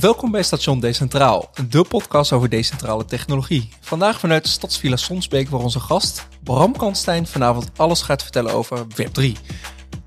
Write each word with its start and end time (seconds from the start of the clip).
Welkom 0.00 0.30
bij 0.30 0.42
Station 0.42 0.80
Decentraal, 0.80 1.50
de 1.68 1.84
podcast 1.88 2.32
over 2.32 2.48
decentrale 2.48 3.04
technologie. 3.04 3.68
Vandaag 3.80 4.20
vanuit 4.20 4.48
Stadsvilla 4.48 4.96
Sonsbeek, 4.96 5.48
waar 5.48 5.60
onze 5.60 5.80
gast 5.80 6.28
Bram 6.42 6.76
Kanstein 6.76 7.26
vanavond 7.26 7.70
alles 7.76 8.02
gaat 8.02 8.22
vertellen 8.22 8.52
over 8.52 8.86
Web3. 8.86 9.32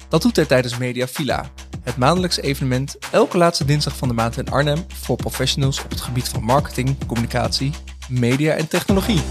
Dat 0.09 0.21
doet 0.21 0.35
hij 0.35 0.45
tijdens 0.45 0.77
Media 0.77 1.07
Villa, 1.07 1.51
het 1.83 1.97
maandelijkse 1.97 2.41
evenement 2.41 2.97
elke 3.11 3.37
laatste 3.37 3.65
dinsdag 3.65 3.95
van 3.97 4.07
de 4.07 4.13
maand 4.13 4.37
in 4.37 4.49
Arnhem 4.49 4.85
voor 4.93 5.15
professionals 5.15 5.83
op 5.83 5.89
het 5.89 6.01
gebied 6.01 6.29
van 6.29 6.43
marketing, 6.43 7.05
communicatie, 7.05 7.71
media 8.09 8.53
en 8.53 8.67
technologie. 8.67 9.21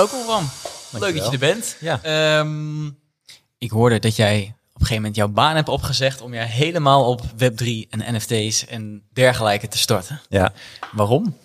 Welkom 0.00 0.24
Bram. 0.24 0.50
Leuk 0.90 1.14
dat 1.16 1.24
je 1.26 1.32
er 1.32 1.38
bent. 1.38 1.76
Ja. 1.80 2.02
Ehm, 2.02 2.86
ik 3.58 3.70
hoorde 3.70 3.98
dat 3.98 4.16
jij 4.16 4.38
op 4.42 4.46
een 4.74 4.80
gegeven 4.80 4.94
moment 4.96 5.16
jouw 5.16 5.28
baan 5.28 5.54
hebt 5.54 5.68
opgezegd 5.68 6.20
om 6.20 6.34
je 6.34 6.40
helemaal 6.40 7.04
op 7.10 7.22
Web3 7.22 7.64
en 7.90 8.14
NFT's 8.14 8.66
en 8.66 9.02
dergelijke 9.12 9.68
te 9.68 9.78
storten. 9.78 10.20
ja, 10.28 10.52
Waarom? 10.92 11.36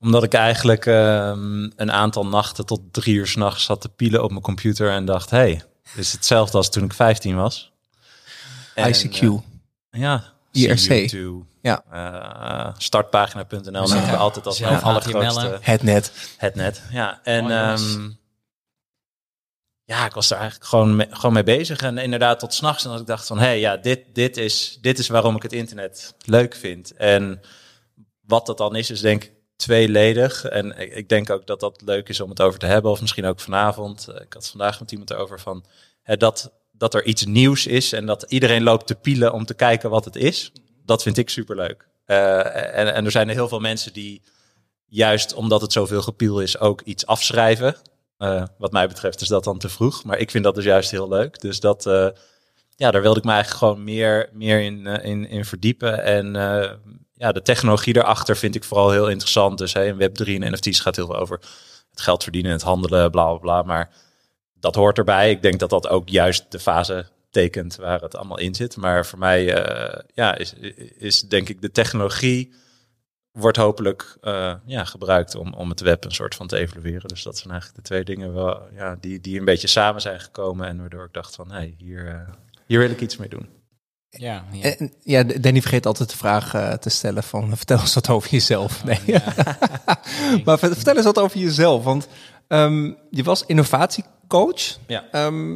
omdat 0.00 0.22
ik 0.22 0.34
eigenlijk 0.34 0.86
ehm, 0.86 1.62
een 1.76 1.92
aantal 1.92 2.26
nachten 2.26 2.66
tot 2.66 2.80
drie 2.90 3.14
uur 3.14 3.26
s'nachts 3.26 3.64
zat 3.64 3.80
te 3.80 3.88
pielen 3.88 4.22
op 4.22 4.30
mijn 4.30 4.42
computer 4.42 4.90
en 4.90 5.04
dacht, 5.04 5.30
hey, 5.30 5.62
dit 5.82 6.04
is 6.04 6.12
hetzelfde 6.12 6.56
als 6.56 6.70
toen 6.70 6.84
ik 6.84 6.92
15 6.92 7.36
was. 7.36 7.72
En, 8.74 8.94
ICQ. 8.94 9.20
eh, 9.20 10.00
ja. 10.00 10.32
IRC. 10.52 11.10
CU2, 11.10 11.18
Ja. 11.62 11.84
eh, 11.90 12.74
startpagina.nl. 12.78 13.82
Ik 13.84 13.88
ja, 13.88 14.14
altijd 14.16 14.46
als 14.46 14.60
HTML'en. 14.62 14.82
allergrootste 14.82 15.58
Het 15.60 15.82
net. 15.82 16.12
het 16.36 16.54
net. 16.54 16.82
Ja, 16.90 17.20
en 17.22 17.50
ehm, 17.50 18.10
ja, 19.84 20.04
ik 20.06 20.12
was 20.12 20.30
er 20.30 20.36
eigenlijk 20.36 20.68
gewoon 20.70 20.96
mee, 20.96 21.06
gewoon 21.10 21.32
mee 21.32 21.42
bezig. 21.42 21.80
En 21.82 21.98
inderdaad 21.98 22.38
tot 22.38 22.54
s'nachts. 22.54 22.84
En 22.84 22.90
dat 22.90 23.00
ik 23.00 23.06
dacht 23.06 23.26
van, 23.26 23.38
hé, 23.38 23.44
hey, 23.44 23.60
ja, 23.60 23.76
dit, 23.76 24.00
dit, 24.12 24.36
is, 24.36 24.78
dit 24.80 24.98
is 24.98 25.08
waarom 25.08 25.36
ik 25.36 25.42
het 25.42 25.52
internet 25.52 26.14
leuk 26.24 26.54
vind. 26.54 26.92
En 26.94 27.40
wat 28.20 28.46
dat 28.46 28.58
dan 28.58 28.76
is, 28.76 28.90
is 28.90 29.00
denk 29.00 29.24
ik 29.24 29.32
tweeledig. 29.56 30.44
En 30.44 30.78
ik, 30.78 30.92
ik 30.94 31.08
denk 31.08 31.30
ook 31.30 31.46
dat 31.46 31.60
dat 31.60 31.82
leuk 31.84 32.08
is 32.08 32.20
om 32.20 32.30
het 32.30 32.40
over 32.40 32.58
te 32.58 32.66
hebben. 32.66 32.90
Of 32.90 33.00
misschien 33.00 33.24
ook 33.26 33.40
vanavond. 33.40 34.08
Eh, 34.08 34.20
Ik 34.20 34.32
had 34.32 34.48
vandaag 34.48 34.80
met 34.80 34.90
iemand 34.92 35.10
erover 35.10 35.40
van, 35.40 35.64
hè, 36.02 36.16
dat, 36.16 36.52
dat 36.80 36.94
er 36.94 37.04
iets 37.04 37.24
nieuws 37.24 37.66
is. 37.66 37.92
En 37.92 38.06
dat 38.06 38.24
iedereen 38.28 38.62
loopt 38.62 38.86
te 38.86 38.94
pielen 38.94 39.32
om 39.32 39.44
te 39.44 39.54
kijken 39.54 39.90
wat 39.90 40.04
het 40.04 40.16
is. 40.16 40.52
Dat 40.84 41.02
vind 41.02 41.16
ik 41.18 41.30
superleuk. 41.30 41.88
Eh 42.04 42.78
en, 42.78 42.94
en 42.94 43.04
er 43.04 43.10
zijn 43.10 43.28
heel 43.28 43.48
veel 43.48 43.60
mensen 43.60 43.92
die 43.92 44.22
juist 44.86 45.34
omdat 45.34 45.60
het 45.60 45.72
zoveel 45.72 46.02
gepiel 46.02 46.40
is, 46.40 46.58
ook 46.58 46.80
iets 46.80 47.06
afschrijven. 47.06 47.76
Eh, 48.16 48.42
wat 48.58 48.72
mij 48.72 48.88
betreft 48.88 49.20
is 49.20 49.28
dat 49.28 49.44
dan 49.44 49.58
te 49.58 49.68
vroeg. 49.68 50.04
Maar 50.04 50.18
ik 50.18 50.30
vind 50.30 50.44
dat 50.44 50.54
dus 50.54 50.64
juist 50.64 50.90
heel 50.90 51.08
leuk. 51.08 51.40
Dus 51.40 51.60
dat, 51.60 51.86
eh, 51.86 52.08
ja, 52.76 52.90
daar 52.90 53.02
wilde 53.02 53.18
ik 53.18 53.24
me 53.24 53.32
eigenlijk 53.32 53.62
gewoon 53.64 53.84
meer, 53.84 54.28
meer 54.32 54.60
in, 54.60 54.86
in, 55.28 55.44
verdiepen. 55.44 56.04
En 56.04 56.32
ja, 57.12 57.32
de 57.32 57.42
technologie 57.42 57.92
daarachter 57.92 58.36
vind 58.36 58.54
ik 58.54 58.64
vooral 58.64 58.90
heel 58.90 59.08
interessant. 59.08 59.58
Dus 59.58 59.72
hè, 59.72 59.84
in 59.84 59.94
Web3 59.94 60.24
en 60.26 60.52
NFT's 60.52 60.80
gaat 60.80 60.96
heel 60.96 61.06
veel 61.06 61.18
over 61.18 61.40
het 61.90 62.00
geld 62.00 62.22
verdienen, 62.22 62.52
het 62.52 62.62
handelen, 62.62 63.10
bla 63.10 63.24
bla 63.24 63.38
bla. 63.38 63.62
Maar 63.62 63.90
dat 64.60 64.74
hoort 64.74 64.98
erbij. 64.98 65.30
Ik 65.30 65.42
denk 65.42 65.58
dat 65.58 65.70
dat 65.70 65.88
ook 65.88 66.08
juist 66.08 66.44
de 66.48 66.58
fase 66.58 67.06
tekent 67.30 67.76
waar 67.76 68.00
het 68.00 68.16
allemaal 68.16 68.38
in 68.38 68.54
zit. 68.54 68.76
Maar 68.76 69.06
voor 69.06 69.18
mij 69.18 69.54
eh, 69.54 70.02
ja, 70.14 70.36
is, 70.36 70.52
is 70.98 71.20
denk 71.20 71.48
ik 71.48 71.60
de 71.60 71.70
technologie 71.70 72.52
wordt 73.32 73.56
hopelijk 73.56 74.16
eh, 74.20 74.54
ja, 74.66 74.84
gebruikt 74.84 75.34
om, 75.34 75.54
om 75.54 75.68
het 75.68 75.80
web 75.80 76.04
een 76.04 76.12
soort 76.12 76.34
van 76.34 76.46
te 76.46 76.56
evalueren. 76.56 77.08
Dus 77.08 77.22
dat 77.22 77.38
zijn 77.38 77.50
eigenlijk 77.50 77.82
de 77.82 77.88
twee 77.88 78.04
dingen 78.04 78.34
wel, 78.34 78.60
ja, 78.74 78.96
die, 79.00 79.20
die 79.20 79.38
een 79.38 79.44
beetje 79.44 79.68
samen 79.68 80.00
zijn 80.00 80.20
gekomen. 80.20 80.66
En 80.66 80.78
waardoor 80.78 81.04
ik 81.04 81.12
dacht 81.12 81.34
van, 81.34 81.50
hé, 81.50 81.56
hey, 81.56 81.74
hier, 81.78 82.08
eh, 82.08 82.34
hier 82.66 82.78
wil 82.78 82.90
ik 82.90 83.00
iets 83.00 83.16
mee 83.16 83.28
doen. 83.28 83.48
Ja, 84.08 84.44
ja. 84.52 84.76
En, 84.76 84.92
ja, 85.02 85.22
Danny 85.22 85.60
vergeet 85.60 85.86
altijd 85.86 86.10
de 86.10 86.16
vraag 86.16 86.78
te 86.78 86.90
stellen 86.90 87.22
van 87.22 87.48
vertel 87.56 87.78
eens 87.78 87.94
wat 87.94 88.08
over 88.08 88.30
jezelf. 88.30 88.84
Nee. 88.84 89.00
maar 90.44 90.58
ver- 90.58 90.74
vertel 90.74 90.96
eens 90.96 91.04
wat 91.04 91.18
over 91.18 91.38
jezelf, 91.38 91.84
want 91.84 92.08
ehm, 92.50 92.90
je 93.10 93.22
was 93.22 93.44
innovatiecoach. 93.46 94.78
Ja. 94.86 95.04
Ehm, 95.12 95.52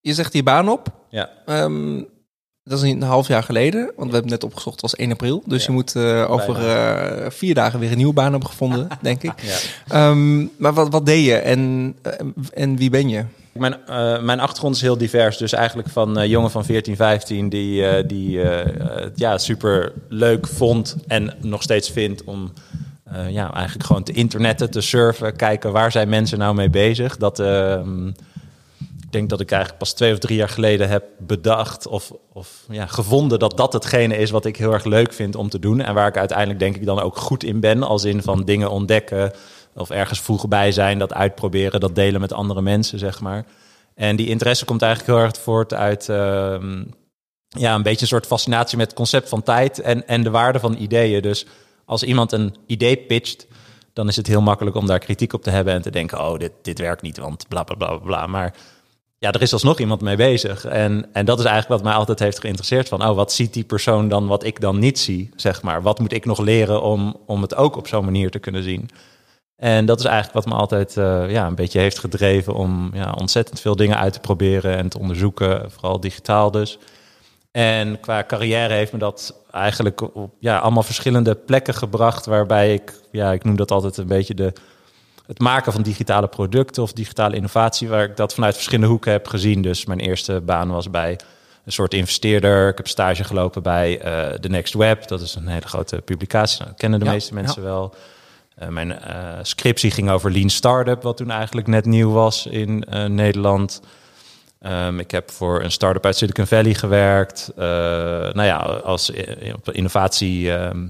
je 0.00 0.14
zegt 0.14 0.32
je 0.32 0.42
baan 0.42 0.68
op. 0.68 0.88
Ja, 1.10 1.30
Ehm, 1.46 2.02
dat 2.62 2.82
is 2.82 2.90
een 2.90 3.02
half 3.02 3.28
jaar 3.28 3.42
geleden, 3.42 3.92
want 3.96 4.08
we 4.08 4.12
hebben 4.14 4.30
net 4.32 4.44
opgezocht, 4.44 4.72
het 4.80 4.90
was 4.90 4.96
1 5.00 5.10
april. 5.12 5.42
Dus 5.46 5.60
Ja. 5.60 5.66
je 5.66 5.72
moet 5.72 5.96
eh, 5.96 6.30
over 6.30 6.68
eh, 6.68 7.30
vier 7.30 7.54
dagen 7.54 7.78
weer 7.80 7.90
een 7.90 7.96
nieuwe 7.96 8.12
baan 8.12 8.30
hebben 8.30 8.48
gevonden, 8.48 8.88
denk 9.02 9.22
ik. 9.22 9.32
ja. 9.88 10.14
Maar 10.58 10.72
wat, 10.74 10.88
wat 10.88 11.06
deed 11.06 11.24
je 11.24 11.34
en, 11.36 11.94
eh, 12.02 12.12
en 12.54 12.76
wie 12.76 12.90
ben 12.90 13.08
je? 13.08 13.24
Mijn, 13.52 13.76
mijn 14.24 14.40
achtergrond 14.40 14.74
is 14.74 14.80
heel 14.80 14.98
divers. 14.98 15.36
Dus 15.36 15.52
eigenlijk 15.52 15.88
van 15.88 16.28
jongen 16.28 16.50
van 16.50 16.64
14, 16.64 16.96
15 16.96 17.48
die, 17.48 18.06
die 18.06 18.42
eh, 18.42 19.10
ja, 19.14 19.38
super 19.38 19.92
leuk 20.08 20.46
vond 20.46 20.96
en 21.06 21.34
nog 21.40 21.62
steeds 21.62 21.90
vindt 21.90 22.24
om 22.24 22.52
eh, 23.16 23.30
ja, 23.30 23.52
eigenlijk 23.52 23.86
gewoon 23.86 24.02
te 24.02 24.12
internetten, 24.12 24.70
te 24.70 24.80
surfen, 24.80 25.36
kijken 25.36 25.72
waar 25.72 25.92
zijn 25.92 26.08
mensen 26.08 26.38
nou 26.38 26.54
mee 26.54 26.70
bezig. 26.70 27.16
Dat, 27.16 27.38
ehm, 27.38 28.08
ik 28.78 29.12
denk 29.12 29.30
dat 29.30 29.40
ik 29.40 29.50
eigenlijk 29.50 29.80
pas 29.80 29.92
twee 29.92 30.12
of 30.12 30.18
drie 30.18 30.36
jaar 30.36 30.48
geleden 30.48 30.88
heb 30.88 31.04
bedacht 31.18 31.86
of, 31.86 32.12
of 32.32 32.64
ja, 32.70 32.86
gevonden 32.86 33.38
dat 33.38 33.56
dat 33.56 33.72
hetgene 33.72 34.16
is 34.16 34.30
wat 34.30 34.44
ik 34.44 34.56
heel 34.56 34.72
erg 34.72 34.84
leuk 34.84 35.12
vind 35.12 35.36
om 35.36 35.48
te 35.48 35.58
doen. 35.58 35.80
En 35.80 35.94
waar 35.94 36.08
ik 36.08 36.16
uiteindelijk 36.16 36.58
denk 36.58 36.76
ik 36.76 36.86
dan 36.86 37.00
ook 37.00 37.16
goed 37.16 37.44
in 37.44 37.60
ben, 37.60 37.82
als 37.82 38.04
in 38.04 38.22
van 38.22 38.44
dingen 38.44 38.70
ontdekken 38.70 39.32
of 39.74 39.90
ergens 39.90 40.20
vroeg 40.20 40.48
bij 40.48 40.72
zijn, 40.72 40.98
dat 40.98 41.14
uitproberen, 41.14 41.80
dat 41.80 41.94
delen 41.94 42.20
met 42.20 42.32
andere 42.32 42.62
mensen, 42.62 42.98
zeg 42.98 43.20
maar. 43.20 43.44
En 43.94 44.16
die 44.16 44.28
interesse 44.28 44.64
komt 44.64 44.82
eigenlijk 44.82 45.12
heel 45.12 45.26
erg 45.26 45.36
voort 45.38 45.74
uit 45.74 46.08
ehm, 46.08 46.84
ja, 47.48 47.74
een 47.74 47.82
beetje 47.82 48.00
een 48.00 48.06
soort 48.06 48.26
fascinatie 48.26 48.78
met 48.78 48.86
het 48.86 48.96
concept 48.96 49.28
van 49.28 49.42
tijd 49.42 49.80
en, 49.80 50.06
en 50.06 50.22
de 50.22 50.30
waarde 50.30 50.58
van 50.58 50.76
ideeën. 50.78 51.22
Dus 51.22 51.46
als 51.86 52.02
iemand 52.02 52.32
een 52.32 52.54
idee 52.66 52.96
pitcht, 52.96 53.46
dan 53.92 54.08
is 54.08 54.16
het 54.16 54.26
heel 54.26 54.42
makkelijk 54.42 54.76
om 54.76 54.86
daar 54.86 54.98
kritiek 54.98 55.32
op 55.32 55.42
te 55.42 55.50
hebben 55.50 55.74
en 55.74 55.82
te 55.82 55.90
denken, 55.90 56.20
oh, 56.20 56.38
dit, 56.38 56.52
dit 56.62 56.78
werkt 56.78 57.02
niet, 57.02 57.18
want 57.18 57.48
bla 57.48 57.62
bla 57.62 57.74
bla 57.74 57.96
bla. 57.96 58.26
Maar 58.26 58.54
ja, 59.18 59.32
er 59.32 59.42
is 59.42 59.52
alsnog 59.52 59.78
iemand 59.78 60.00
mee 60.00 60.16
bezig. 60.16 60.64
En, 60.64 61.08
en 61.12 61.24
dat 61.24 61.38
is 61.38 61.44
eigenlijk 61.44 61.74
wat 61.74 61.90
mij 61.90 61.98
altijd 61.98 62.18
heeft 62.18 62.40
geïnteresseerd. 62.40 62.88
Van, 62.88 63.08
oh, 63.08 63.14
wat 63.14 63.32
ziet 63.32 63.52
die 63.52 63.64
persoon 63.64 64.08
dan 64.08 64.26
wat 64.26 64.44
ik 64.44 64.60
dan 64.60 64.78
niet 64.78 64.98
zie, 64.98 65.30
zeg 65.36 65.62
maar. 65.62 65.82
Wat 65.82 65.98
moet 65.98 66.12
ik 66.12 66.24
nog 66.24 66.38
leren 66.38 66.82
om, 66.82 67.16
om 67.26 67.42
het 67.42 67.54
ook 67.54 67.76
op 67.76 67.88
zo'n 67.88 68.04
manier 68.04 68.30
te 68.30 68.38
kunnen 68.38 68.62
zien? 68.62 68.90
En 69.56 69.86
dat 69.86 69.98
is 69.98 70.04
eigenlijk 70.04 70.34
wat 70.44 70.54
me 70.54 70.60
altijd 70.60 70.96
eh, 70.96 71.30
ja, 71.30 71.46
een 71.46 71.54
beetje 71.54 71.80
heeft 71.80 71.98
gedreven 71.98 72.54
om 72.54 72.90
ja, 72.94 73.14
ontzettend 73.18 73.60
veel 73.60 73.76
dingen 73.76 73.98
uit 73.98 74.12
te 74.12 74.20
proberen 74.20 74.76
en 74.76 74.88
te 74.88 74.98
onderzoeken, 74.98 75.70
vooral 75.70 76.00
digitaal 76.00 76.50
dus. 76.50 76.78
En 77.56 78.00
qua 78.00 78.24
carrière 78.24 78.74
heeft 78.74 78.92
me 78.92 78.98
dat 78.98 79.34
eigenlijk 79.50 80.00
op 80.00 80.34
ja, 80.38 80.58
allemaal 80.58 80.82
verschillende 80.82 81.34
plekken 81.34 81.74
gebracht, 81.74 82.26
waarbij 82.26 82.74
ik, 82.74 82.92
ja, 83.10 83.32
ik 83.32 83.44
noem 83.44 83.56
dat 83.56 83.70
altijd 83.70 83.96
een 83.96 84.06
beetje 84.06 84.34
de, 84.34 84.52
het 85.26 85.38
maken 85.38 85.72
van 85.72 85.82
digitale 85.82 86.28
producten 86.28 86.82
of 86.82 86.92
digitale 86.92 87.36
innovatie, 87.36 87.88
waar 87.88 88.04
ik 88.04 88.16
dat 88.16 88.34
vanuit 88.34 88.54
verschillende 88.54 88.90
hoeken 88.90 89.12
heb 89.12 89.28
gezien. 89.28 89.62
Dus 89.62 89.84
mijn 89.84 90.00
eerste 90.00 90.40
baan 90.40 90.68
was 90.68 90.90
bij 90.90 91.18
een 91.64 91.72
soort 91.72 91.94
investeerder. 91.94 92.68
Ik 92.68 92.76
heb 92.76 92.88
stage 92.88 93.24
gelopen 93.24 93.62
bij 93.62 94.00
eh 94.00 94.34
The 94.34 94.48
Next 94.48 94.74
Web. 94.74 95.08
Dat 95.08 95.20
is 95.20 95.34
een 95.34 95.48
hele 95.48 95.66
grote 95.68 96.00
publicatie. 96.00 96.58
Nou, 96.58 96.70
dat 96.70 96.80
kennen 96.80 96.98
de 96.98 97.04
Ja, 97.04 97.12
meeste 97.12 97.34
mensen 97.34 97.62
wel. 97.62 97.94
Eh, 98.56 98.68
mijn 98.68 99.00
eh, 99.00 99.38
scriptie 99.42 99.90
ging 99.90 100.10
over 100.10 100.32
Lean 100.32 100.50
Startup, 100.50 101.02
wat 101.02 101.16
toen 101.16 101.30
eigenlijk 101.30 101.66
net 101.66 101.84
nieuw 101.84 102.10
was 102.10 102.46
in 102.46 102.84
Nederland. 103.08 103.80
Ehm, 104.66 104.98
ik 104.98 105.10
heb 105.10 105.30
voor 105.30 105.62
een 105.62 105.70
start-up 105.70 106.04
uit 106.04 106.16
Silicon 106.16 106.46
Valley 106.46 106.74
gewerkt. 106.74 107.52
Eh, 107.56 107.64
nou 108.32 108.42
ja, 108.42 108.56
als 108.84 109.10
i- 109.10 109.52
op 109.54 109.66
een 109.66 109.74
innovatie 109.74 110.52
ehm, 110.52 110.86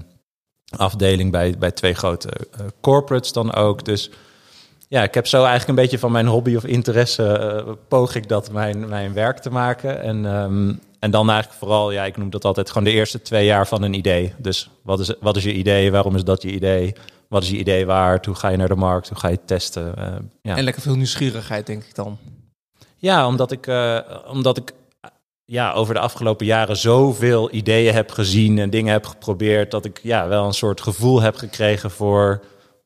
afdeling 0.69 1.31
bij, 1.31 1.55
bij 1.59 1.71
twee 1.71 1.93
grote 1.93 2.29
eh, 2.29 2.65
corporates 2.81 3.31
dan 3.31 3.53
ook. 3.53 3.85
Dus 3.85 4.09
ja, 4.87 5.03
ik 5.03 5.13
heb 5.13 5.27
zo 5.27 5.37
eigenlijk 5.37 5.67
een 5.69 5.75
beetje 5.83 5.99
van 5.99 6.11
mijn 6.11 6.27
hobby 6.27 6.55
of 6.55 6.63
interesse 6.65 7.27
eh, 7.37 7.73
poog 7.87 8.15
ik 8.15 8.27
dat 8.29 8.51
mijn, 8.51 8.89
mijn 8.89 9.13
werk 9.13 9.37
te 9.39 9.49
maken. 9.49 10.01
En, 10.01 10.25
ehm, 10.25 10.73
en 10.99 11.11
dan 11.11 11.29
eigenlijk 11.29 11.59
vooral, 11.59 11.91
ja, 11.91 12.05
ik 12.05 12.17
noem 12.17 12.29
dat 12.29 12.45
altijd 12.45 12.67
gewoon 12.69 12.83
de 12.83 12.91
eerste 12.91 13.21
twee 13.21 13.45
jaar 13.45 13.67
van 13.67 13.81
een 13.83 13.93
idee. 13.93 14.33
Dus 14.37 14.69
wat 14.81 14.99
is, 14.99 15.13
wat 15.19 15.35
is 15.37 15.43
je 15.43 15.53
idee? 15.53 15.91
Waarom 15.91 16.15
is 16.15 16.23
dat 16.23 16.41
je 16.41 16.51
idee? 16.51 16.93
Wat 17.29 17.43
is 17.43 17.49
je 17.49 17.57
idee 17.57 17.85
waard? 17.85 18.25
Hoe 18.25 18.35
ga 18.35 18.49
je 18.49 18.57
naar 18.57 18.67
de 18.67 18.75
markt? 18.75 19.09
Hoe 19.09 19.17
ga 19.17 19.27
je 19.27 19.39
testen? 19.45 19.93
Ja. 20.41 20.55
En 20.55 20.63
lekker 20.63 20.81
veel 20.81 20.95
nieuwsgierigheid, 20.95 21.65
denk 21.65 21.83
ik 21.83 21.95
dan. 21.95 22.17
Ja, 22.97 23.27
omdat 23.27 23.51
ik, 23.51 23.67
eh, 23.67 23.99
omdat 24.27 24.57
ik 24.57 24.73
ja, 25.45 25.73
over 25.73 25.93
de 25.93 25.99
afgelopen 25.99 26.45
jaren 26.45 26.77
zoveel 26.77 27.53
ideeën 27.53 27.93
heb 27.93 28.11
gezien 28.11 28.59
en 28.59 28.69
dingen 28.69 28.91
heb 28.91 29.05
geprobeerd, 29.05 29.71
dat 29.71 29.85
ik 29.85 29.99
ja, 30.03 30.27
wel 30.27 30.45
een 30.45 30.53
soort 30.53 30.81
gevoel 30.81 31.21
heb 31.21 31.35
gekregen 31.35 31.91
voor. 31.91 32.43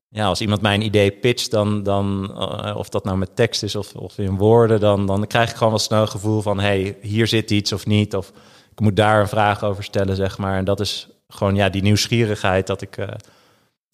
Ja, 0.10 0.25
als 0.25 0.42
iemand 0.42 0.62
mij 0.62 0.74
een 0.74 0.81
idee 0.81 1.12
pitcht, 1.12 1.52
dan, 1.52 1.84
dan 1.84 2.34
eh, 2.38 2.75
of 2.78 2.90
dat 2.90 3.04
nou 3.04 3.18
met 3.18 3.36
tekst 3.36 3.63
is 3.63 3.75
of, 3.75 3.94
of 3.96 4.18
in 4.18 4.38
woorden, 4.38 4.80
dan, 4.80 5.06
dan 5.06 5.28
krijg 5.28 5.50
ik 5.50 5.56
gewoon 5.56 5.69
wel 5.74 5.81
snel 5.81 6.02
een 6.02 6.08
gevoel 6.08 6.42
van: 6.42 6.60
hey, 6.60 6.98
hier 7.02 7.28
zit 7.28 7.52
iets 7.52 7.74
of 7.74 7.86
niet. 7.86 8.16
Of 8.16 8.31
ik 8.72 8.80
moet 8.80 8.96
daar 8.96 9.19
een 9.22 9.28
vraag 9.28 9.64
over 9.64 9.84
stellen, 9.84 10.16
zeg 10.16 10.38
maar. 10.38 10.57
En 10.57 10.66
dat 10.66 10.80
is 10.80 11.07
gewoon 11.28 11.56
ja, 11.56 11.69
die 11.69 11.81
nieuwsgierigheid 11.81 12.68
dat 12.68 12.81
ik. 12.81 12.98
eh, 12.98 13.07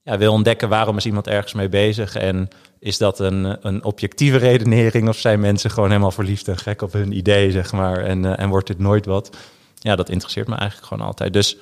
ja, 0.08 0.18
wil 0.18 0.34
ontdekken 0.34 0.70
waarom 0.70 0.98
is 0.98 1.06
iemand 1.06 1.28
ergens 1.28 1.54
mee 1.54 1.70
bezig 1.70 2.16
en 2.16 2.48
is 2.80 2.98
dat 2.98 3.20
een, 3.20 3.58
een 3.68 3.84
objectieve 3.84 4.38
redenering 4.38 5.08
of 5.08 5.18
zijn 5.18 5.40
mensen 5.40 5.70
gewoon 5.70 5.90
helemaal 5.90 6.12
verliefd 6.12 6.48
en 6.48 6.58
gek 6.58 6.82
op 6.82 6.94
hun 6.94 7.18
idee, 7.18 7.52
zeg 7.52 7.72
maar, 7.72 7.98
en, 7.98 8.26
eh, 8.26 8.40
en 8.44 8.50
wordt 8.50 8.68
dit 8.68 8.80
nooit 8.80 9.06
wat? 9.06 9.38
Ja, 9.76 9.96
dat 9.96 10.10
interesseert 10.10 10.48
me 10.48 10.56
eigenlijk 10.56 10.88
gewoon 10.88 11.08
altijd. 11.08 11.34
Dus 11.34 11.58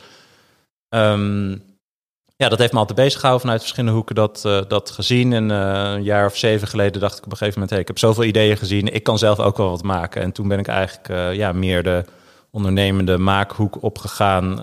ehm, 0.89 1.51
ja, 2.35 2.49
dat 2.49 2.59
heeft 2.59 2.73
me 2.73 2.79
altijd 2.79 2.97
bezig 2.97 3.19
gehouden 3.19 3.41
vanuit 3.41 3.61
verschillende 3.61 3.95
hoeken 3.95 4.15
dat, 4.15 4.45
eh, 4.45 4.61
dat 4.67 4.91
gezien. 4.91 5.33
En 5.33 5.51
eh, 5.51 5.91
een 5.93 6.03
jaar 6.03 6.25
of 6.25 6.37
zeven 6.37 6.67
geleden 6.67 7.01
dacht 7.01 7.17
ik 7.17 7.25
op 7.25 7.31
een 7.31 7.37
gegeven 7.37 7.53
moment, 7.53 7.71
hey, 7.71 7.79
ik 7.79 7.87
heb 7.87 7.97
zoveel 7.97 8.23
ideeën 8.23 8.57
gezien, 8.57 8.93
ik 8.93 9.03
kan 9.03 9.17
zelf 9.17 9.39
ook 9.39 9.57
wel 9.57 9.69
wat 9.69 9.83
maken. 9.83 10.21
En 10.21 10.31
toen 10.31 10.47
ben 10.47 10.59
ik 10.59 10.67
eigenlijk 10.67 11.35
ja, 11.35 11.51
meer 11.51 11.83
de 11.83 12.03
ondernemende 12.51 13.17
maakhoek 13.17 13.83
opgegaan. 13.83 14.59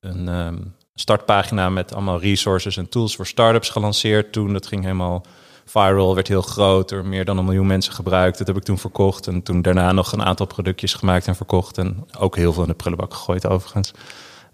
een 0.00 0.28
ehm, 0.28 0.56
startpagina 0.94 1.70
met 1.70 1.94
allemaal 1.94 2.20
resources 2.20 2.76
en 2.76 2.88
tools 2.88 3.16
voor 3.16 3.26
startups 3.26 3.68
gelanceerd. 3.68 4.32
Toen 4.32 4.52
dat 4.52 4.66
ging 4.66 4.82
helemaal 4.82 5.24
viral, 5.64 6.14
werd 6.14 6.28
heel 6.28 6.42
groot, 6.42 6.88
door 6.88 7.06
meer 7.06 7.24
dan 7.24 7.38
een 7.38 7.44
miljoen 7.44 7.66
mensen 7.66 7.92
gebruikt. 7.92 8.38
Dat 8.38 8.46
heb 8.46 8.56
ik 8.56 8.62
toen 8.62 8.78
verkocht 8.78 9.26
en 9.26 9.42
toen 9.42 9.62
daarna 9.62 9.92
nog 9.92 10.12
een 10.12 10.22
aantal 10.22 10.46
productjes 10.46 10.94
gemaakt 10.94 11.26
en 11.26 11.36
verkocht. 11.36 11.78
En 11.78 12.06
ook 12.18 12.36
heel 12.36 12.52
veel 12.52 12.62
in 12.62 12.68
de 12.68 12.74
prullenbak 12.74 13.14
gegooid 13.14 13.46
overigens. 13.46 13.92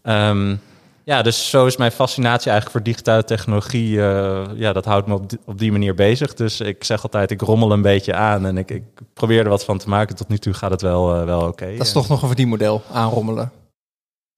Ehm, 0.02 0.56
ja, 1.04 1.22
dus 1.22 1.50
zo 1.50 1.66
is 1.66 1.76
mijn 1.76 1.92
fascinatie 1.92 2.50
eigenlijk 2.50 2.70
voor 2.70 2.92
digitale 2.92 3.24
technologie. 3.24 4.02
eh, 4.02 4.46
ja, 4.54 4.72
dat 4.72 4.84
houdt 4.84 5.06
me 5.06 5.14
op 5.44 5.58
die, 5.58 5.72
manier 5.72 5.94
bezig. 5.94 6.34
Dus 6.34 6.60
ik 6.60 6.84
zeg 6.84 7.02
altijd, 7.02 7.30
ik 7.30 7.40
rommel 7.40 7.72
een 7.72 7.82
beetje 7.82 8.14
aan 8.14 8.46
en 8.46 8.58
ik, 8.58 8.70
ik 8.70 8.82
probeer 9.14 9.42
er 9.42 9.48
wat 9.48 9.64
van 9.64 9.78
te 9.78 9.88
maken. 9.88 10.16
Tot 10.16 10.28
nu 10.28 10.38
toe 10.38 10.52
gaat 10.52 10.70
het 10.70 10.82
wel, 10.82 11.14
eh, 11.14 11.24
wel 11.24 11.40
oké. 11.40 11.76
Dat 11.76 11.86
is 11.86 11.92
toch 11.92 12.08
nog 12.08 12.22
een 12.22 12.28
verdienmodel, 12.28 12.82
aanrommelen. 12.92 13.52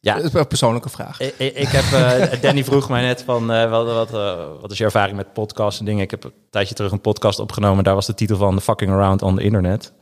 Ja. 0.02 0.14
Dat 0.14 0.24
is 0.24 0.32
een 0.32 0.46
persoonlijke 0.46 0.88
vraag. 0.88 1.20
Ik, 1.20 1.34
ik, 1.38 1.54
ik 1.54 1.68
heb, 1.68 1.84
eh, 1.84 2.40
Danny 2.42 2.64
vroeg 2.64 2.88
mij 2.88 3.02
net 3.02 3.22
van, 3.22 3.52
eh, 3.52 3.70
wat, 3.70 3.86
wat, 3.86 4.14
eh, 4.14 4.44
wat 4.60 4.70
is 4.70 4.78
je 4.78 4.84
ervaring 4.84 5.16
met 5.16 5.32
podcasts 5.32 5.80
en 5.80 5.84
dingen? 5.84 6.02
Ik 6.02 6.10
heb 6.10 6.24
een 6.24 6.32
tijdje 6.50 6.74
terug 6.74 6.92
een 6.92 7.00
podcast 7.00 7.38
opgenomen. 7.38 7.84
Daar 7.84 7.94
was 7.94 8.06
de 8.06 8.14
titel 8.14 8.36
van 8.36 8.56
The 8.56 8.62
Fucking 8.62 8.90
Around 8.90 9.22
on 9.22 9.36
the 9.36 9.42
Internet. 9.42 9.92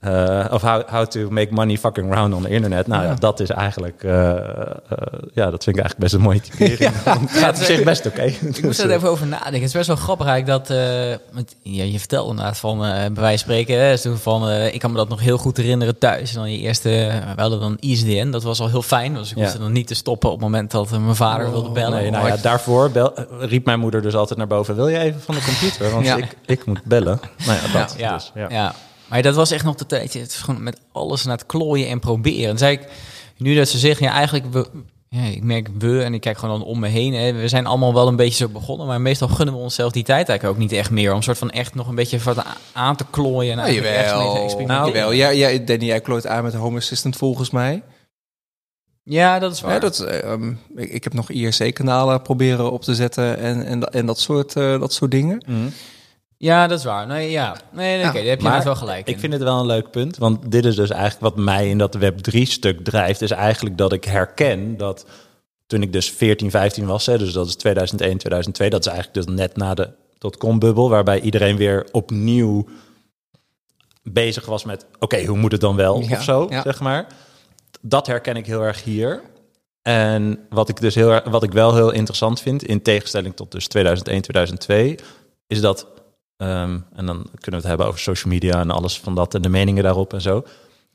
Eh, 0.00 0.44
of 0.50 0.62
how, 0.62 0.82
how 0.88 1.06
to 1.06 1.30
make 1.30 1.52
money 1.52 1.76
fucking 1.76 2.12
around 2.12 2.34
on 2.34 2.42
the 2.42 2.48
internet. 2.48 2.86
Nou 2.86 3.04
ja, 3.04 3.14
dat 3.14 3.40
is 3.40 3.50
eigenlijk, 3.50 4.02
eh, 4.04 4.30
eh, 4.30 4.38
ja, 5.34 5.50
dat 5.50 5.64
vind 5.64 5.76
ik 5.76 5.82
eigenlijk 5.82 5.98
best 5.98 6.14
een 6.14 6.20
mooie 6.20 6.40
typering. 6.40 6.78
Het 7.04 7.30
gaat 7.30 7.58
op 7.58 7.64
zich 7.64 7.82
best 7.84 8.06
oké. 8.06 8.22
Ik 8.22 8.62
moest 8.62 8.80
er 8.80 8.90
even 8.90 9.08
over 9.08 9.26
nadenken. 9.26 9.54
Het 9.54 9.62
is 9.62 9.72
best 9.72 9.86
wel 9.86 9.96
grappig 9.96 10.26
eigenlijk 10.26 10.66
dat... 10.66 10.76
ja, 11.62 11.84
je 11.84 11.98
vertelde 11.98 12.30
inderdaad 12.30 12.58
van, 12.58 12.78
bij 12.78 13.10
wijze 13.14 13.14
van 13.14 13.38
spreken... 13.38 13.78
Hè, 13.78 13.96
zo 13.96 14.14
van, 14.14 14.50
ik 14.50 14.80
kan 14.80 14.90
me 14.90 14.96
dat 14.96 15.08
nog 15.08 15.20
heel 15.20 15.38
goed 15.38 15.56
herinneren 15.56 15.98
thuis. 15.98 16.34
En 16.34 16.40
dan 16.40 16.52
je 16.52 16.58
eerste... 16.58 16.88
we 17.34 17.40
hadden 17.40 17.60
dan 17.60 17.76
ISDN. 17.80 18.30
Dat 18.30 18.42
was 18.42 18.60
al 18.60 18.68
heel 18.68 18.82
fijn. 18.82 19.14
Dus 19.14 19.30
ik 19.30 19.36
Ja. 19.36 19.42
hoefde 19.42 19.58
dan 19.58 19.72
niet 19.72 19.86
te 19.86 19.94
stoppen 19.94 20.28
op 20.28 20.34
het 20.34 20.44
moment 20.44 20.70
dat 20.70 20.90
mijn 20.90 21.16
vader 21.16 21.50
wilde 21.50 21.70
bellen. 21.70 22.00
Nee, 22.02 22.10
nou 22.10 22.26
ja, 22.26 22.36
daarvoor 22.36 22.90
bel, 22.90 23.12
riep 23.38 23.64
mijn 23.64 23.80
moeder 23.80 24.02
dus 24.02 24.14
altijd 24.14 24.38
naar 24.38 24.48
boven. 24.48 24.74
Wil 24.74 24.88
je 24.88 24.98
even 24.98 25.20
van 25.20 25.34
de 25.34 25.42
computer? 25.44 25.90
Want 25.90 26.06
ik, 26.06 26.36
ik 26.46 26.66
moet 26.66 26.82
bellen. 26.84 27.20
Nou 27.46 27.58
ja, 27.66 27.78
dat. 27.78 27.94
Ja, 27.98 28.12
Dus, 28.14 28.32
ja. 28.48 28.74
Maar 29.08 29.22
dat 29.22 29.34
was 29.34 29.50
echt 29.50 29.64
nog 29.64 29.74
de 29.74 29.86
tijd. 29.86 30.14
Het 30.14 30.30
is 30.30 30.36
gewoon 30.36 30.62
met 30.62 30.80
alles 30.92 31.24
naar 31.24 31.36
het 31.36 31.46
klooien 31.46 31.88
en 31.88 32.00
proberen. 32.00 32.50
En 32.50 32.58
zei 32.58 32.72
ik, 32.72 32.88
nu 33.36 33.54
dat 33.54 33.68
ze 33.68 33.78
zeggen, 33.78 34.06
ja, 34.06 34.12
eigenlijk, 34.12 34.52
we, 34.52 34.66
ja, 35.08 35.22
ik 35.22 35.42
merk 35.42 35.68
we 35.78 36.02
en 36.02 36.14
ik 36.14 36.20
kijk 36.20 36.38
gewoon 36.38 36.58
dan 36.58 36.68
om 36.68 36.78
me 36.78 36.88
heen. 36.88 37.14
Hè, 37.14 37.32
we 37.32 37.48
zijn 37.48 37.66
allemaal 37.66 37.94
wel 37.94 38.08
een 38.08 38.16
beetje 38.16 38.44
zo 38.46 38.48
begonnen, 38.52 38.86
maar 38.86 39.00
meestal 39.00 39.28
gunnen 39.28 39.54
we 39.54 39.60
onszelf 39.60 39.92
die 39.92 40.04
tijd 40.04 40.28
eigenlijk 40.28 40.58
ook 40.58 40.68
niet 40.68 40.78
echt 40.78 40.90
meer. 40.90 41.14
Om 41.14 41.22
soort 41.22 41.38
van 41.38 41.50
echt 41.50 41.74
nog 41.74 41.88
een 41.88 41.94
beetje 41.94 42.18
wat 42.18 42.44
aan 42.72 42.96
te 42.96 43.04
klooien. 43.10 43.50
En 43.50 43.56
Nou, 43.56 43.68
eigenlijk 43.68 43.96
echt 43.96 44.04
mee 44.14 44.22
te 44.22 44.24
jawel. 44.28 44.42
experimenteren. 44.44 44.92
Nou, 44.92 45.12
jawel. 45.12 45.12
Ja, 45.36 45.48
ja, 45.48 45.58
Danny, 45.58 45.84
jij 45.84 46.00
klooit 46.00 46.26
aan 46.26 46.42
met 46.42 46.52
de 46.52 46.58
Home 46.58 46.76
Assistant 46.76 47.16
volgens 47.16 47.50
mij. 47.50 47.82
Ja, 49.02 49.38
dat 49.38 49.52
is 49.52 49.60
waar. 49.60 49.72
Ja, 49.72 49.78
dat, 49.78 49.98
eh, 49.98 50.32
ehm, 50.32 50.50
ik, 50.76 50.90
ik 50.90 51.04
heb 51.04 51.12
nog 51.12 51.30
IRC-kanalen 51.30 52.22
proberen 52.22 52.72
op 52.72 52.82
te 52.82 52.94
zetten 52.94 53.38
en, 53.38 53.66
en, 53.66 53.82
en 53.92 54.06
dat, 54.06 54.18
soort, 54.20 54.56
eh, 54.56 54.80
dat 54.80 54.92
soort 54.92 55.10
dingen. 55.10 55.44
Mhm. 55.46 55.68
Ja, 56.38 56.66
dat 56.66 56.78
is 56.78 56.84
waar. 56.84 57.06
Nee, 57.06 57.30
ja. 57.30 57.56
Nee, 57.72 57.96
nee, 57.96 58.06
oké, 58.06 58.18
daar 58.18 58.24
heb 58.24 58.38
je 58.40 58.48
Maar 58.48 58.64
wel 58.64 58.76
gelijk 58.76 59.08
Ik 59.08 59.14
in. 59.14 59.20
vind 59.20 59.32
het 59.32 59.42
wel 59.42 59.60
een 59.60 59.66
leuk 59.66 59.90
punt, 59.90 60.16
want 60.16 60.50
dit 60.50 60.64
is 60.64 60.74
dus 60.76 60.90
eigenlijk 60.90 61.20
wat 61.34 61.44
mij 61.44 61.68
in 61.68 61.78
dat 61.78 61.96
Web3-stuk 61.98 62.84
drijft, 62.84 63.22
is 63.22 63.30
eigenlijk 63.30 63.78
dat 63.78 63.92
ik 63.92 64.04
herken 64.04 64.76
dat 64.76 65.06
toen 65.66 65.82
ik 65.82 65.92
dus 65.92 66.10
14, 66.10 66.50
15 66.50 66.86
was, 66.86 67.06
hè, 67.06 67.18
dus 67.18 67.32
dat 67.32 67.46
is 67.46 67.54
2001, 67.56 68.18
2002, 68.18 68.70
dat 68.70 68.80
is 68.80 68.92
eigenlijk 68.92 69.26
dus 69.26 69.34
net 69.36 69.56
na 69.56 69.74
de 69.74 69.90
dotcom-bubbel, 70.18 70.88
waarbij 70.90 71.20
iedereen 71.20 71.56
weer 71.56 71.86
opnieuw 71.92 72.66
bezig 74.02 74.46
was 74.46 74.64
met, 74.64 74.86
oké, 74.98 75.24
hoe 75.24 75.36
moet 75.38 75.52
het 75.52 75.60
dan 75.60 75.76
wel, 75.76 76.00
Ja, 76.02 76.16
of 76.16 76.22
zo, 76.22 76.46
ja. 76.50 76.62
zeg 76.62 76.80
maar. 76.80 77.06
Dat 77.80 78.06
herken 78.06 78.36
ik 78.36 78.46
heel 78.46 78.62
erg 78.62 78.84
hier. 78.84 79.22
En 79.82 80.38
wat 80.50 80.68
ik 80.68 80.80
dus 80.80 80.94
heel 80.94 81.20
wat 81.24 81.42
ik 81.42 81.52
wel 81.52 81.74
heel 81.74 81.90
interessant 81.90 82.40
vind, 82.40 82.62
in 82.62 82.82
tegenstelling 82.82 83.36
tot 83.36 83.52
dus 83.52 83.66
2001, 83.68 84.22
2002, 84.22 84.98
is 85.46 85.60
dat, 85.60 85.86
ehm, 86.36 86.78
en 86.94 87.06
dan 87.06 87.16
kunnen 87.16 87.50
we 87.50 87.56
het 87.56 87.66
hebben 87.66 87.86
over 87.86 88.00
social 88.00 88.32
media 88.32 88.60
en 88.60 88.70
alles 88.70 89.00
van 89.00 89.14
dat 89.14 89.34
en 89.34 89.42
de 89.42 89.48
meningen 89.48 89.82
daarop 89.82 90.12
en 90.12 90.20
zo. 90.20 90.42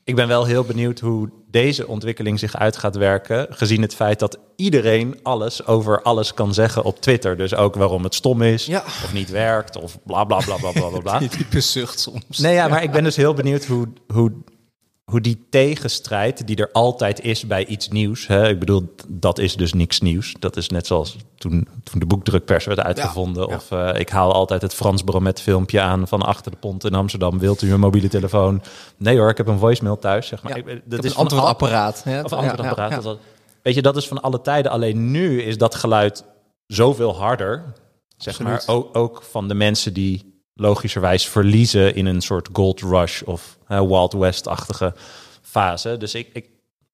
Ik 0.04 0.14
ben 0.14 0.28
wel 0.28 0.44
heel 0.44 0.64
benieuwd 0.64 0.98
hoe 1.00 1.30
deze 1.50 1.86
ontwikkeling 1.86 2.38
zich 2.38 2.56
uit 2.56 2.76
gaat 2.76 2.96
werken, 2.96 3.46
gezien 3.50 3.82
het 3.82 3.94
feit 3.94 4.18
dat 4.18 4.38
iedereen 4.56 5.18
alles 5.22 5.66
over 5.66 6.02
alles 6.02 6.34
kan 6.34 6.54
zeggen 6.54 6.82
op 6.84 7.00
Twitter. 7.00 7.36
Dus 7.36 7.54
ook 7.54 7.74
waarom 7.74 8.04
het 8.04 8.14
stom 8.14 8.42
is, 8.42 8.66
Ja. 8.66 8.82
of 8.84 9.12
niet 9.12 9.30
werkt, 9.30 9.76
of 9.76 9.98
bla 10.04 10.24
bla 10.24 10.38
bla 10.38 10.56
bla 10.56 10.70
bla 10.88 11.00
bla. 11.00 11.18
Die 11.18 11.28
type 11.28 11.60
zucht 11.60 12.00
soms. 12.00 12.38
Nee, 12.38 12.54
ja, 12.54 12.68
maar 12.68 12.82
ik 12.82 12.90
ben 12.90 13.04
dus 13.04 13.16
heel 13.16 13.34
benieuwd 13.34 13.64
hoe, 13.64 13.88
hoe, 14.12 14.32
hoe 15.10 15.20
die 15.20 15.46
tegenstrijd 15.50 16.46
die 16.46 16.56
er 16.56 16.68
altijd 16.72 17.20
is 17.20 17.46
bij 17.46 17.66
iets 17.66 17.88
nieuws. 17.88 18.26
Hè, 18.26 18.48
ik 18.48 18.58
bedoel, 18.58 18.94
dat 19.08 19.38
is 19.38 19.56
dus 19.56 19.72
niks 19.72 20.00
nieuws. 20.00 20.34
Dat 20.38 20.56
is 20.56 20.68
net 20.68 20.86
zoals 20.86 21.16
toen, 21.36 21.68
toen 21.84 22.00
de 22.00 22.06
boekdrukpers 22.06 22.64
werd 22.64 22.80
uitgevonden. 22.80 23.48
ja. 23.48 23.54
Of 23.56 23.70
eh, 23.70 24.00
ik 24.00 24.08
haal 24.08 24.32
altijd 24.32 24.62
het 24.62 24.74
Frans 24.74 25.02
Bromet 25.02 25.40
filmpje 25.40 25.80
aan 25.80 26.08
van 26.08 26.22
achter 26.22 26.50
de 26.50 26.56
pont 26.56 26.84
in 26.84 26.94
Amsterdam. 26.94 27.38
Wilt 27.38 27.62
u 27.62 27.72
een 27.72 27.80
mobiele 27.80 28.08
telefoon? 28.08 28.62
Nee 28.96 29.18
hoor, 29.18 29.28
ik 29.30 29.36
heb 29.36 29.46
een 29.46 29.58
voicemail 29.58 29.98
thuis. 29.98 30.26
Zeg 30.26 30.42
maar. 30.42 30.52
Ja, 30.52 30.58
Ik- 30.58 30.66
ik 30.66 30.82
dat 30.84 31.04
is 31.04 31.10
een 31.10 31.16
al- 31.16 31.22
antwoordapparaat. 32.42 32.98
Of 32.98 33.04
dat- 33.04 33.18
Weet 33.62 33.74
je, 33.74 33.82
dat 33.82 33.96
is 33.96 34.08
van 34.08 34.20
alle 34.22 34.40
tijden. 34.40 34.72
Alleen 34.72 35.10
nu 35.10 35.42
is 35.42 35.58
dat 35.58 35.74
geluid 35.74 36.24
zoveel 36.66 37.16
harder. 37.16 37.64
Zeg 38.16 38.40
maar, 38.40 38.62
ook 38.92 39.22
van 39.30 39.48
de 39.48 39.54
mensen 39.54 39.92
die 39.94 40.31
logischerwijs 40.54 41.28
verliezen 41.28 41.94
in 41.94 42.06
een 42.06 42.20
soort 42.20 42.48
gold 42.52 42.80
rush 42.80 43.22
of 43.22 43.58
Wild 43.66 44.12
West-achtige 44.12 44.94
fase. 45.42 45.96
Dus 45.96 46.14
ik, 46.14 46.28
ik, 46.32 46.46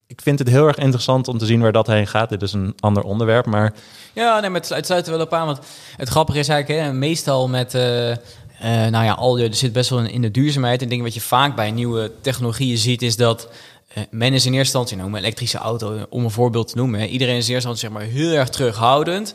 ik 0.07 0.21
vind 0.21 0.39
het 0.39 0.47
heel 0.47 0.67
erg 0.67 0.77
interessant 0.77 1.27
om 1.27 1.37
te 1.37 1.45
zien 1.45 1.61
waar 1.61 1.71
dat 1.71 1.87
heen 1.87 2.07
gaat. 2.07 2.29
Dit 2.29 2.41
is 2.41 2.53
een 2.53 2.73
ander 2.79 3.03
onderwerp, 3.03 3.45
maar 3.45 3.73
Ja, 4.13 4.39
nee, 4.39 4.49
maar 4.49 4.61
het 4.67 4.85
sluit, 4.85 5.07
er 5.07 5.13
wel 5.13 5.21
op 5.21 5.33
aan. 5.33 5.45
Want 5.45 5.59
het 5.97 6.09
grappige 6.09 6.39
is 6.39 6.47
eigenlijk, 6.47 6.81
hè, 6.81 6.93
meestal 6.93 7.47
met, 7.47 7.73
eh, 7.73 8.11
eh, 8.11 8.17
nou 8.59 9.05
ja, 9.05 9.13
al, 9.13 9.39
er 9.39 9.53
zit 9.53 9.73
best 9.73 9.89
wel 9.89 9.99
in, 9.99 10.21
de 10.21 10.31
duurzaamheid. 10.31 10.81
En 10.81 10.89
dingen 10.89 11.03
wat 11.03 11.13
je 11.13 11.21
vaak 11.21 11.55
bij 11.55 11.71
nieuwe 11.71 12.11
technologieën 12.21 12.77
ziet, 12.77 13.01
is 13.01 13.15
dat 13.15 13.49
eh, 13.93 14.03
men 14.09 14.33
is 14.33 14.45
in 14.45 14.53
eerste 14.53 14.77
instantie, 14.77 14.97
nou, 14.97 15.17
elektrische 15.17 15.57
auto, 15.57 16.05
om 16.09 16.23
een 16.23 16.31
voorbeeld 16.31 16.67
te 16.67 16.77
noemen. 16.77 17.07
Iedereen 17.07 17.37
is 17.37 17.47
in 17.47 17.53
eerste 17.53 17.69
instantie 17.69 17.79
zeg 17.79 17.91
maar, 17.91 18.21
heel 18.21 18.31
erg 18.31 18.49
terughoudend. 18.49 19.33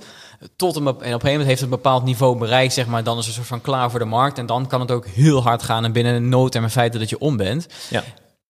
Tot 0.57 0.77
een, 0.77 0.83
en 0.87 0.89
op 0.91 1.01
een 1.03 1.05
gegeven 1.11 1.31
moment 1.31 1.47
heeft 1.49 1.61
het 1.61 1.71
een 1.71 1.77
bepaald 1.77 2.05
niveau 2.05 2.39
bereikt, 2.39 2.73
zeg 2.73 2.87
maar, 2.87 3.05
dan 3.05 3.19
is 3.19 3.27
het 3.27 3.29
een 3.29 3.35
soort 3.45 3.49
van 3.49 3.61
klaar 3.61 3.91
voor 3.91 3.99
de 3.99 4.05
markt. 4.05 4.39
En 4.39 4.47
dan 4.47 4.67
kan 4.67 4.81
het 4.81 4.91
ook 4.91 5.07
heel 5.07 5.43
hard 5.43 5.63
gaan 5.63 5.85
en 5.85 5.93
binnen 5.93 6.15
een 6.15 6.29
noodterm 6.29 6.65
in 6.65 6.71
feite 6.71 6.99
dat 6.99 7.09
je 7.11 7.19
om 7.19 7.37
bent. 7.37 7.67
ja. 7.91 8.05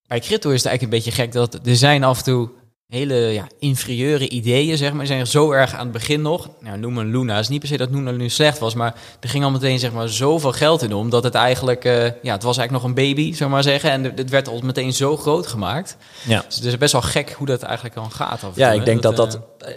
Bij 0.07 0.21
crypto 0.21 0.51
is 0.51 0.63
het 0.63 0.67
eigenlijk 0.67 0.83
een 0.83 1.03
beetje 1.05 1.23
gek 1.23 1.33
dat 1.33 1.67
er 1.67 1.77
zijn 1.77 2.05
af 2.05 2.19
en 2.19 2.25
toe 2.25 2.49
hele 2.87 3.15
ja, 3.15 3.47
inferieure 3.59 4.29
ideeën, 4.29 4.77
zeg 4.77 4.91
maar. 4.91 4.99
Die 4.99 5.07
zijn 5.15 5.27
zo 5.27 5.51
erg 5.53 5.75
aan 5.75 5.81
het 5.85 5.93
begin 5.93 6.23
nog. 6.23 6.49
Nou, 6.61 6.79
noem 6.79 6.99
een 6.99 7.11
Luna. 7.11 7.33
Het 7.35 7.43
is 7.43 7.49
niet 7.49 7.59
per 7.61 7.69
se 7.69 7.77
dat 7.77 7.91
Luna 7.91 8.11
nu 8.11 8.29
slecht 8.29 8.59
was, 8.59 8.75
maar 8.75 8.95
er 9.21 9.29
ging 9.29 9.45
al 9.45 9.51
meteen 9.51 9.79
zeg 9.79 9.93
maar 9.93 10.09
zoveel 10.09 10.53
geld 10.53 10.83
in 10.83 10.93
om 10.93 11.11
dat 11.11 11.25
het 11.25 11.35
eigenlijk, 11.35 11.85
eh, 11.85 12.05
ja, 12.05 12.33
het 12.33 12.43
was 12.43 12.57
eigenlijk 12.57 12.71
nog 12.71 12.83
een 12.85 12.95
baby, 12.95 13.23
ik 13.23 13.49
maar 13.49 13.63
zeggen. 13.63 13.91
En 13.91 14.05
het 14.05 14.31
werd 14.31 14.49
al 14.49 14.61
meteen 14.63 14.93
zo 14.93 15.17
groot 15.17 15.47
gemaakt. 15.47 15.97
ja. 16.27 16.45
Dus 16.47 16.57
het 16.57 16.65
is 16.65 16.79
best 16.79 16.93
wel 16.93 17.03
gek 17.03 17.33
hoe 17.33 17.47
dat 17.47 17.63
eigenlijk 17.63 17.95
dan 17.95 18.11
gaat. 18.11 18.33
Af 18.33 18.43
en 18.43 18.51
Ja, 18.55 18.71
toe, 18.71 18.79
ik 18.79 18.85
denk 18.85 19.03
dat 19.03 19.17
dat... 19.17 19.41
eh, 19.59 19.75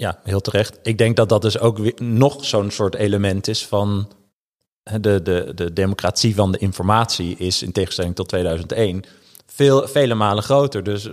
Ja, 0.00 0.18
heel 0.22 0.40
terecht. 0.40 0.78
Ik 0.82 0.98
denk 0.98 1.16
dat 1.16 1.28
dat 1.28 1.42
dus 1.42 1.58
ook 1.58 1.78
weer 1.78 1.94
nog 2.02 2.44
zo'n 2.44 2.70
soort 2.70 2.94
element 2.94 3.48
is 3.48 3.66
van... 3.66 4.08
De, 5.00 5.22
de, 5.22 5.52
de 5.54 5.72
democratie 5.72 6.34
van 6.34 6.52
de 6.52 6.58
informatie 6.58 7.36
is 7.36 7.62
in 7.62 7.72
tegenstelling 7.72 8.14
tot 8.14 8.28
2001 8.28 9.04
veel, 9.46 9.88
vele 9.88 10.14
malen 10.14 10.42
groter. 10.42 10.82
Dus 10.82 11.08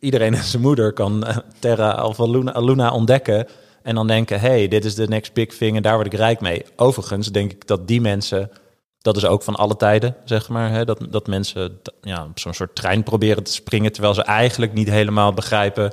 iedereen 0.00 0.34
en 0.34 0.44
zijn 0.44 0.62
moeder 0.62 0.92
kan 0.92 1.24
eh, 1.24 1.36
Terra 1.58 2.06
of 2.06 2.18
Luna, 2.18 2.60
Luna 2.60 2.92
ontdekken... 2.92 3.46
en 3.82 3.94
dan 3.94 4.06
denken, 4.06 4.40
hey, 4.40 4.68
dit 4.68 4.84
is 4.84 4.94
de 4.94 5.08
next 5.08 5.32
big 5.32 5.56
thing 5.56 5.76
en 5.76 5.82
daar 5.82 5.94
word 5.94 6.06
ik 6.06 6.14
rijk 6.14 6.40
mee. 6.40 6.64
Overigens 6.76 7.32
denk 7.32 7.52
ik 7.52 7.66
dat 7.66 7.88
die 7.88 8.00
mensen... 8.00 8.50
Dat 8.98 9.16
is 9.16 9.24
ook 9.24 9.42
van 9.42 9.54
alle 9.54 9.76
tijden, 9.76 10.16
zeg 10.24 10.48
maar. 10.48 10.70
Hè? 10.70 10.84
Dat, 10.84 11.06
dat 11.10 11.26
mensen 11.26 11.80
ja, 12.00 12.24
op 12.24 12.38
zo'n 12.38 12.54
soort 12.54 12.74
trein 12.74 13.02
proberen 13.02 13.42
te 13.42 13.52
springen... 13.52 13.92
terwijl 13.92 14.14
ze 14.14 14.22
eigenlijk 14.22 14.72
niet 14.72 14.90
helemaal 14.90 15.32
begrijpen 15.34 15.92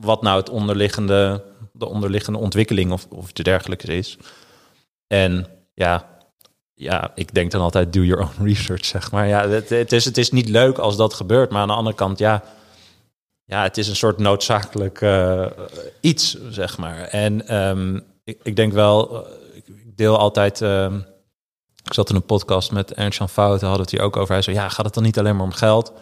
wat 0.00 0.22
nou 0.22 0.38
het 0.38 0.48
onderliggende, 0.48 1.44
de 1.72 1.86
onderliggende 1.86 2.38
ontwikkeling 2.38 2.92
of, 2.92 3.06
of 3.10 3.30
iets 3.30 3.42
dergelijks 3.42 3.84
is. 3.84 4.18
En 5.06 5.46
ja, 5.74 6.08
ja, 6.74 7.12
ik 7.14 7.34
denk 7.34 7.50
dan 7.50 7.60
altijd 7.60 7.92
do 7.92 8.02
your 8.02 8.22
own 8.22 8.44
research, 8.50 8.84
zeg 8.84 9.10
maar. 9.10 9.26
Ja, 9.26 9.48
het, 9.48 9.68
het, 9.68 9.92
is, 9.92 10.04
het 10.04 10.18
is 10.18 10.30
niet 10.30 10.48
leuk 10.48 10.78
als 10.78 10.96
dat 10.96 11.14
gebeurt, 11.14 11.50
maar 11.50 11.60
aan 11.60 11.68
de 11.68 11.74
andere 11.74 11.96
kant, 11.96 12.18
ja, 12.18 12.42
ja, 13.44 13.62
het 13.62 13.76
is 13.76 13.88
een 13.88 13.96
soort 13.96 14.18
noodzakelijk 14.18 15.00
uh, 15.00 15.46
iets, 16.00 16.36
zeg 16.50 16.78
maar. 16.78 16.98
En 16.98 17.56
um, 17.56 18.04
ik, 18.24 18.40
ik, 18.42 18.56
denk 18.56 18.72
wel, 18.72 19.26
ik 19.54 19.96
deel 19.96 20.18
altijd. 20.18 20.60
Um, 20.60 21.06
ik 21.84 21.92
zat 21.92 22.10
in 22.10 22.16
een 22.16 22.24
podcast 22.24 22.72
met 22.72 22.92
Ernst-Jan 22.92 23.28
Fouten, 23.28 23.66
hadden 23.66 23.84
het 23.84 23.94
hier 23.94 24.02
ook 24.02 24.16
over. 24.16 24.32
Hij 24.32 24.42
zei, 24.42 24.56
ja, 24.56 24.68
gaat 24.68 24.84
het 24.84 24.94
dan 24.94 25.02
niet 25.02 25.18
alleen 25.18 25.36
maar 25.36 25.44
om 25.44 25.52
geld? 25.52 25.92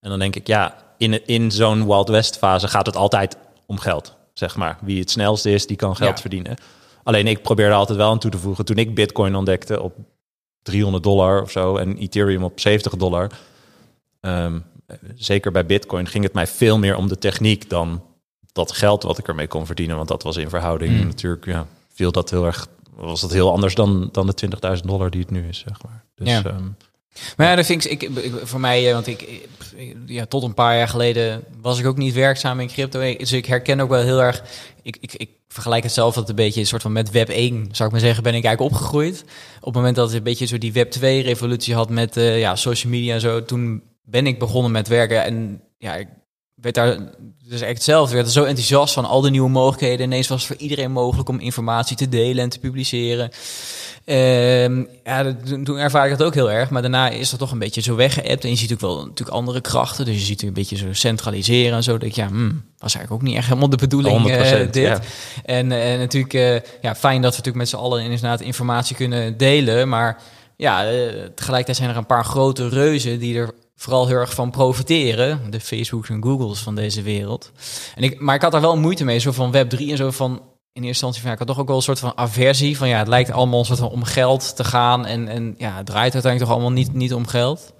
En 0.00 0.10
dan 0.10 0.18
denk 0.18 0.36
ik, 0.36 0.46
ja, 0.46 0.83
in, 0.96 1.26
in 1.26 1.50
zo'n 1.50 1.86
Wild 1.86 2.08
West 2.08 2.38
fase 2.38 2.68
gaat 2.68 2.86
het 2.86 2.96
altijd 2.96 3.36
om 3.66 3.78
geld, 3.78 4.14
zeg 4.32 4.56
maar. 4.56 4.78
Wie 4.80 5.00
het 5.00 5.10
snelste 5.10 5.50
is, 5.50 5.66
die 5.66 5.76
kan 5.76 5.96
geld 5.96 6.20
verdienen. 6.20 6.56
Alleen 7.02 7.26
ik 7.26 7.42
probeerde 7.42 7.74
altijd 7.74 7.98
wel 7.98 8.10
aan 8.10 8.18
toe 8.18 8.30
te 8.30 8.38
voegen. 8.38 8.64
Toen 8.64 8.76
ik 8.76 8.94
Bitcoin 8.94 9.34
ontdekte 9.34 9.82
op 9.82 9.94
300 10.62 11.02
dollar 11.02 11.42
of 11.42 11.50
zo 11.50 11.76
en 11.76 11.96
Ethereum 11.96 12.44
op 12.44 12.60
70 12.60 12.96
dollar. 12.96 13.30
Um, 14.20 14.64
zeker 15.14 15.52
bij 15.52 15.66
Bitcoin 15.66 16.06
ging 16.06 16.24
het 16.24 16.32
mij 16.32 16.46
veel 16.46 16.78
meer 16.78 16.96
om 16.96 17.08
de 17.08 17.18
techniek 17.18 17.70
dan 17.70 18.02
dat 18.52 18.72
geld 18.72 19.02
wat 19.02 19.18
ik 19.18 19.28
ermee 19.28 19.46
kon 19.46 19.66
verdienen. 19.66 19.96
Want 19.96 20.08
dat 20.08 20.22
was 20.22 20.36
in 20.36 20.48
verhouding 20.48 20.92
mm. 21.00 21.06
natuurlijk, 21.06 21.44
ja, 21.46 21.66
viel 21.92 22.12
dat 22.12 22.30
heel 22.30 22.44
erg, 22.44 22.66
was 22.94 23.20
dat 23.20 23.32
heel 23.32 23.52
anders 23.52 23.74
dan, 23.74 24.08
dan 24.12 24.26
de 24.26 24.34
20.000 24.76 24.80
dollar 24.84 25.10
die 25.10 25.20
het 25.20 25.30
nu 25.30 25.48
is, 25.48 25.58
zeg 25.58 25.82
maar. 25.82 26.04
Dus, 26.14 26.28
ja. 26.28 26.44
Um, 26.44 26.76
maar 27.36 27.46
ja, 27.46 27.54
dat 27.54 27.66
vind 27.66 27.90
ik, 27.90 28.02
ik, 28.02 28.32
voor 28.42 28.60
mij, 28.60 28.92
want 28.92 29.06
ik, 29.06 29.48
ja, 30.06 30.26
tot 30.26 30.42
een 30.42 30.54
paar 30.54 30.76
jaar 30.76 30.88
geleden 30.88 31.44
was 31.60 31.78
ik 31.78 31.86
ook 31.86 31.96
niet 31.96 32.14
werkzaam 32.14 32.60
in 32.60 32.68
crypto. 32.68 33.16
Dus 33.16 33.32
ik 33.32 33.46
herken 33.46 33.80
ook 33.80 33.88
wel 33.88 34.02
heel 34.02 34.22
erg, 34.22 34.42
ik, 34.82 34.96
ik, 35.00 35.14
ik 35.14 35.30
vergelijk 35.48 35.82
het 35.82 35.92
zelf 35.92 36.14
dat 36.14 36.28
een 36.28 36.34
beetje 36.34 36.60
een 36.60 36.66
soort 36.66 36.82
van 36.82 36.92
met 36.92 37.10
Web 37.10 37.28
1, 37.28 37.68
zou 37.72 37.84
ik 37.84 37.90
maar 37.90 38.04
zeggen, 38.04 38.22
ben 38.22 38.34
ik 38.34 38.44
eigenlijk 38.44 38.74
opgegroeid. 38.74 39.24
Op 39.56 39.64
het 39.64 39.74
moment 39.74 39.96
dat 39.96 40.06
het 40.06 40.16
een 40.16 40.22
beetje 40.22 40.46
zo 40.46 40.58
die 40.58 40.72
Web 40.72 40.90
2 40.90 41.22
revolutie 41.22 41.74
had 41.74 41.90
met 41.90 42.16
uh, 42.16 42.38
ja, 42.38 42.56
social 42.56 42.92
media 42.92 43.14
en 43.14 43.20
zo, 43.20 43.44
toen 43.44 43.82
ben 44.02 44.26
ik 44.26 44.38
begonnen 44.38 44.72
met 44.72 44.88
werken 44.88 45.24
en 45.24 45.62
ja, 45.78 45.94
ik 45.94 46.08
werd 46.64 46.74
daar 46.74 46.98
dus 47.48 47.60
echt 47.60 47.74
hetzelfde. 47.74 48.14
werd 48.14 48.26
er 48.26 48.32
zo 48.32 48.44
enthousiast 48.44 48.94
van 48.94 49.04
al 49.04 49.20
de 49.20 49.30
nieuwe 49.30 49.50
mogelijkheden. 49.50 50.06
Ineens 50.06 50.28
was 50.28 50.38
het 50.38 50.46
voor 50.46 50.62
iedereen 50.62 50.92
mogelijk 50.92 51.28
om 51.28 51.40
informatie 51.40 51.96
te 51.96 52.08
delen 52.08 52.42
en 52.42 52.48
te 52.48 52.58
publiceren. 52.58 53.30
Uh, 54.06 54.76
ja, 55.04 55.36
toen 55.64 55.78
ervaar 55.78 56.04
ik 56.04 56.18
dat 56.18 56.26
ook 56.26 56.34
heel 56.34 56.50
erg. 56.50 56.70
Maar 56.70 56.82
daarna 56.82 57.08
is 57.08 57.30
dat 57.30 57.38
toch 57.38 57.50
een 57.50 57.58
beetje 57.58 57.80
zo 57.80 57.94
weggeëpt. 57.94 58.44
En 58.44 58.50
je 58.50 58.56
ziet 58.56 58.72
ook 58.72 58.80
wel 58.80 58.96
natuurlijk 58.96 59.36
andere 59.36 59.60
krachten. 59.60 60.04
Dus 60.04 60.14
je 60.14 60.24
ziet 60.24 60.42
een 60.42 60.52
beetje 60.52 60.76
zo 60.76 60.92
centraliseren 60.92 61.76
en 61.76 61.82
zo. 61.82 61.98
Dat 61.98 62.08
ik, 62.08 62.14
ja, 62.14 62.26
hmm, 62.26 62.62
was 62.78 62.94
eigenlijk 62.94 63.12
ook 63.12 63.28
niet 63.28 63.36
echt 63.36 63.46
helemaal 63.48 63.68
de 63.68 63.76
bedoeling 63.76 64.30
uh, 64.30 64.50
dit. 64.70 64.74
Ja. 64.74 65.00
En 65.44 65.66
natuurlijk, 65.98 66.34
uh, 66.34 66.54
ja, 66.82 66.94
fijn 66.94 67.22
dat 67.22 67.30
we 67.30 67.36
natuurlijk 67.36 67.56
met 67.56 67.68
z'n 67.68 67.76
allen 67.76 68.02
inderdaad 68.02 68.40
informatie 68.40 68.96
kunnen 68.96 69.36
delen. 69.36 69.88
Maar 69.88 70.22
ja, 70.56 70.84
tegelijkertijd 71.34 71.76
zijn 71.76 71.90
er 71.90 71.96
een 71.96 72.06
paar 72.06 72.24
grote 72.24 72.68
reuzen 72.68 73.18
die 73.18 73.38
er 73.38 73.54
vooral 73.76 74.06
heel 74.06 74.16
erg 74.16 74.34
van 74.34 74.50
profiteren. 74.50 75.50
De 75.50 75.60
Facebooks 75.60 76.08
en 76.08 76.22
Googles 76.22 76.58
van 76.58 76.74
deze 76.74 77.02
wereld. 77.02 77.52
En 77.94 78.02
ik, 78.02 78.20
maar 78.20 78.34
ik 78.34 78.42
had 78.42 78.52
daar 78.52 78.60
wel 78.60 78.76
moeite 78.76 79.04
mee, 79.04 79.18
zo 79.18 79.32
van 79.32 79.50
Web 79.50 79.68
3 79.68 79.90
en 79.90 79.96
zo 79.96 80.10
van. 80.10 80.42
In 80.72 80.82
eerste 80.82 81.04
instantie 81.06 81.20
van, 81.20 81.30
ja, 81.30 81.32
ik 81.32 81.38
had 81.38 81.48
toch 81.48 81.58
ook 81.58 81.66
wel 81.66 81.76
een 81.76 81.82
soort 81.82 81.98
van 81.98 82.12
aversie 82.16 82.76
van 82.76 82.88
ja, 82.88 82.98
het 82.98 83.08
lijkt 83.08 83.30
allemaal 83.30 83.58
een 83.58 83.64
soort 83.64 83.78
van 83.78 83.88
om 83.88 84.04
geld 84.04 84.56
te 84.56 84.64
gaan 84.64 85.06
en, 85.06 85.28
en 85.28 85.54
ja, 85.58 85.76
het 85.76 85.86
draait 85.86 86.12
uiteindelijk 86.12 86.42
toch 86.42 86.50
allemaal 86.50 86.72
niet, 86.72 86.92
niet 86.92 87.14
om 87.14 87.26
geld. 87.26 87.74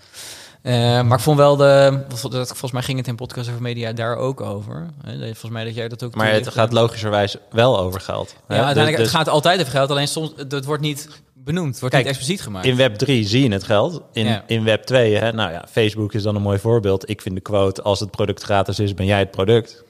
Uh, 0.64 0.72
maar 1.02 1.18
ik 1.18 1.24
vond 1.24 1.36
wel 1.36 1.56
de, 1.56 2.04
volgens 2.08 2.72
mij 2.72 2.82
ging 2.82 2.98
het 2.98 3.08
in 3.08 3.16
podcast 3.16 3.48
over 3.48 3.62
media 3.62 3.92
daar 3.92 4.16
ook 4.16 4.40
over. 4.40 4.86
Volgens 5.04 5.50
mij 5.50 5.64
dat 5.64 5.74
jij 5.74 5.88
dat 5.88 6.02
ook. 6.02 6.14
Maar 6.14 6.32
het 6.32 6.48
gaat 6.48 6.72
logischerwijs 6.72 7.36
wel 7.50 7.78
over 7.78 8.00
geld. 8.00 8.34
Ja, 8.48 8.54
uiteindelijk 8.54 8.96
dus, 8.96 9.06
het 9.06 9.16
gaat 9.16 9.28
altijd 9.28 9.60
over 9.60 9.72
geld. 9.72 9.90
Alleen 9.90 10.08
soms 10.08 10.32
het 10.48 10.64
wordt 10.64 10.82
niet 10.82 11.08
benoemd, 11.44 11.78
wordt 11.78 11.94
Kijk, 11.94 12.06
niet 12.06 12.16
expliciet 12.16 12.42
gemaakt. 12.42 12.66
In 12.66 12.76
Web 12.76 12.94
3 12.94 13.24
zie 13.24 13.42
je 13.42 13.52
het 13.52 13.64
geld. 13.64 14.02
In, 14.12 14.42
in 14.46 14.64
Web 14.64 14.82
2, 14.82 15.14
hè, 15.14 15.32
nou 15.32 15.52
ja, 15.52 15.64
Facebook 15.70 16.12
is 16.14 16.22
dan 16.22 16.36
een 16.36 16.42
mooi 16.42 16.58
voorbeeld. 16.58 17.08
Ik 17.08 17.22
vind 17.22 17.34
de 17.34 17.40
quote, 17.40 17.82
als 17.82 18.00
het 18.00 18.10
product 18.10 18.42
gratis 18.42 18.78
is, 18.78 18.94
ben 18.94 19.06
jij 19.06 19.18
het 19.18 19.30
product. 19.30 19.84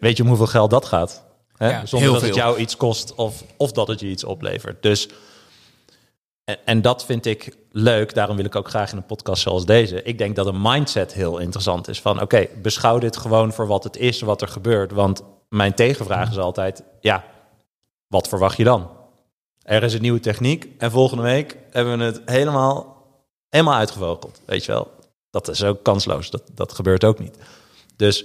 weet 0.00 0.16
je 0.16 0.22
om 0.22 0.28
hoeveel 0.28 0.46
geld 0.46 0.70
dat 0.70 0.84
gaat? 0.84 1.24
Hè? 1.56 1.70
Ja, 1.70 1.86
Zonder 1.86 2.12
dat 2.12 2.22
het 2.22 2.34
jou 2.34 2.58
iets 2.58 2.76
kost 2.76 3.14
of, 3.14 3.44
of 3.56 3.72
dat 3.72 3.88
het 3.88 4.00
je 4.00 4.06
iets 4.06 4.24
oplevert. 4.24 4.82
Dus, 4.82 5.08
en, 6.44 6.58
en 6.64 6.82
dat 6.82 7.04
vind 7.04 7.26
ik 7.26 7.56
leuk. 7.70 8.14
Daarom 8.14 8.36
wil 8.36 8.44
ik 8.44 8.56
ook 8.56 8.68
graag 8.68 8.90
in 8.90 8.96
een 8.96 9.06
podcast 9.06 9.42
zoals 9.42 9.66
deze. 9.66 10.02
Ik 10.02 10.18
denk 10.18 10.36
dat 10.36 10.46
een 10.46 10.62
mindset 10.62 11.12
heel 11.12 11.38
interessant 11.38 11.88
is. 11.88 12.00
Van 12.00 12.20
oké, 12.20 12.46
beschouw 12.62 12.98
dit 12.98 13.16
gewoon 13.16 13.52
voor 13.52 13.66
wat 13.66 13.84
het 13.84 13.96
is, 13.96 14.20
wat 14.20 14.42
er 14.42 14.48
gebeurt. 14.48 14.92
Want 14.92 15.22
mijn 15.48 15.74
tegenvraag 15.74 16.30
is 16.30 16.38
altijd, 16.38 16.82
ja, 17.00 17.24
wat 18.06 18.28
verwacht 18.28 18.56
je 18.56 18.64
dan? 18.64 18.95
Er 19.66 19.82
is 19.82 19.94
een 19.94 20.02
nieuwe 20.02 20.20
techniek 20.20 20.68
en 20.78 20.90
volgende 20.90 21.22
week 21.22 21.56
hebben 21.70 21.98
we 21.98 22.04
het 22.04 22.20
helemaal, 22.24 23.04
helemaal 23.48 23.74
uitgevogeld. 23.74 24.40
Weet 24.44 24.64
je 24.64 24.72
wel, 24.72 24.90
dat 25.30 25.48
is 25.48 25.64
ook 25.64 25.82
kansloos. 25.82 26.30
Dat, 26.30 26.42
dat 26.54 26.72
gebeurt 26.72 27.04
ook 27.04 27.18
niet. 27.18 27.36
Dus 27.96 28.24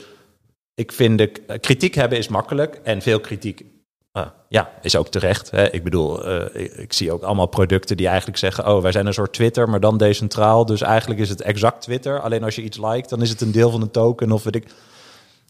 ik 0.74 0.92
vind 0.92 1.18
de 1.18 1.60
kritiek 1.60 1.96
hebben 1.96 2.18
is 2.18 2.28
makkelijk 2.28 2.80
en 2.84 3.02
veel 3.02 3.20
kritiek 3.20 3.66
uh, 4.14 4.26
ja, 4.50 4.72
is 4.82 4.96
ook 4.96 5.08
terecht. 5.08 5.52
Hè. 5.52 5.72
Ik 5.72 5.84
bedoel, 5.84 6.28
uh, 6.28 6.80
ik, 6.80 6.94
zie 6.94 7.12
ook 7.12 7.22
allemaal 7.22 7.46
producten 7.46 7.98
die 7.98 8.08
eigenlijk 8.08 8.38
zeggen: 8.38 8.68
Oh, 8.68 8.82
wij 8.82 8.92
zijn 8.92 9.06
een 9.06 9.14
soort 9.14 9.34
Twitter, 9.34 9.70
maar 9.70 9.80
dan 9.80 9.98
decentraal. 9.98 10.66
Dus 10.66 10.82
eigenlijk 10.82 11.20
is 11.20 11.30
het 11.30 11.42
exact 11.42 11.82
Twitter. 11.82 12.20
Alleen 12.20 12.44
als 12.44 12.56
je 12.56 12.62
iets 12.62 12.78
liked, 12.78 13.10
dan 13.10 13.22
is 13.22 13.30
het 13.30 13.42
een 13.42 13.52
deel 13.52 13.72
van 13.72 13.82
een 13.82 13.92
token 13.92 14.32
of 14.32 14.44
weet 14.44 14.56
ik. 14.56 14.68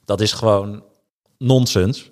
Dat 0.06 0.22
is 0.22 0.34
gewoon 0.34 0.84
nonsens. 1.38 2.10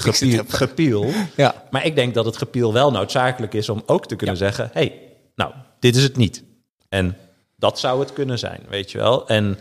Gepiel. 0.00 0.44
gepiel. 0.48 1.10
Ja. 1.36 1.64
Maar 1.70 1.86
ik 1.86 1.94
denk 1.94 2.14
dat 2.14 2.24
het 2.24 2.36
gepiel 2.36 2.72
wel 2.72 2.90
noodzakelijk 2.90 3.54
is 3.54 3.68
om 3.68 3.82
ook 3.86 4.06
te 4.06 4.16
kunnen 4.16 4.36
zeggen: 4.36 4.70
hey, 4.72 4.98
nou, 5.34 5.52
dit 5.78 5.96
is 5.96 6.02
het 6.02 6.16
niet. 6.16 6.42
En 6.88 7.16
dat 7.56 7.78
zou 7.78 8.00
het 8.00 8.12
kunnen 8.12 8.38
zijn, 8.38 8.60
weet 8.68 8.90
je 8.90 8.98
wel. 8.98 9.28
En 9.28 9.58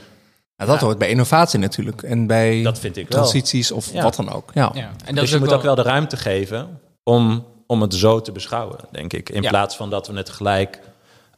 dat 0.55 0.79
hoort 0.79 0.97
bij 0.97 1.09
innovatie 1.09 1.59
natuurlijk. 1.59 2.01
En 2.03 2.27
bij 2.27 2.61
dat 2.61 2.79
vind 2.79 2.97
ik 2.97 3.09
transities 3.09 3.71
of 3.71 3.91
wat 3.91 4.15
dan 4.15 4.31
ook. 4.31 4.51
Ja. 4.53 4.71
ja. 4.73 4.91
En 5.05 5.15
dus 5.15 5.29
je 5.29 5.39
moet 5.39 5.53
ook 5.53 5.61
wel 5.61 5.75
de 5.75 5.81
ruimte 5.81 6.17
geven 6.17 6.79
om, 7.03 7.45
om 7.67 7.81
het 7.81 7.93
zo 7.93 8.21
te 8.21 8.31
beschouwen, 8.31 8.77
denk 8.91 9.13
ik. 9.13 9.29
In 9.29 9.41
plaats 9.41 9.75
van 9.75 9.89
dat 9.89 10.07
we 10.07 10.13
het 10.13 10.29
gelijk 10.29 10.79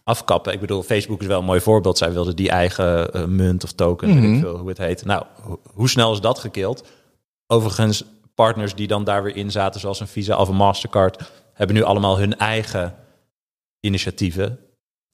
afkappen. 0.04 0.54
Ik 0.54 0.60
bedoel, 0.60 0.84
Facebook 0.84 1.22
is 1.22 1.28
wel 1.28 1.40
een 1.40 1.46
mooi 1.46 1.62
voorbeeld. 1.62 1.98
Zij 1.98 2.12
wilden 2.12 2.36
die 2.36 2.50
eigen 2.50 3.10
uh, 3.16 3.26
munt 3.26 3.64
of 3.64 3.72
token, 3.72 4.08
weet 4.08 4.24
ik 4.24 4.30
mhm. 4.30 4.40
veel 4.40 4.58
hoe 4.58 4.70
het 4.70 4.78
heet. 4.78 5.06
Nou, 5.06 5.24
hoe 5.74 5.90
snel 5.90 6.14
is 6.14 6.22
dat 6.22 6.40
gekild? 6.40 6.88
Overigens, 7.48 8.04
partners 8.42 8.76
die 8.76 8.88
dan 8.88 9.04
daar 9.04 9.24
weer 9.24 9.36
in 9.36 9.52
zaten, 9.52 9.80
zoals 9.80 10.00
een 10.00 10.08
Visa 10.08 10.38
of 10.38 10.48
een 10.48 10.56
Mastercard, 10.56 11.32
hebben 11.54 11.76
nu 11.76 11.84
allemaal 11.84 12.20
hun 12.20 12.38
eigen 12.38 12.96
initiatieven. 13.80 14.60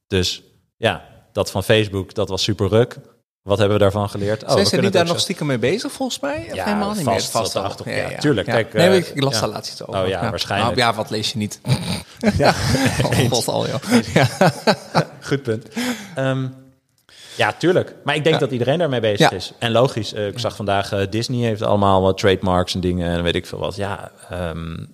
Dus 0.07 0.43
ja, 0.77 1.03
dat 1.31 1.51
van 1.51 1.63
Facebook, 1.63 2.13
dat 2.13 2.29
was 2.29 2.43
super 2.43 2.67
ruk. 2.67 2.97
Wat 3.41 3.57
hebben 3.57 3.77
we 3.77 3.83
daarvan 3.83 4.09
geleerd? 4.09 4.43
Oh, 4.43 4.51
Zijn 4.51 4.65
ze 4.65 4.75
niet 4.75 4.93
daar 4.93 5.05
nog 5.05 5.19
stiekem 5.19 5.47
mee 5.47 5.57
bezig, 5.57 5.91
volgens 5.91 6.19
mij? 6.19 6.45
Of 6.49 6.55
ja, 6.55 6.63
helemaal 6.63 6.93
niet 6.93 7.03
vast, 7.03 7.33
meer? 7.33 7.41
Vast 7.43 7.55
achter. 7.55 7.89
Ja, 7.89 8.09
ja, 8.09 8.17
tuurlijk. 8.17 8.47
Kijk, 8.47 8.73
nee, 8.73 8.89
uh, 8.89 8.95
ik 8.95 9.23
las 9.23 9.39
daar 9.39 9.49
laatst 9.49 9.71
iets 9.71 9.85
over. 9.85 10.01
Oh 10.01 10.07
ja, 10.07 10.29
waarschijnlijk. 10.29 10.75
Nou, 10.75 10.89
ja, 10.89 10.95
wat 10.95 11.09
lees 11.09 11.31
je 11.31 11.37
niet? 11.37 11.61
ja, 12.37 12.55
oh, 13.29 13.47
al, 13.47 13.67
ja. 13.67 13.79
Goed 15.29 15.43
punt. 15.43 15.67
Um, 16.17 16.66
ja, 17.37 17.53
tuurlijk. 17.53 17.95
Maar 18.03 18.15
ik 18.15 18.23
denk 18.23 18.39
dat 18.39 18.51
iedereen 18.51 18.77
daarmee 18.77 18.99
bezig 18.99 19.31
is. 19.31 19.53
En 19.59 19.71
logisch, 19.71 20.13
uh, 20.13 20.27
ik 20.27 20.39
zag 20.39 20.55
vandaag 20.55 20.93
uh, 20.93 21.01
Disney 21.09 21.47
heeft 21.47 21.61
allemaal 21.61 22.01
wat 22.01 22.17
trademarks 22.17 22.73
en 22.73 22.79
dingen 22.79 23.11
en 23.11 23.23
weet 23.23 23.35
ik 23.35 23.45
veel 23.45 23.59
wat. 23.59 23.75
Ja, 23.75 24.11
um, 24.31 24.89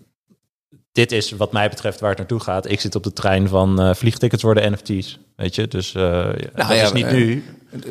dit 0.91 1.11
is 1.11 1.31
wat 1.31 1.51
mij 1.51 1.69
betreft 1.69 1.99
waar 1.99 2.09
het 2.09 2.17
naartoe 2.17 2.39
gaat. 2.39 2.69
Ik 2.69 2.81
zit 2.81 2.95
op 2.95 3.03
de 3.03 3.13
trein 3.13 3.47
van 3.47 3.81
uh, 3.81 3.93
vliegtickets 3.93 4.43
worden 4.43 4.71
NFT's, 4.71 5.19
weet 5.35 5.55
je. 5.55 5.67
Dus 5.67 5.91
nou, 5.91 6.35
dat 6.53 6.67
ja, 6.67 6.83
is 6.83 6.91
niet 6.91 7.11
nu. 7.11 7.43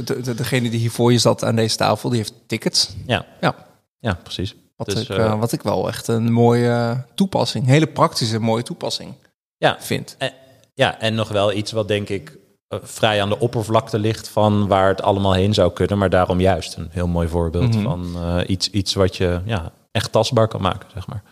De, 0.05 0.21
de, 0.21 0.35
degene 0.35 0.71
die 0.71 0.81
hier 0.81 0.91
voor 0.91 1.13
je 1.13 1.19
zat 1.19 1.45
aan 1.45 1.57
deze 1.57 1.77
tafel, 1.77 2.09
die 2.09 2.19
heeft 2.19 2.35
tickets. 2.47 2.91
Ja, 3.07 3.27
ja. 3.41 3.55
ja 3.99 4.19
precies. 4.23 4.55
Wat, 4.77 4.87
dus, 4.87 5.09
ik, 5.09 5.17
wat 5.17 5.53
ik 5.53 5.63
wel 5.63 5.89
echt 5.89 6.09
een 6.09 6.33
mooie 6.33 7.05
toepassing, 7.15 7.67
hele 7.67 7.87
praktische 7.87 8.39
mooie 8.39 8.63
toepassing 8.63 9.15
ja. 9.57 9.77
vind. 9.81 10.15
En, 10.19 10.33
ja, 10.75 11.01
en 11.01 11.15
nog 11.15 11.29
wel 11.29 11.53
iets 11.53 11.73
wat 11.73 11.89
denk 11.89 12.09
ik 12.09 12.29
eh, 12.29 12.37
vrij 12.83 13.23
aan 13.23 13.29
de 13.29 13.39
oppervlakte 13.39 13.99
ligt 13.99 14.29
van 14.29 14.67
waar 14.67 14.89
het 14.89 15.03
allemaal 15.03 15.33
heen 15.33 15.55
zou 15.55 15.73
kunnen. 15.73 15.99
Maar 15.99 16.11
daarom 16.11 16.41
juist 16.41 16.77
een 16.77 16.89
heel 16.91 17.07
mooi 17.07 17.29
voorbeeld 17.29 17.75
mhm. 17.75 17.83
van 17.83 18.13
uh, 18.17 18.39
iets, 18.47 18.71
iets 18.71 18.95
wat 18.95 19.17
je 19.17 19.41
ja, 19.45 19.73
echt 19.91 20.13
tastbaar 20.13 20.49
kan 20.49 20.63
maken, 20.63 20.89
zeg 20.95 21.07
maar. 21.07 21.23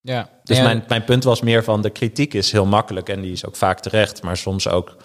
Ja. 0.00 0.28
Dus 0.44 0.60
Mijn, 0.60 0.84
mijn 0.88 1.04
punt 1.04 1.24
was 1.24 1.40
meer 1.40 1.64
van 1.64 1.82
de 1.82 1.90
kritiek 1.90 2.34
is 2.34 2.52
heel 2.52 2.66
makkelijk 2.66 3.08
en 3.08 3.20
die 3.20 3.32
is 3.32 3.46
ook 3.46 3.56
vaak 3.56 3.80
terecht, 3.80 4.22
maar 4.22 4.36
soms 4.36 4.68
ook 4.68 4.96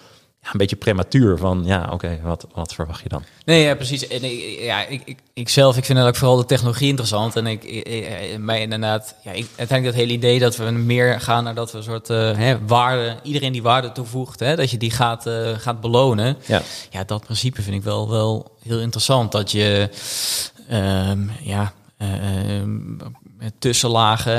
een 0.52 0.58
beetje 0.58 0.76
prematuur 0.76 1.38
van, 1.38 1.62
ja, 1.64 1.88
oké, 1.92 2.18
wat, 2.22 2.46
wat 2.54 2.74
verwacht 2.74 3.02
je 3.02 3.08
dan? 3.08 3.22
Nee, 3.44 3.62
ja, 3.62 3.74
precies. 3.74 4.06
En 4.06 4.24
ik, 4.24 4.58
ja, 4.60 4.86
ik, 4.86 5.02
ik, 5.04 5.18
ik 5.32 5.48
zelf, 5.48 5.76
ik 5.76 5.84
vind 5.84 5.98
ook 5.98 6.16
vooral 6.16 6.36
de 6.36 6.44
technologie 6.44 6.88
interessant. 6.88 7.36
En 7.36 7.46
ik, 7.46 7.64
ik 7.64 8.38
mij 8.38 8.60
inderdaad, 8.60 9.14
ja, 9.24 9.32
ik, 9.32 9.46
uiteindelijk 9.56 9.84
dat 9.84 10.06
hele 10.06 10.18
idee 10.18 10.38
dat 10.38 10.56
we 10.56 10.70
meer 10.70 11.20
gaan 11.20 11.44
naar 11.44 11.54
dat 11.54 11.72
we 11.72 11.78
een 11.78 11.84
soort 11.84 12.10
uh, 12.10 12.36
hè, 12.36 12.66
waarde, 12.66 13.16
iedereen 13.22 13.52
die 13.52 13.62
waarde 13.62 13.92
toevoegt, 13.92 14.40
hè, 14.40 14.56
dat 14.56 14.70
je 14.70 14.76
die 14.76 14.90
gaat, 14.90 15.26
uh, 15.26 15.58
gaat 15.58 15.80
belonen. 15.80 16.36
Ja. 16.46 16.62
ja, 16.90 17.04
dat 17.04 17.24
principe 17.24 17.62
vind 17.62 17.76
ik 17.76 17.82
wel, 17.82 18.10
wel 18.10 18.56
heel 18.62 18.80
interessant. 18.80 19.32
Dat 19.32 19.50
je, 19.50 19.88
um, 20.72 21.30
ja, 21.42 21.72
uh, 21.98 22.08
met 23.38 23.52
tussenlagen. 23.58 24.32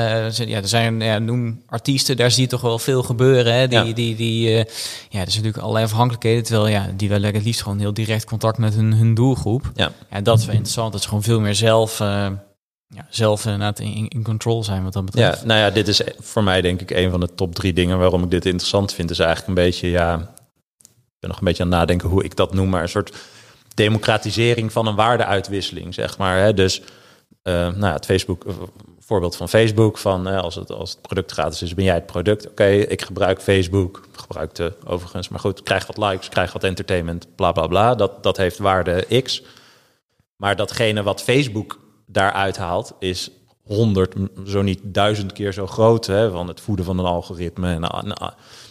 Ja, 0.48 0.56
er 0.56 0.68
zijn, 0.68 1.00
ja, 1.00 1.18
noem 1.18 1.62
artiesten, 1.66 2.16
daar 2.16 2.30
zie 2.30 2.42
je 2.42 2.48
toch 2.48 2.60
wel 2.60 2.78
veel 2.78 3.02
gebeuren. 3.02 3.54
Hè? 3.54 3.68
Die, 3.68 3.78
Ja. 3.78 3.92
die, 3.92 4.16
die, 4.16 4.48
eh, 4.48 4.54
ja, 4.54 4.60
er 4.60 4.66
zijn 5.10 5.24
natuurlijk 5.26 5.58
allerlei 5.58 5.84
afhankelijkheden. 5.84 6.42
Terwijl 6.44 6.68
ja, 6.68 6.90
die 6.96 7.08
willen 7.08 7.34
het 7.34 7.44
liefst 7.44 7.62
gewoon 7.62 7.78
heel 7.78 7.94
direct 7.94 8.24
contact 8.24 8.58
met 8.58 8.74
hun, 8.74 8.92
hun 8.94 9.14
doelgroep. 9.14 9.70
Ja. 9.74 9.92
Ja, 10.10 10.20
dat 10.20 10.38
is 10.38 10.44
wel 10.44 10.54
interessant. 10.54 10.92
Dat 10.92 11.02
ze 11.02 11.08
gewoon 11.08 11.22
veel 11.22 11.40
meer 11.40 11.54
zelf, 11.54 12.00
eh, 12.00 12.26
ja, 12.88 13.06
zelf 13.10 13.44
inderdaad 13.44 13.78
in, 13.78 14.08
in 14.08 14.22
control 14.22 14.64
zijn 14.64 14.84
wat 14.84 14.92
dat 14.92 15.04
betreft. 15.04 15.40
Ja, 15.40 15.46
nou 15.46 15.60
ja, 15.60 15.70
dit 15.70 15.88
is 15.88 16.00
voor 16.18 16.42
mij 16.42 16.60
denk 16.60 16.80
ik 16.80 16.90
een 16.90 17.10
van 17.10 17.20
de 17.20 17.34
top 17.34 17.54
drie 17.54 17.72
dingen 17.72 17.98
waarom 17.98 18.22
ik 18.22 18.30
dit 18.30 18.46
interessant 18.46 18.92
vind. 18.94 19.10
Is 19.10 19.18
eigenlijk 19.18 19.48
een 19.48 19.64
beetje, 19.64 19.88
ja, 19.90 20.14
ik 20.14 21.18
ben 21.20 21.30
nog 21.30 21.38
een 21.38 21.44
beetje 21.44 21.62
aan 21.62 21.68
het 21.68 21.78
nadenken 21.78 22.08
hoe 22.08 22.24
ik 22.24 22.36
dat 22.36 22.54
noem, 22.54 22.68
maar 22.68 22.82
een 22.82 22.88
soort 22.88 23.16
democratisering 23.74 24.72
van 24.72 24.86
een 24.86 24.94
waardeuitwisseling, 24.94 25.94
zeg 25.94 26.18
maar. 26.18 26.38
Hè? 26.38 26.54
Dus, 26.54 26.82
nou 27.52 27.80
ja, 27.80 27.92
het 27.92 28.04
Facebook, 28.04 28.44
eh, 28.44 28.54
voorbeeld 28.98 29.36
van 29.36 29.48
Facebook, 29.48 29.98
van 29.98 30.28
eh, 30.28 30.40
als, 30.40 30.54
het, 30.54 30.72
als 30.72 30.90
het 30.90 31.00
product 31.00 31.32
gratis 31.32 31.62
is, 31.62 31.74
ben 31.74 31.84
jij 31.84 31.94
het 31.94 32.06
product. 32.06 32.48
Oké, 32.48 32.66
ik 32.66 33.02
gebruik 33.02 33.42
Facebook, 33.42 34.08
gebruikte 34.12 34.76
overigens, 34.86 35.28
maar 35.28 35.40
goed, 35.40 35.62
krijg 35.62 35.86
wat 35.86 35.96
likes, 35.96 36.28
krijg 36.28 36.52
wat 36.52 36.64
entertainment, 36.64 37.26
bla 37.34 37.52
bla 37.52 37.66
bla. 37.66 37.94
Dat, 37.94 38.22
dat 38.22 38.36
heeft 38.36 38.58
waarde 38.58 39.22
X. 39.22 39.42
Maar 40.36 40.56
datgene 40.56 41.02
wat 41.02 41.22
Facebook 41.22 41.78
daaruit 42.06 42.56
haalt, 42.56 42.92
is 42.98 43.30
honderd, 43.62 44.14
zo 44.46 44.62
niet 44.62 44.80
duizend 44.82 45.32
keer 45.32 45.52
zo 45.52 45.66
groot. 45.66 46.06
Hè, 46.06 46.30
van 46.30 46.48
het 46.48 46.60
voeden 46.60 46.84
van 46.84 46.98
een 46.98 47.04
algoritme. 47.04 47.74
En 47.74 47.82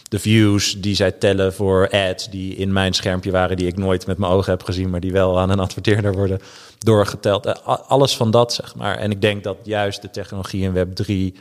de 0.08 0.18
views 0.18 0.80
die 0.80 0.94
zij 0.94 1.12
tellen 1.12 1.54
voor 1.54 1.90
ads 1.90 2.30
die 2.30 2.54
in 2.54 2.72
mijn 2.72 2.92
schermpje 2.92 3.30
waren, 3.30 3.56
die 3.56 3.66
ik 3.66 3.76
nooit 3.76 4.06
met 4.06 4.18
mijn 4.18 4.32
ogen 4.32 4.50
heb 4.50 4.62
gezien, 4.62 4.90
maar 4.90 5.00
die 5.00 5.12
wel 5.12 5.40
aan 5.40 5.50
een 5.50 5.60
adverteerder 5.60 6.12
worden 6.12 6.40
doorgeteld. 6.78 7.46
Uh, 7.46 7.54
alles 7.64 8.16
van 8.16 8.30
dat, 8.30 8.54
zeg 8.54 8.74
maar. 8.74 8.96
En 8.96 9.10
ik 9.10 9.20
denk 9.20 9.44
dat 9.44 9.56
juist 9.62 10.02
de 10.02 10.10
technologie 10.10 10.62
in 10.62 10.72
Web 10.72 10.94
3 10.94 11.34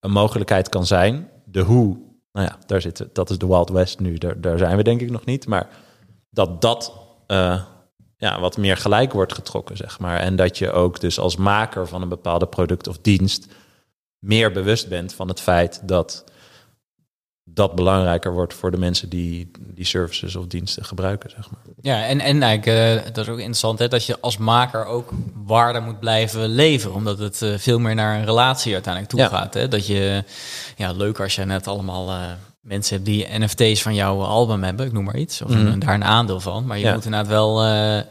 een 0.00 0.10
mogelijkheid 0.10 0.68
kan 0.68 0.86
zijn. 0.86 1.28
De 1.44 1.60
hoe, 1.60 1.96
nou 2.32 2.46
ja, 2.46 2.58
daar 2.66 2.80
zit, 2.80 3.06
dat 3.12 3.30
is 3.30 3.38
de 3.38 3.46
Wild 3.46 3.70
West 3.70 4.00
nu. 4.00 4.18
Daar, 4.18 4.40
daar 4.40 4.58
zijn 4.58 4.76
we 4.76 4.82
denk 4.82 5.00
ik 5.00 5.10
nog 5.10 5.24
niet. 5.24 5.46
Maar 5.46 5.68
dat 6.30 6.60
dat 6.60 6.92
uh, 7.28 7.62
ja, 8.16 8.40
wat 8.40 8.56
meer 8.56 8.76
gelijk 8.76 9.12
wordt 9.12 9.34
getrokken, 9.34 9.76
zeg 9.76 9.98
maar. 9.98 10.18
En 10.18 10.36
dat 10.36 10.58
je 10.58 10.72
ook 10.72 11.00
dus 11.00 11.18
als 11.18 11.36
maker 11.36 11.88
van 11.88 12.02
een 12.02 12.08
bepaalde 12.08 12.46
product 12.46 12.88
of 12.88 12.98
dienst 12.98 13.46
meer 14.18 14.52
bewust 14.52 14.88
bent 14.88 15.14
van 15.14 15.28
het 15.28 15.40
feit 15.40 15.88
dat 15.88 16.24
dat 17.44 17.74
belangrijker 17.74 18.32
wordt 18.32 18.54
voor 18.54 18.70
de 18.70 18.76
mensen 18.78 19.08
die 19.08 19.50
die 19.74 19.84
services 19.84 20.36
of 20.36 20.46
diensten 20.46 20.84
gebruiken, 20.84 21.30
zeg 21.30 21.50
maar. 21.50 21.60
Ja, 21.80 22.04
en, 22.06 22.20
en 22.20 22.42
eigenlijk, 22.42 23.06
uh, 23.06 23.12
dat 23.14 23.24
is 23.24 23.28
ook 23.32 23.38
interessant, 23.38 23.78
hè, 23.78 23.88
dat 23.88 24.06
je 24.06 24.20
als 24.20 24.36
maker 24.36 24.84
ook 24.84 25.10
waarde 25.46 25.80
moet 25.80 26.00
blijven 26.00 26.48
leveren. 26.48 26.96
Omdat 26.96 27.18
het 27.18 27.40
uh, 27.42 27.58
veel 27.58 27.78
meer 27.78 27.94
naar 27.94 28.18
een 28.18 28.24
relatie 28.24 28.72
uiteindelijk 28.72 29.12
toe 29.12 29.22
Ja. 29.22 29.28
gaat. 29.28 29.54
Hè? 29.54 29.68
Dat 29.68 29.86
je, 29.86 30.24
ja, 30.76 30.92
leuk 30.92 31.20
als 31.20 31.34
je 31.34 31.44
net 31.44 31.66
allemaal 31.66 32.08
uh, 32.08 32.22
mensen 32.60 32.94
hebt 32.94 33.06
die 33.06 33.26
NFT's 33.38 33.82
van 33.82 33.94
jouw 33.94 34.20
album 34.22 34.62
hebben, 34.62 34.86
ik 34.86 34.92
noem 34.92 35.04
maar 35.04 35.16
iets. 35.18 35.42
Of 35.42 35.50
Mhm. 35.50 35.66
een- 35.66 35.78
daar 35.78 35.94
een 35.94 36.04
aandeel 36.04 36.40
van. 36.40 36.66
Maar 36.66 36.78
je 36.78 36.84
Ja. 36.84 36.94
moet 36.94 37.04
inderdaad 37.04 37.28
wel, 37.30 37.62
eh, 37.62 37.66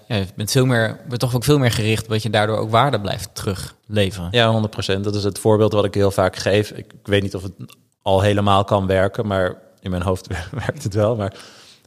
ja, 0.08 0.16
je 0.16 0.26
bent, 0.36 0.52
veel 0.52 0.66
meer, 0.66 1.00
bent 1.08 1.20
toch 1.20 1.36
ook 1.36 1.44
veel 1.44 1.58
meer 1.60 1.72
gericht, 1.72 2.10
dat 2.10 2.24
je 2.24 2.30
daardoor 2.30 2.58
ook 2.58 2.70
waarde 2.72 3.00
blijft 3.02 3.30
terugleveren. 3.36 4.28
Ja, 4.32 4.50
100%. 4.52 5.04
Dat 5.04 5.16
is 5.16 5.24
het 5.24 5.40
voorbeeld 5.40 5.74
wat 5.74 5.86
ik 5.86 5.94
heel 5.94 6.12
vaak 6.12 6.36
geef. 6.36 6.70
Ik, 6.72 6.78
ik 6.94 7.08
weet 7.08 7.22
niet 7.22 7.36
of 7.36 7.44
het 7.44 7.54
al 8.02 8.22
helemaal 8.22 8.64
kan 8.64 8.88
werken, 8.88 9.28
maar 9.28 9.56
in 9.80 9.92
mijn 9.92 10.04
hoofd 10.04 10.28
werkt 10.66 10.84
het 10.84 10.94
wel. 10.94 11.16
Maar 11.16 11.34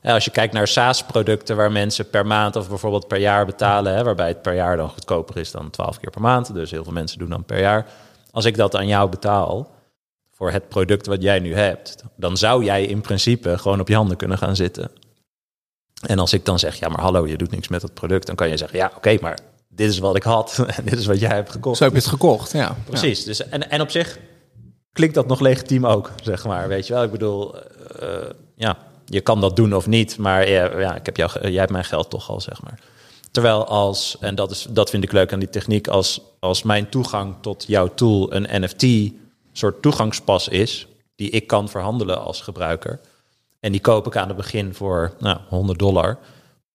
ja, 0.02 0.14
als 0.14 0.24
je 0.24 0.30
kijkt 0.30 0.52
naar 0.52 0.68
SaaS-producten 0.68 1.56
waar 1.56 1.72
mensen 1.72 2.10
per 2.10 2.26
maand 2.26 2.56
of 2.56 2.68
bijvoorbeeld 2.68 3.08
per 3.08 3.18
jaar 3.18 3.46
betalen, 3.46 3.94
hè, 3.94 4.04
waarbij 4.04 4.28
het 4.28 4.42
per 4.42 4.54
jaar 4.54 4.76
dan 4.76 4.88
goedkoper 4.88 5.36
is 5.36 5.50
dan 5.50 5.70
12 5.70 6.00
keer 6.00 6.10
per 6.10 6.20
maand. 6.20 6.54
Dus 6.54 6.70
heel 6.70 6.84
veel 6.84 6.92
mensen 6.92 7.18
doen 7.18 7.28
dan 7.28 7.44
per 7.44 7.60
jaar. 7.60 7.86
Als 8.30 8.44
ik 8.44 8.56
dat 8.56 8.76
aan 8.76 8.86
jou 8.86 9.10
betaal 9.10 9.70
voor 10.30 10.50
het 10.50 10.68
product 10.68 11.06
wat 11.06 11.22
jij 11.22 11.38
nu 11.38 11.54
hebt, 11.54 12.04
dan 12.16 12.36
zou 12.36 12.64
jij 12.64 12.84
in 12.84 13.00
principe 13.00 13.58
gewoon 13.58 13.80
op 13.80 13.88
je 13.88 13.94
handen 13.94 14.16
kunnen 14.16 14.38
gaan 14.38 14.56
zitten. 14.56 14.90
En 16.06 16.18
als 16.18 16.32
ik 16.32 16.44
dan 16.44 16.58
zeg, 16.58 16.78
ja, 16.78 16.88
maar 16.88 17.00
hallo, 17.00 17.26
je 17.26 17.36
doet 17.36 17.50
niks 17.50 17.68
met 17.68 17.82
het 17.82 17.94
product, 17.94 18.26
dan 18.26 18.36
kan 18.36 18.48
je 18.48 18.56
zeggen, 18.56 18.78
ja, 18.78 18.92
oké, 18.96 19.16
maar 19.20 19.38
dit 19.68 19.90
is 19.90 19.98
wat 19.98 20.16
ik 20.16 20.22
had 20.22 20.58
en 20.76 20.84
dit 20.84 20.98
is 20.98 21.06
wat 21.06 21.20
jij 21.20 21.34
hebt 21.34 21.50
gekocht. 21.50 21.76
Zo 21.76 21.84
heb 21.84 21.92
je 21.92 21.98
het 21.98 22.08
gekocht, 22.08 22.52
ja. 22.52 22.76
Precies. 22.84 23.24
Dus, 23.24 23.48
en, 23.48 23.70
en 23.70 23.80
op 23.80 23.90
zich 23.90 24.18
klinkt 24.94 25.14
dat 25.14 25.26
nog 25.26 25.40
legitiem 25.40 25.86
ook, 25.86 26.10
zeg 26.22 26.44
maar. 26.44 26.68
Weet 26.68 26.86
je 26.86 26.92
wel, 26.92 27.02
ik 27.02 27.10
bedoel, 27.10 27.54
uh, 28.02 28.30
ja, 28.54 28.76
je 29.06 29.20
kan 29.20 29.40
dat 29.40 29.56
doen 29.56 29.74
of 29.74 29.86
niet, 29.86 30.18
maar 30.18 30.48
ja, 30.48 30.78
ja, 30.78 30.94
ik 30.94 31.06
heb 31.06 31.16
jou, 31.16 31.30
jij 31.40 31.60
hebt 31.60 31.72
mijn 31.72 31.84
geld 31.84 32.10
toch 32.10 32.30
al, 32.30 32.40
zeg 32.40 32.62
maar. 32.62 32.78
Terwijl 33.30 33.66
als, 33.66 34.16
en 34.20 34.34
dat, 34.34 34.50
is, 34.50 34.66
dat 34.70 34.90
vind 34.90 35.04
ik 35.04 35.12
leuk 35.12 35.32
aan 35.32 35.38
die 35.38 35.50
techniek, 35.50 35.88
als, 35.88 36.20
als 36.40 36.62
mijn 36.62 36.88
toegang 36.88 37.34
tot 37.40 37.64
jouw 37.66 37.94
tool 37.94 38.34
een 38.34 38.62
NFT 38.62 39.12
soort 39.52 39.82
toegangspas 39.82 40.48
is, 40.48 40.86
die 41.16 41.30
ik 41.30 41.46
kan 41.46 41.68
verhandelen 41.68 42.24
als 42.24 42.40
gebruiker, 42.40 43.00
en 43.60 43.72
die 43.72 43.80
koop 43.80 44.06
ik 44.06 44.16
aan 44.16 44.28
het 44.28 44.36
begin 44.36 44.74
voor 44.74 45.14
nou, 45.18 45.38
100 45.48 45.78
dollar, 45.78 46.18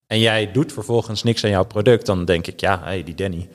en 0.08 0.20
jij 0.20 0.52
doet 0.52 0.74
vervolgens 0.74 1.24
niks 1.24 1.44
aan 1.44 1.50
jouw 1.50 1.66
product, 1.66 2.06
dan 2.06 2.26
denk 2.26 2.48
ik, 2.48 2.60
ja, 2.60 2.80
hey, 2.84 3.04
die 3.04 3.16
Danny, 3.16 3.50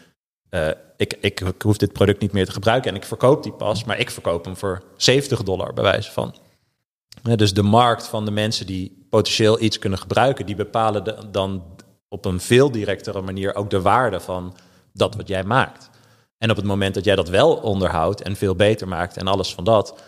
ik, 0.97 1.19
ik, 1.21 1.41
ik, 1.41 1.63
hoef 1.63 1.77
dit 1.77 1.93
product 1.93 2.21
niet 2.21 2.33
meer 2.33 2.47
te 2.47 2.53
gebruiken 2.53 2.91
en 2.91 2.97
ik 2.97 3.05
verkoop 3.05 3.43
die 3.43 3.53
pas, 3.53 3.85
maar 3.85 3.99
ik 3.99 4.11
verkoop 4.11 4.45
hem 4.45 4.57
voor 4.57 4.83
70 4.97 5.43
dollar 5.43 5.73
bij 5.73 5.85
wijze 5.85 6.13
van. 6.13 6.35
Dus 7.23 7.55
de 7.55 7.63
markt 7.63 8.07
van 8.07 8.25
de 8.25 8.31
mensen 8.31 8.67
die 8.67 9.07
potentieel 9.11 9.61
iets 9.61 9.79
kunnen 9.79 9.99
gebruiken, 9.99 10.47
die 10.47 10.55
bepalen 10.55 11.33
dan 11.33 11.65
op 12.09 12.25
een 12.25 12.41
veel 12.41 12.71
directere 12.71 13.21
manier 13.21 13.55
ook 13.55 13.71
de 13.71 13.81
waarde 13.81 14.21
van 14.21 14.57
dat 14.93 15.15
wat 15.15 15.29
jij 15.29 15.45
maakt. 15.45 15.91
En 16.39 16.51
op 16.51 16.57
het 16.57 16.65
moment 16.65 16.95
dat 16.95 17.05
jij 17.05 17.17
dat 17.17 17.29
wel 17.29 17.55
onderhoudt 17.55 18.23
en 18.23 18.37
veel 18.37 18.55
beter 18.55 18.89
maakt 18.89 19.17
en 19.17 19.27
alles 19.27 19.55
van 19.55 19.65
dat, 19.65 20.03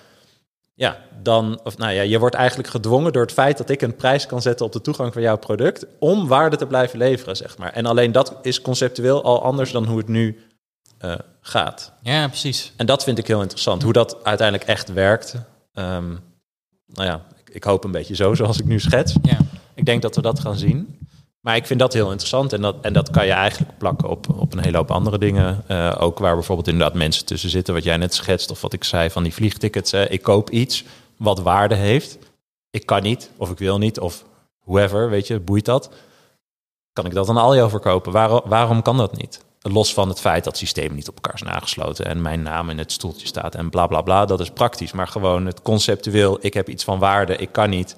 ja, 0.78 0.98
dan, 1.22 1.60
of 1.64 1.78
nou 1.78 1.92
ja, 1.92 2.02
je 2.02 2.18
wordt 2.18 2.34
eigenlijk 2.34 2.68
gedwongen 2.68 3.12
door 3.12 3.22
het 3.22 3.32
feit 3.32 3.58
dat 3.58 3.70
ik 3.70 3.82
een 3.82 3.96
prijs 3.96 4.26
kan 4.26 4.42
zetten 4.42 4.66
op 4.66 4.72
de 4.72 4.80
toegang 4.80 5.12
van 5.12 5.22
jouw 5.22 5.36
product 5.36 5.86
om 5.98 6.26
waarde 6.26 6.56
te 6.56 6.66
blijven 6.66 6.98
leveren, 6.98 7.36
zeg 7.36 7.58
maar. 7.58 7.72
En 7.72 7.86
alleen 7.86 8.12
dat 8.12 8.34
is 8.42 8.62
conceptueel 8.62 9.24
al 9.24 9.42
anders 9.42 9.72
dan 9.72 9.84
hoe 9.86 9.98
het 9.98 10.08
nu 10.08 10.40
uh, 11.04 11.14
gaat. 11.40 11.92
Ja, 12.02 12.28
precies. 12.28 12.72
En 12.76 12.86
dat 12.86 13.04
vind 13.04 13.18
ik 13.18 13.26
heel 13.26 13.40
interessant, 13.40 13.82
hoe 13.82 13.92
dat 13.92 14.24
uiteindelijk 14.24 14.68
echt 14.68 14.92
werkt. 14.92 15.34
Um, 15.74 16.20
nou 16.86 17.08
ja, 17.08 17.26
ik, 17.44 17.54
ik, 17.54 17.64
hoop 17.64 17.84
een 17.84 17.90
beetje 17.90 18.14
zo, 18.14 18.34
zoals 18.34 18.58
ik 18.58 18.64
nu 18.64 18.80
schets. 18.80 19.14
Ja. 19.22 19.38
Ik 19.74 19.84
denk 19.84 20.02
dat 20.02 20.16
we 20.16 20.22
dat 20.22 20.40
gaan 20.40 20.56
zien. 20.56 20.98
Maar 21.46 21.56
ik 21.56 21.66
vind 21.66 21.80
dat 21.80 21.92
heel 21.92 22.10
interessant 22.10 22.52
en 22.52 22.60
dat, 22.60 22.76
en 22.80 22.92
dat 22.92 23.10
kan 23.10 23.26
je 23.26 23.32
eigenlijk 23.32 23.78
plakken 23.78 24.08
op, 24.08 24.26
op 24.38 24.52
een 24.52 24.62
hele 24.62 24.76
hoop 24.76 24.90
andere 24.90 25.18
dingen. 25.18 25.64
Uh, 25.70 25.94
ook 25.98 26.18
waar 26.18 26.34
bijvoorbeeld 26.34 26.68
inderdaad 26.68 26.94
mensen 26.94 27.24
tussen 27.24 27.50
zitten, 27.50 27.74
wat 27.74 27.84
jij 27.84 27.96
net 27.96 28.14
schetst, 28.14 28.50
of 28.50 28.60
wat 28.60 28.72
ik 28.72 28.84
zei 28.84 29.10
van 29.10 29.22
die 29.22 29.34
vliegtickets. 29.34 29.92
Ik 29.92 30.22
koop 30.22 30.50
iets 30.50 30.84
wat 31.16 31.40
waarde 31.40 31.74
heeft. 31.74 32.18
Ik 32.70 32.86
kan 32.86 33.02
niet, 33.02 33.30
of 33.36 33.50
ik 33.50 33.58
wil 33.58 33.78
niet, 33.78 34.00
of 34.00 34.24
whoever, 34.64 35.10
weet 35.10 35.26
je, 35.26 35.40
boeit 35.40 35.64
dat. 35.64 35.90
Kan 36.92 37.06
ik 37.06 37.14
dat 37.14 37.28
aan 37.28 37.36
Aljo 37.36 37.68
verkopen? 37.68 38.12
Waarom, 38.12 38.40
waarom 38.44 38.82
kan 38.82 38.96
dat 38.96 39.16
niet? 39.16 39.44
Los 39.60 39.94
van 39.94 40.08
het 40.08 40.20
feit 40.20 40.44
dat 40.44 40.56
systemen 40.56 40.96
niet 40.96 41.08
op 41.08 41.14
elkaar 41.14 41.38
zijn 41.38 41.50
aangesloten 41.50 42.06
en 42.06 42.22
mijn 42.22 42.42
naam 42.42 42.70
in 42.70 42.78
het 42.78 42.92
stoeltje 42.92 43.26
staat 43.26 43.54
en 43.54 43.70
bla 43.70 43.86
bla 43.86 44.02
bla, 44.02 44.24
dat 44.24 44.40
is 44.40 44.50
praktisch. 44.50 44.92
Maar 44.92 45.08
gewoon 45.08 45.46
het 45.46 45.62
conceptueel, 45.62 46.38
ik 46.40 46.54
heb 46.54 46.68
iets 46.68 46.84
van 46.84 46.98
waarde, 46.98 47.36
ik 47.36 47.52
kan 47.52 47.70
niet. 47.70 47.96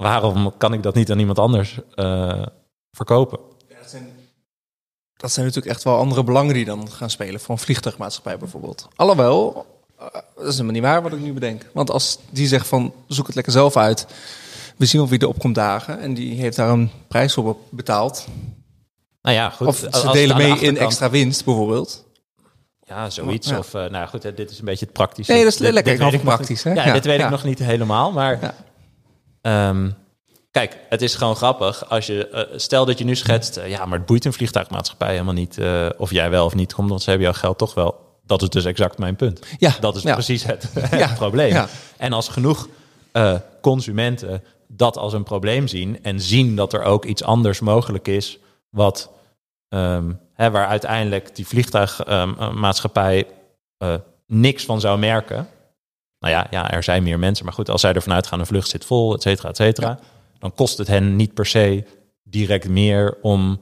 Waarom 0.00 0.52
kan 0.56 0.72
ik 0.72 0.82
dat 0.82 0.94
niet 0.94 1.10
aan 1.10 1.18
iemand 1.18 1.38
anders 1.38 1.78
uh, 1.94 2.42
verkopen? 2.90 3.38
Ja, 3.68 3.76
dat, 3.80 3.90
zijn, 3.90 4.08
dat, 5.16 5.32
zijn, 5.32 5.46
natuurlijk 5.46 5.74
echt 5.74 5.84
wel 5.84 5.96
andere 5.96 6.24
belangen 6.24 6.54
die 6.54 6.64
dan 6.64 6.90
gaan 6.90 7.10
spelen 7.10 7.40
voor 7.40 7.54
een 7.54 7.60
vliegtuigmaatschappij 7.60 8.38
bijvoorbeeld. 8.38 8.88
Alhoewel, 8.96 9.66
uh, 10.00 10.06
dat 10.36 10.46
is 10.46 10.52
helemaal 10.52 10.72
niet 10.72 10.82
waar 10.82 11.02
wat 11.02 11.12
ik 11.12 11.20
nu 11.20 11.32
bedenk. 11.32 11.66
Want 11.72 11.90
als 11.90 12.18
die 12.30 12.46
zegt 12.46 12.68
van 12.68 12.92
zoek 13.06 13.26
het 13.26 13.34
lekker 13.34 13.52
zelf 13.52 13.76
uit, 13.76 14.06
we 14.76 14.86
zien 14.86 15.00
of 15.00 15.10
wie 15.10 15.22
erop 15.22 15.38
komt 15.38 15.54
dagen 15.54 16.00
en 16.00 16.14
die 16.14 16.40
heeft 16.40 16.56
daar 16.56 16.68
een 16.68 16.90
prijs 17.08 17.32
voor 17.32 17.56
betaald. 17.70 18.26
Nou 19.22 19.36
ja, 19.36 19.50
goed. 19.50 19.66
Of 19.66 19.76
ze 19.76 20.08
delen 20.12 20.36
mee 20.36 20.58
in 20.58 20.78
extra 20.78 21.10
winst 21.10 21.44
bijvoorbeeld. 21.44 22.04
Ja, 22.80 23.10
zoiets. 23.10 23.48
Ja. 23.48 23.58
Of, 23.58 23.74
uh, 23.74 23.86
nou 23.86 24.08
goed, 24.08 24.22
dit 24.22 24.50
is 24.50 24.58
een 24.58 24.64
beetje 24.64 24.84
het 24.84 24.94
praktische. 24.94 25.32
Nee, 25.32 25.42
dat 25.42 25.52
is 25.52 25.58
dit, 25.58 25.72
lekker 25.72 25.92
dit 25.92 26.02
weet 26.02 26.12
ik 26.12 26.22
praktisch. 26.22 26.64
Nog, 26.64 26.74
hè? 26.74 26.80
ja, 26.80 26.86
ja, 26.86 26.92
dit 26.92 27.04
weet 27.04 27.20
ik 27.20 27.30
nog 27.30 27.44
niet 27.44 27.58
helemaal, 27.58 28.12
maar... 28.12 28.54
Um, 29.42 29.94
kijk, 30.50 30.76
het 30.88 31.02
is 31.02 31.14
gewoon 31.14 31.36
grappig 31.36 31.88
als 31.88 32.06
je... 32.06 32.28
Uh, 32.32 32.58
stel 32.58 32.84
dat 32.84 32.98
je 32.98 33.04
nu 33.04 33.16
schetst... 33.16 33.58
Uh, 33.58 33.68
ja, 33.68 33.84
maar 33.84 33.98
het 33.98 34.06
boeit 34.06 34.24
een 34.24 34.32
vliegtuigmaatschappij 34.32 35.10
helemaal 35.10 35.34
niet... 35.34 35.60
of 35.96 36.10
jij 36.10 36.30
wel 36.30 36.44
of 36.44 36.54
niet 36.54 36.74
komt, 36.74 36.88
want 36.88 37.02
ze 37.02 37.10
hebben 37.10 37.28
jouw 37.28 37.38
geld 37.38 37.58
toch 37.58 37.74
wel. 37.74 38.18
Dat 38.24 38.42
is 38.42 38.48
dus 38.48 38.64
exact 38.64 38.98
mijn 38.98 39.16
punt. 39.16 39.40
Ja, 39.58 39.74
dat 39.80 39.96
is 39.96 40.02
precies 40.02 40.44
het, 40.44 40.68
het 40.80 41.14
probleem. 41.14 41.66
En 41.96 42.12
als 42.12 42.28
genoeg 42.28 42.68
consumenten 43.60 44.42
dat 44.68 44.96
als 44.96 45.12
een 45.12 45.22
probleem 45.22 45.68
zien... 45.68 46.02
en 46.02 46.20
zien 46.20 46.56
dat 46.56 46.72
er 46.72 46.82
ook 46.82 47.04
iets 47.04 47.22
anders 47.22 47.60
mogelijk 47.60 48.08
is... 48.08 48.38
wat 48.70 49.10
um, 49.68 50.20
hè, 50.34 50.50
waar 50.50 50.66
uiteindelijk 50.66 51.36
die 51.36 51.46
vliegtuigmaatschappij 51.46 53.26
um, 53.78 54.02
niks 54.26 54.64
van 54.64 54.80
zou 54.80 54.98
merken. 54.98 55.48
Nou 56.20 56.34
ja, 56.34 56.46
ja, 56.50 56.70
er 56.70 56.82
zijn 56.82 57.02
meer 57.02 57.18
mensen, 57.18 57.44
maar 57.44 57.54
goed, 57.54 57.68
als 57.68 57.80
zij 57.80 57.92
ervan 57.92 58.12
uitgaan, 58.12 58.40
een 58.40 58.46
vlucht 58.46 58.68
zit 58.68 58.84
vol, 58.84 59.14
et 59.14 59.22
cetera, 59.22 59.48
et 59.48 59.56
cetera, 59.56 59.88
ja. 59.88 59.98
dan 60.38 60.54
kost 60.54 60.78
het 60.78 60.86
hen 60.86 61.16
niet 61.16 61.34
per 61.34 61.46
se 61.46 61.84
direct 62.22 62.68
meer 62.68 63.18
om 63.22 63.60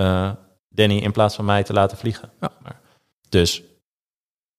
uh, 0.00 0.30
Danny 0.68 0.96
in 0.96 1.12
plaats 1.12 1.34
van 1.34 1.44
mij 1.44 1.62
te 1.62 1.72
laten 1.72 1.96
vliegen. 1.96 2.30
Ja. 2.40 2.52
Maar, 2.62 2.80
dus 3.28 3.62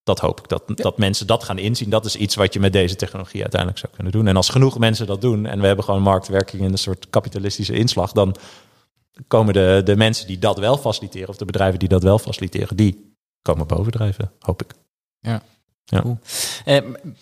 dat 0.04 0.20
hoop 0.20 0.40
ik, 0.40 0.48
dat, 0.48 0.64
dat 0.68 0.98
mensen 0.98 1.28
dat 1.28 1.44
gaan 1.44 1.58
inzien. 1.58 1.90
Dat 1.90 2.06
is 2.06 2.16
iets 2.16 2.36
wat 2.36 2.54
je 2.54 2.60
met 2.60 2.74
deze 2.74 2.96
technologie 2.96 3.42
uiteindelijk 3.42 3.80
zou 3.80 3.94
kunnen 3.94 4.12
doen. 4.12 4.28
En 4.28 4.36
als 4.36 4.50
genoeg 4.50 4.78
mensen 4.80 5.08
dat 5.08 5.22
doen 5.22 5.46
en 5.46 5.60
we 5.60 5.68
hebben 5.68 5.86
gewoon 5.86 6.02
marktwerking 6.02 6.62
in 6.62 6.72
een 6.72 6.78
soort 6.78 7.10
kapitalistische 7.10 7.74
inslag, 7.74 8.12
dan 8.12 8.36
komen 9.28 9.54
de, 9.54 9.82
de 9.86 9.96
mensen 9.96 10.28
die 10.28 10.40
dat 10.40 10.58
wel 10.58 10.78
faciliteren, 10.78 11.30
of 11.30 11.38
de 11.38 11.46
bedrijven 11.46 11.80
die 11.80 11.90
dat 11.90 12.04
wel 12.04 12.20
faciliteren, 12.20 12.78
die 12.78 13.16
komen 13.42 13.68
bovendrijven, 13.68 14.32
hoop 14.40 14.62
ik. 14.62 14.74
Ja. 15.20 15.42
Ja. 15.86 16.02
Cool. 16.02 16.18
Eh, 16.66 16.76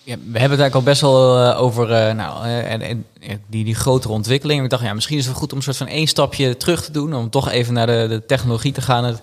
ja, 0.03 0.15
we 0.31 0.39
hebben 0.39 0.57
het 0.57 0.59
eigenlijk 0.59 0.73
al 0.73 0.81
best 0.81 1.01
wel 1.01 1.39
eh, 1.39 1.61
over 1.61 1.91
eh, 1.91 2.13
nou, 2.15 2.47
en, 2.47 2.81
en, 2.81 3.05
die, 3.47 3.63
die 3.63 3.75
grotere 3.75 4.13
ontwikkeling. 4.13 4.63
Ik 4.63 4.69
dacht, 4.69 4.83
ja, 4.83 4.93
misschien 4.93 5.17
is 5.17 5.25
het 5.25 5.35
goed 5.35 5.51
om 5.51 5.57
een 5.57 5.63
soort 5.63 5.77
van 5.77 5.87
één 5.87 6.07
stapje 6.07 6.57
terug 6.57 6.83
te 6.83 6.91
doen. 6.91 7.13
Om 7.13 7.29
toch 7.29 7.49
even 7.49 7.73
naar 7.73 7.87
de, 7.87 8.05
de 8.09 8.25
technologie 8.25 8.71
te 8.71 8.81
gaan. 8.81 9.03
Het, 9.03 9.19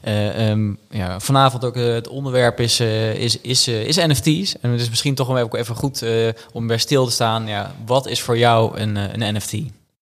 eh, 0.00 0.50
ehm, 0.50 0.72
ja, 0.90 1.20
vanavond 1.20 1.64
ook 1.64 1.74
het 1.74 2.08
onderwerp 2.08 2.60
is, 2.60 2.80
is, 2.80 3.40
is, 3.40 3.68
is 3.68 3.96
NFT's. 3.96 4.60
En 4.60 4.70
het 4.70 4.80
is 4.80 4.90
misschien 4.90 5.14
toch 5.14 5.38
ook 5.38 5.54
even 5.54 5.76
goed 5.76 6.04
om 6.52 6.66
bij 6.66 6.78
stil 6.78 7.06
te 7.06 7.12
staan. 7.12 7.46
Ja, 7.46 7.74
wat 7.86 8.06
is 8.06 8.22
voor 8.22 8.38
jou 8.38 8.78
een, 8.78 8.96
een 8.96 9.34
NFT? 9.34 9.52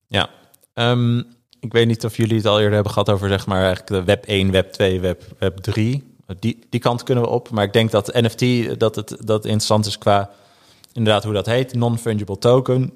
Ja, 0.08 0.28
Ehm, 0.74 1.18
ik 1.60 1.72
weet 1.72 1.86
niet 1.86 2.04
of 2.04 2.16
jullie 2.16 2.36
het 2.36 2.46
al 2.46 2.58
eerder 2.58 2.74
hebben 2.74 2.92
gehad 2.92 3.10
over 3.10 3.28
zeg 3.28 3.46
maar 3.46 3.64
eigenlijk 3.64 3.86
de 3.86 4.04
web 4.04 4.24
1, 4.26 4.50
web 4.50 4.72
2, 4.72 5.00
web, 5.00 5.22
web 5.38 5.58
3. 5.58 6.11
Die, 6.38 6.66
die 6.70 6.80
kant 6.80 7.02
kunnen 7.02 7.24
we 7.24 7.30
op. 7.30 7.50
Maar 7.50 7.64
ik 7.64 7.72
denk 7.72 7.90
dat 7.90 8.12
NFT 8.14 8.78
dat 8.78 8.96
het 8.96 9.16
dat 9.20 9.44
interessant 9.44 9.86
is 9.86 9.98
qua 9.98 10.30
inderdaad 10.92 11.24
hoe 11.24 11.32
dat 11.32 11.46
heet, 11.46 11.74
non-fungible 11.74 12.38
token. 12.38 12.92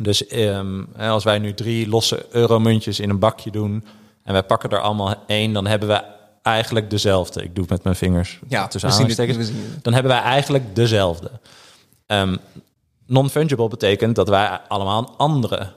Dus 0.00 0.26
ehm, 0.26 0.82
als 0.98 1.24
wij 1.24 1.38
nu 1.38 1.54
drie 1.54 1.88
losse 1.88 2.26
euromuntjes 2.30 3.00
in 3.00 3.10
een 3.10 3.18
bakje 3.18 3.50
doen 3.50 3.84
en 4.22 4.32
wij 4.32 4.42
pakken 4.42 4.70
er 4.70 4.80
allemaal 4.80 5.14
één, 5.26 5.52
dan 5.52 5.66
hebben 5.66 5.88
we 5.88 6.02
eigenlijk 6.42 6.90
dezelfde. 6.90 7.42
Ik 7.42 7.54
doe 7.54 7.64
het 7.64 7.72
met 7.72 7.82
mijn 7.82 7.96
vingers 7.96 8.40
Ja, 8.48 8.68
tussen 8.68 8.90
we 8.90 8.96
zien 8.96 9.06
het, 9.06 9.18
aanhalingstekens. 9.18 9.36
we 9.36 9.44
zien 9.44 9.72
het. 9.74 9.84
Dan 9.84 9.92
hebben 9.92 10.12
wij 10.12 10.20
eigenlijk 10.20 10.74
dezelfde. 10.74 11.30
Ehm, 12.06 12.36
non-fungible 13.06 13.68
betekent 13.68 14.16
dat 14.16 14.28
wij 14.28 14.60
allemaal 14.68 14.98
een 14.98 15.16
andere 15.16 15.72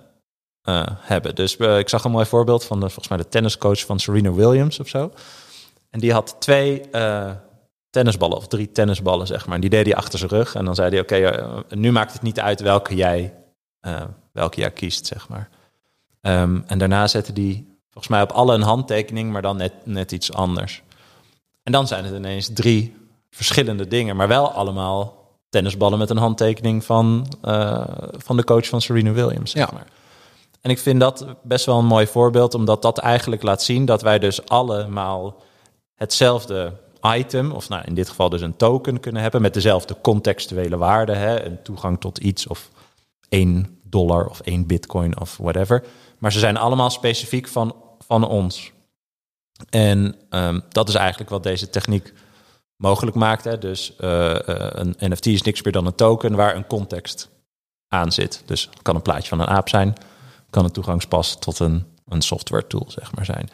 eh, 0.61 0.83
hebben. 0.99 1.35
Dus 1.35 1.57
eh, 1.57 1.77
ik 1.77 1.89
zag 1.89 2.03
een 2.03 2.11
mooi 2.11 2.25
voorbeeld 2.25 2.63
van 2.63 2.79
de, 2.79 2.85
volgens 2.85 3.07
mij 3.07 3.17
de 3.17 3.27
tenniscoach 3.27 3.85
van 3.85 3.99
Serena 3.99 4.33
Williams 4.33 4.79
of 4.79 4.87
zo. 4.87 5.11
En 5.89 5.99
die 5.99 6.13
had 6.13 6.35
twee 6.39 6.81
eh, 6.89 7.31
tennisballen 7.89 8.37
of 8.37 8.47
drie 8.47 8.71
tennisballen, 8.71 9.27
zeg 9.27 9.45
maar. 9.45 9.55
En 9.55 9.61
die 9.61 9.69
deed 9.69 9.85
hij 9.85 9.95
achter 9.95 10.19
zijn 10.19 10.31
rug. 10.31 10.55
En 10.55 10.65
dan 10.65 10.75
zei 10.75 10.89
hij, 10.89 10.99
oké, 10.99 11.15
eh, 11.15 11.57
nu 11.69 11.91
maakt 11.91 12.13
het 12.13 12.21
niet 12.21 12.39
uit 12.39 12.61
welke 12.61 12.95
jij, 12.95 13.33
eh, 13.79 14.01
welke 14.31 14.59
jij 14.59 14.71
kiest, 14.71 15.05
zeg 15.05 15.29
maar. 15.29 15.49
Ehm, 16.21 16.59
en 16.67 16.77
daarna 16.77 17.07
zette 17.07 17.31
hij 17.33 17.65
volgens 17.89 18.07
mij 18.07 18.21
op 18.21 18.31
alle 18.31 18.53
een 18.53 18.61
handtekening, 18.61 19.31
maar 19.31 19.41
dan 19.41 19.57
net, 19.57 19.73
net 19.83 20.11
iets 20.11 20.33
anders. 20.33 20.83
En 21.63 21.71
dan 21.71 21.87
zijn 21.87 22.05
het 22.05 22.15
ineens 22.15 22.49
drie 22.53 22.95
verschillende 23.29 23.87
dingen, 23.87 24.15
maar 24.15 24.27
wel 24.27 24.51
allemaal 24.51 25.15
tennisballen 25.49 25.97
met 25.99 26.09
een 26.09 26.17
handtekening 26.17 26.83
van, 26.85 27.27
van 28.17 28.37
de 28.37 28.43
coach 28.43 28.67
van 28.67 28.81
Serena 28.81 29.11
Williams, 29.11 29.51
zeg 29.51 29.65
Ja. 29.65 29.73
maar. 29.73 29.87
En 30.61 30.69
ik 30.69 30.79
vind 30.79 30.99
dat 30.99 31.25
best 31.43 31.65
wel 31.65 31.77
een 31.79 31.85
mooi 31.85 32.07
voorbeeld, 32.07 32.53
omdat 32.53 32.81
dat 32.81 32.97
eigenlijk 32.97 33.41
laat 33.43 33.63
zien 33.63 33.85
dat 33.85 34.01
wij 34.01 34.19
dus 34.19 34.47
allemaal 34.49 35.35
hetzelfde 35.97 36.73
item, 37.01 37.51
of 37.51 37.69
nou 37.69 37.83
in 37.85 37.93
dit 37.93 38.09
geval 38.09 38.29
dus 38.29 38.41
een 38.41 38.55
token 38.55 38.99
kunnen 38.99 39.21
hebben 39.21 39.41
met 39.41 39.53
dezelfde 39.53 39.97
contextuele 40.01 40.77
waarde, 40.77 41.15
hè, 41.15 41.45
een 41.45 41.61
toegang 41.61 41.99
tot 41.99 42.17
iets 42.17 42.47
of 42.47 42.69
1 43.29 43.79
dollar 43.83 44.27
of 44.27 44.39
1 44.39 44.65
bitcoin 44.67 45.19
of 45.19 45.37
whatever. 45.37 45.83
Maar 46.17 46.31
ze 46.31 46.39
zijn 46.39 46.57
allemaal 46.57 46.89
specifiek 46.89 47.47
van, 47.47 47.75
van 47.99 48.27
ons. 48.27 48.71
En 49.69 50.15
ehm, 50.29 50.59
dat 50.69 50.89
is 50.89 50.95
eigenlijk 50.95 51.29
wat 51.29 51.43
deze 51.43 51.69
techniek 51.69 52.13
mogelijk 52.75 53.15
maakt. 53.15 53.43
Hè. 53.43 53.57
Dus 53.57 53.95
eh, 53.95 54.49
eh, 54.49 54.69
een 54.71 54.95
NFT 54.99 55.25
is 55.25 55.41
niks 55.41 55.61
meer 55.61 55.73
dan 55.73 55.85
een 55.85 55.95
token 55.95 56.35
waar 56.35 56.55
een 56.55 56.67
context 56.67 57.29
aan 57.87 58.11
zit. 58.11 58.43
Dus 58.45 58.67
het 58.69 58.81
kan 58.81 58.95
een 58.95 59.01
plaatje 59.01 59.29
van 59.29 59.39
een 59.39 59.47
aap 59.47 59.69
zijn, 59.69 59.93
kan 60.49 60.65
een 60.65 60.71
toegangspas 60.71 61.39
tot 61.39 61.59
een, 61.59 61.85
een 62.07 62.21
software 62.21 62.67
tool 62.67 62.85
zeg 62.87 63.15
maar 63.15 63.25
zijn. 63.25 63.49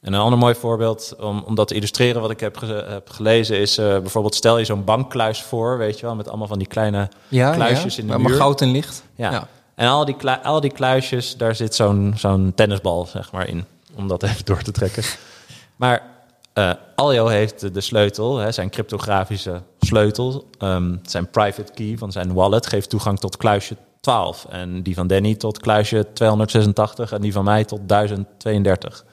En 0.00 0.12
een 0.12 0.20
ander 0.20 0.38
mooi 0.38 0.54
voorbeeld 0.54 1.14
om, 1.18 1.42
om 1.46 1.54
dat 1.54 1.68
te 1.68 1.74
illustreren 1.74 2.20
wat 2.20 2.30
ik 2.30 2.40
heb, 2.40 2.56
ge- 2.56 2.84
heb 2.88 3.10
gelezen 3.10 3.58
is 3.58 3.78
eh, 3.78 3.86
bijvoorbeeld 3.86 4.34
stel 4.34 4.58
je 4.58 4.64
zo'n 4.64 4.84
bankkluis 4.84 5.42
voor, 5.42 5.78
weet 5.78 5.98
je 6.00 6.06
wel, 6.06 6.14
met 6.14 6.28
allemaal 6.28 6.46
van 6.46 6.58
die 6.58 6.66
kleine 6.66 7.08
Ja, 7.28 7.52
kluisjes 7.52 7.94
ja, 7.96 8.00
in 8.02 8.06
de 8.08 8.12
maar 8.18 8.28
muur. 8.30 8.36
goud 8.36 8.60
in 8.60 8.70
ligt. 8.70 9.02
Ja. 9.14 9.30
Ja. 9.30 9.46
En 9.74 9.88
al 9.88 10.04
die, 10.04 10.16
al 10.42 10.60
die 10.60 10.72
kluisjes, 10.72 11.36
daar 11.36 11.54
zit 11.54 11.74
zo'n 11.74 12.12
zo'n 12.16 12.52
tennisbal 12.54 13.06
zeg 13.06 13.32
maar 13.32 13.48
in. 13.48 13.64
Om 13.94 14.08
dat 14.08 14.22
even 14.22 14.44
door 14.44 14.62
te 14.62 14.72
trekken. 14.72 15.02
Maar 15.76 16.02
eh, 16.52 16.70
Aljo 16.94 17.26
heeft 17.26 17.60
de, 17.60 17.70
de 17.70 17.80
sleutel, 17.80 18.36
hè, 18.36 18.52
zijn 18.52 18.70
cryptografische 18.70 19.62
sleutel. 19.80 20.44
ehm, 20.58 20.96
zijn 21.02 21.30
private 21.30 21.72
key 21.72 21.94
van 21.98 22.12
zijn 22.12 22.32
wallet 22.32 22.66
geeft 22.66 22.90
toegang 22.90 23.18
tot 23.18 23.36
kluisje 23.36 23.76
12. 24.00 24.46
En 24.50 24.82
die 24.82 24.94
van 24.94 25.06
Danny 25.06 25.34
tot 25.34 25.58
kluisje 25.58 26.06
286 26.12 27.12
en 27.12 27.20
die 27.20 27.32
van 27.32 27.44
mij 27.44 27.64
tot 27.64 27.80
1032. 27.88 29.04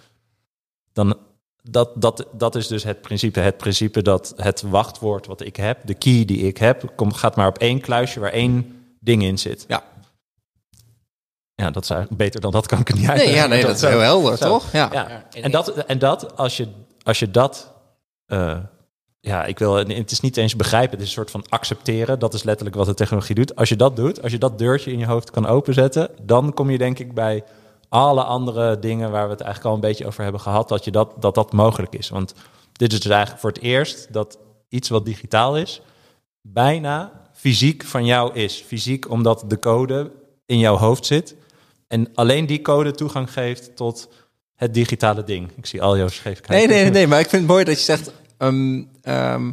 Dan, 0.97 1.17
dat, 1.62 1.89
dat, 1.95 2.25
dat 2.31 2.55
is 2.55 2.67
dus 2.67 2.83
het 2.83 3.01
principe. 3.01 3.39
Het 3.39 3.57
principe 3.57 4.01
dat 4.01 4.33
het 4.36 4.62
wachtwoord 4.62 5.25
wat 5.25 5.41
ik 5.41 5.55
heb, 5.55 5.79
de 5.86 5.93
key 5.93 6.25
die 6.25 6.38
ik 6.38 6.57
heb, 6.57 6.91
komt, 6.95 7.17
gaat 7.17 7.36
maar 7.36 7.47
op 7.47 7.57
één 7.57 7.79
kluisje 7.81 8.19
waar 8.19 8.31
één 8.31 8.86
ding 8.99 9.23
in 9.23 9.38
zit. 9.38 9.65
Ja. 9.67 9.83
Ja, 11.55 11.71
dat 11.71 11.83
is 11.83 11.89
eigenlijk 11.89 12.21
beter 12.21 12.41
dan 12.41 12.51
dat 12.51 12.67
kan 12.67 12.79
ik 12.79 12.89
er 12.89 12.95
niet 12.95 13.03
Nee, 13.03 13.12
uitleggen. 13.12 13.41
ja, 13.41 13.47
nee, 13.47 13.62
dat 13.65 13.75
is 13.75 13.81
heel 13.81 13.99
helder, 13.99 14.38
zo. 14.38 14.47
toch? 14.47 14.71
Ja. 14.71 14.89
Ja. 14.91 15.25
En 15.41 15.51
dat, 15.51 15.69
en 15.69 15.99
dat 15.99 16.38
als, 16.38 16.57
je, 16.57 16.67
als 17.03 17.19
je 17.19 17.31
dat, 17.31 17.73
eh, 18.25 18.57
ja, 19.19 19.45
ik 19.45 19.60
wil, 19.60 19.73
het 19.75 20.12
is 20.12 20.19
niet 20.19 20.38
eens 20.38 20.55
begrijpen, 20.55 20.91
het 20.91 20.99
is 21.01 21.07
een 21.07 21.13
soort 21.13 21.31
van 21.31 21.45
accepteren. 21.49 22.19
Dat 22.19 22.33
is 22.33 22.43
letterlijk 22.43 22.75
wat 22.77 22.86
de 22.86 22.93
technologie 22.93 23.36
doet. 23.36 23.55
Als 23.55 23.69
je 23.69 23.75
dat 23.75 23.95
doet, 23.95 24.21
als 24.21 24.31
je 24.31 24.38
dat 24.38 24.57
deurtje 24.60 24.91
in 24.91 24.99
je 24.99 25.05
hoofd 25.05 25.31
kan 25.31 25.45
openzetten, 25.47 26.10
dan 26.21 26.53
kom 26.53 26.69
je 26.69 26.77
denk 26.77 26.99
ik 26.99 27.13
bij 27.13 27.43
alle 27.89 28.23
andere 28.23 28.80
dingen 28.80 29.12
waar 29.12 29.26
we 29.26 29.32
het 29.32 29.41
eigenlijk 29.41 29.69
al 29.69 29.76
een 29.76 29.89
beetje 29.89 30.06
over 30.06 30.23
hebben 30.23 30.41
gehad, 30.41 30.69
dat 30.69 30.84
je 30.84 30.91
dat, 30.91 31.13
dat, 31.19 31.36
dat 31.36 31.54
mogelijk 31.54 31.95
is. 31.95 32.10
Want 32.10 32.34
dit 32.71 32.93
is 32.93 33.00
dus 33.00 33.12
eigenlijk 33.12 33.41
voor 33.41 33.52
het 33.52 33.62
eerst 33.62 34.13
dat 34.13 34.38
iets 34.69 34.89
wat 34.89 35.06
digitaal 35.06 35.58
is, 35.58 35.82
bijna 36.41 37.12
fysiek 37.34 37.84
van 37.84 38.06
jou 38.06 38.34
is. 38.34 38.63
Fysiek 38.67 39.10
omdat 39.10 39.43
de 39.47 39.60
code 39.60 40.12
in 40.45 40.60
jouw 40.60 40.76
hoofd 40.76 41.06
zit. 41.06 41.36
En 41.88 42.10
alleen 42.13 42.45
die 42.45 42.62
code 42.62 42.91
toegang 42.91 43.34
geeft 43.34 43.76
tot 43.76 44.10
het 44.56 44.73
digitale 44.73 45.23
ding. 45.23 45.52
Ik 45.56 45.65
zie 45.65 45.82
Aljo 45.82 46.08
scheef 46.08 46.41
kijken. 46.41 46.69
Nee, 46.69 46.82
nee, 46.84 46.91
nee, 46.91 47.08
maar 47.08 47.19
ik 47.19 47.30
vind 47.30 47.41
het 47.41 47.52
mooi 47.52 47.63
dat 47.63 47.78
je 47.78 47.84
zegt... 47.84 48.12
ehm, 48.38 49.52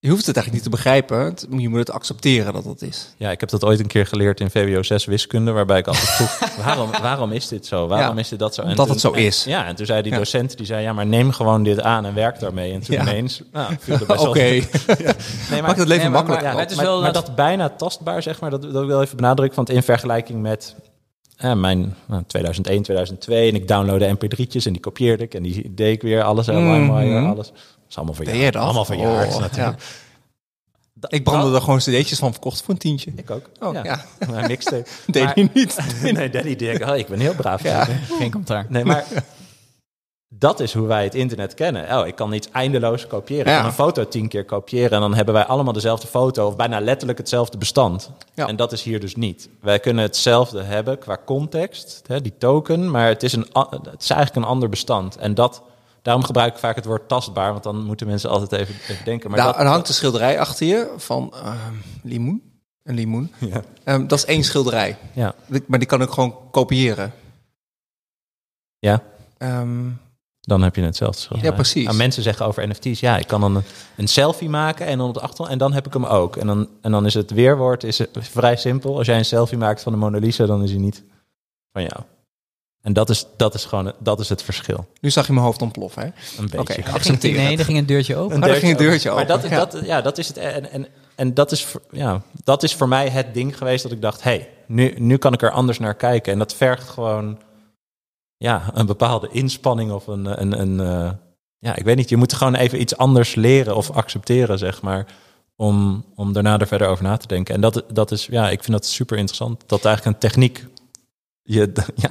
je 0.00 0.08
hoeft 0.10 0.26
het 0.26 0.36
eigenlijk 0.36 0.52
niet 0.52 0.62
te 0.62 0.70
begrijpen. 0.82 1.34
Je 1.60 1.68
moet 1.68 1.78
het 1.78 1.90
accepteren 1.90 2.52
dat 2.52 2.64
het 2.64 2.82
is. 2.82 3.14
Ja, 3.16 3.30
ik 3.30 3.40
heb 3.40 3.48
dat 3.48 3.64
ooit 3.64 3.80
een 3.80 3.86
keer 3.86 4.06
geleerd 4.06 4.40
in 4.40 4.50
VWO 4.50 4.82
6 4.82 5.04
wiskunde, 5.04 5.50
waarbij 5.52 5.78
ik 5.78 5.86
altijd 5.86 6.08
vroeg, 6.08 6.38
waarom, 6.64 6.90
waarom 7.02 7.32
is 7.32 7.48
dit 7.48 7.66
zo? 7.66 7.86
Waarom 7.86 8.14
Ja, 8.14 8.20
is 8.20 8.28
dit 8.28 8.38
dat 8.38 8.54
zo? 8.54 8.62
En 8.62 8.74
toen- 8.76 8.88
het 8.88 9.00
zo 9.00 9.10
is. 9.12 9.44
Ja, 9.44 9.66
en 9.66 9.76
toen 9.76 9.86
zei 9.86 10.02
die 10.02 10.12
Ja. 10.12 10.18
docent, 10.18 10.56
die 10.56 10.66
zei, 10.66 10.82
ja, 10.82 10.92
maar 10.92 11.06
neem 11.06 11.30
gewoon 11.32 11.62
dit 11.62 11.80
aan 11.80 12.04
en 12.06 12.14
werk 12.14 12.40
daarmee. 12.40 12.72
En 12.72 12.80
toen 12.80 12.94
Ja. 12.96 13.02
ineens, 13.02 13.42
nou, 13.52 13.74
viel 13.80 13.94
er 13.94 14.06
best 14.06 14.20
wel- 14.22 14.28
Oké. 14.28 14.40
Nee, 15.50 15.62
Maakt 15.62 15.78
het 15.78 15.88
leven 15.88 16.02
maar- 16.02 16.10
makkelijker. 16.10 16.46
maar- 16.48 16.54
Ja, 16.54 16.60
het 16.60 16.70
is 16.70 16.76
maar, 16.76 16.84
wel 16.86 17.00
maar 17.00 17.12
dat- 17.12 17.26
dat 17.26 17.34
bijna 17.36 17.68
tastbaar, 17.68 18.22
zeg 18.22 18.40
maar, 18.40 18.50
dat, 18.50 18.62
dat 18.62 18.70
wil 18.72 18.82
ik 18.82 18.88
wel 18.88 19.02
even 19.02 19.16
benadrukken. 19.16 19.56
Want 19.56 19.70
in 19.70 19.82
vergelijking 19.82 20.42
met 20.42 20.74
eh, 21.36 21.52
mijn 21.54 21.94
nou, 22.06 22.22
2001, 22.26 22.82
2002... 22.82 23.48
en 23.48 23.54
ik 23.54 23.68
downloadde 23.68 24.14
mp3'tjes 24.16 24.66
en 24.66 24.72
die 24.72 24.80
kopieerde 24.80 25.22
ik... 25.22 25.34
en 25.34 25.42
die 25.42 25.74
deed 25.74 25.94
ik 25.94 26.02
weer, 26.02 26.22
alles, 26.22 26.46
mm 26.46 26.84
Mhm. 26.84 27.26
alles. 27.26 27.52
Dat 27.88 27.90
is 27.90 27.96
allemaal 27.96 28.14
verjaard. 28.14 28.52
dat? 28.52 28.62
Allemaal 28.62 28.84
verjaard, 28.84 29.34
Oh, 29.34 29.40
natuurlijk. 29.40 29.78
ja. 31.00 31.08
Ik 31.08 31.24
brandde 31.24 31.54
er 31.54 31.60
gewoon 31.62 31.78
cd'tjes 31.78 32.18
van 32.18 32.30
verkocht 32.32 32.62
voor 32.62 32.74
een 32.74 32.80
tientje. 32.80 33.12
Ik 33.16 33.30
ook. 33.30 33.48
Oh, 33.60 33.74
ja. 33.84 34.04
Mijn 34.30 34.46
mixtape. 34.46 34.88
Deed 35.06 35.24
Maar- 35.24 35.34
hij 35.34 35.50
niet. 35.54 35.78
nee, 36.16 36.30
Daddy 36.30 36.56
deed 36.56 36.80
ik. 36.80 36.88
Oh, 36.88 36.96
ik 36.96 37.06
ben 37.06 37.20
heel 37.20 37.34
braaf. 37.34 37.62
Ja. 37.62 37.84
Geen 37.84 38.30
commentaar. 38.30 38.66
Nee, 38.68 38.84
maar 38.84 39.04
dat 40.28 40.60
is 40.60 40.72
hoe 40.72 40.86
wij 40.86 41.04
het 41.04 41.14
internet 41.14 41.54
kennen. 41.54 41.98
Oh, 42.00 42.06
ik 42.06 42.14
kan 42.14 42.32
iets 42.32 42.48
eindeloos 42.52 43.06
kopiëren. 43.06 43.46
Ik 43.46 43.52
Ja. 43.52 43.56
kan 43.56 43.66
een 43.66 43.72
foto 43.72 44.08
tien 44.08 44.28
keer 44.28 44.44
kopiëren 44.44 44.90
en 44.90 45.00
dan 45.00 45.14
hebben 45.14 45.34
wij 45.34 45.44
allemaal 45.44 45.72
dezelfde 45.72 46.06
foto 46.06 46.46
of 46.46 46.56
bijna 46.56 46.80
letterlijk 46.80 47.18
hetzelfde 47.18 47.58
bestand. 47.58 48.10
Ja. 48.34 48.46
En 48.46 48.56
dat 48.56 48.72
is 48.72 48.82
hier 48.82 49.00
dus 49.00 49.16
niet. 49.16 49.48
Wij 49.60 49.78
kunnen 49.80 50.04
hetzelfde 50.04 50.62
hebben 50.62 50.98
qua 50.98 51.18
context, 51.24 52.02
hè, 52.06 52.20
die 52.20 52.34
token, 52.38 52.90
maar 52.90 53.06
het 53.08 53.22
is, 53.22 53.32
een, 53.32 53.46
het 53.70 54.02
is 54.02 54.10
eigenlijk 54.10 54.34
een 54.46 54.52
ander 54.52 54.68
bestand. 54.68 55.16
En 55.16 55.34
dat, 55.34 55.62
daarom 56.02 56.24
gebruik 56.24 56.52
ik 56.52 56.58
vaak 56.58 56.76
het 56.76 56.84
woord 56.84 57.08
tastbaar, 57.08 57.50
want 57.52 57.62
dan 57.62 57.84
moeten 57.84 58.06
mensen 58.06 58.30
altijd 58.30 58.52
even, 58.52 58.74
even 58.88 59.04
denken. 59.04 59.30
Maar 59.30 59.38
Nou, 59.38 59.52
dat, 59.52 59.60
er 59.60 59.66
hangt 59.66 59.88
een 59.88 59.94
schilderij 59.94 60.40
achter 60.40 60.66
je 60.66 60.92
van 60.96 61.32
ehm, 61.34 61.74
limoen. 62.02 62.42
Een 62.82 62.94
limoen. 62.94 63.32
Ja. 63.38 63.62
Ehm, 63.84 64.06
dat 64.06 64.18
is 64.18 64.24
één 64.24 64.44
schilderij. 64.44 64.96
ja. 65.12 65.34
Maar 65.66 65.78
die 65.78 65.88
kan 65.88 66.02
ik 66.02 66.10
gewoon 66.10 66.34
kopiëren. 66.50 67.12
ja, 68.78 69.02
Ehm, 69.38 69.88
dan 70.40 70.62
heb 70.62 70.76
je 70.76 70.82
hetzelfde. 70.82 71.20
schilderij. 71.20 71.50
Ja, 71.50 71.56
precies. 71.56 71.92
Mensen 71.92 72.22
zeggen 72.22 72.46
over 72.46 72.68
NFT's, 72.68 73.00
ja, 73.00 73.16
ik 73.18 73.26
kan 73.26 73.40
dan 73.40 73.56
een, 73.56 73.62
een 73.96 74.08
selfie 74.08 74.48
maken 74.48 74.86
en 74.86 74.98
dan 74.98 75.08
op 75.08 75.14
de 75.14 75.20
achtergrond 75.20 75.50
en 75.50 75.58
dan 75.58 75.72
heb 75.72 75.86
ik 75.86 75.92
hem 75.92 76.04
ook. 76.04 76.36
En 76.36 76.46
dan, 76.46 76.68
en 76.80 76.90
dan 76.90 77.06
is 77.06 77.14
het 77.14 77.30
weerwoord 77.30 77.84
is 77.84 78.00
vrij 78.12 78.56
simpel. 78.56 78.96
Als 78.96 79.06
jij 79.06 79.18
een 79.18 79.24
selfie 79.24 79.58
maakt 79.58 79.82
van 79.82 79.92
de 79.92 79.98
Mona 79.98 80.18
Lisa, 80.18 80.46
dan 80.46 80.62
is 80.62 80.70
hij 80.70 80.80
niet 80.80 81.02
van 81.72 81.82
jou. 81.82 82.00
En 82.88 82.94
dat 82.94 83.10
is, 83.10 83.26
dat 83.36 83.54
is 83.54 83.64
gewoon 83.64 83.92
dat 83.98 84.20
is 84.20 84.28
het 84.28 84.42
verschil. 84.42 84.86
Nu 85.00 85.10
zag 85.10 85.26
je 85.26 85.32
mijn 85.32 85.44
hoofd 85.44 85.62
ontploffen, 85.62 86.02
hè? 86.02 86.08
Een 86.08 86.44
beetje. 86.44 86.58
Oké, 86.58 86.72
Ik 86.72 86.78
ik 86.78 86.88
accepteer 86.94 87.32
Nee, 87.36 87.50
het. 87.50 87.58
er 87.58 87.64
ging 87.64 87.78
een 87.78 87.86
deurtje 87.86 88.16
open. 88.16 88.36
Oh, 88.36 88.42
daar 88.42 88.54
ging 88.54 88.72
een 88.72 88.78
deurtje 88.78 89.10
Maar 89.10 89.22
open. 89.22 89.40
dat, 89.40 89.50
Ja. 89.50 89.56
dat, 89.64 89.80
ja, 89.84 90.00
dat 90.00 90.18
is 90.18 90.28
het. 90.28 90.36
En, 90.36 90.70
en, 90.70 90.86
en 91.14 91.34
dat, 91.34 91.52
is, 91.52 91.64
voor- 91.64 91.82
ja, 91.90 92.22
dat 92.44 92.62
is 92.62 92.74
voor 92.74 92.88
mij 92.88 93.08
het 93.08 93.34
ding 93.34 93.58
geweest 93.58 93.82
dat 93.82 93.92
ik 93.92 94.02
dacht: 94.02 94.22
hé, 94.22 94.30
hey, 94.30 94.48
nu, 94.66 94.94
nu 94.98 95.16
kan 95.16 95.32
ik 95.32 95.42
er 95.42 95.50
anders 95.50 95.78
naar 95.78 95.94
kijken. 95.94 96.32
En 96.32 96.38
dat 96.38 96.54
vergt 96.54 96.88
gewoon 96.88 97.38
ja, 98.36 98.70
een 98.74 98.86
bepaalde 98.86 99.28
inspanning 99.32 99.90
of 99.92 100.06
een. 100.06 100.40
een, 100.40 100.60
een 100.60 100.80
eh, 100.80 101.10
ja, 101.58 101.76
ik 101.76 101.84
weet 101.84 101.96
niet, 101.96 102.08
je 102.08 102.16
moet 102.16 102.32
gewoon 102.32 102.54
even 102.54 102.80
iets 102.80 102.96
anders 102.96 103.34
leren 103.34 103.76
of 103.76 103.90
accepteren, 103.90 104.58
zeg 104.58 104.82
maar. 104.82 105.06
Om, 105.56 106.04
om 106.14 106.32
daarna 106.32 106.58
er 106.58 106.66
verder 106.66 106.88
over 106.88 107.04
na 107.04 107.16
te 107.16 107.26
denken. 107.26 107.54
En 107.54 107.60
dat, 107.60 107.82
dat 107.92 108.10
is, 108.10 108.26
ja, 108.30 108.50
ik 108.50 108.60
vind 108.64 108.72
dat 108.72 108.86
super 108.86 109.16
interessant. 109.16 109.62
Dat 109.66 109.84
eigenlijk 109.84 110.14
een 110.16 110.28
techniek 110.28 110.66
je 111.48 111.72
ja, 111.94 112.10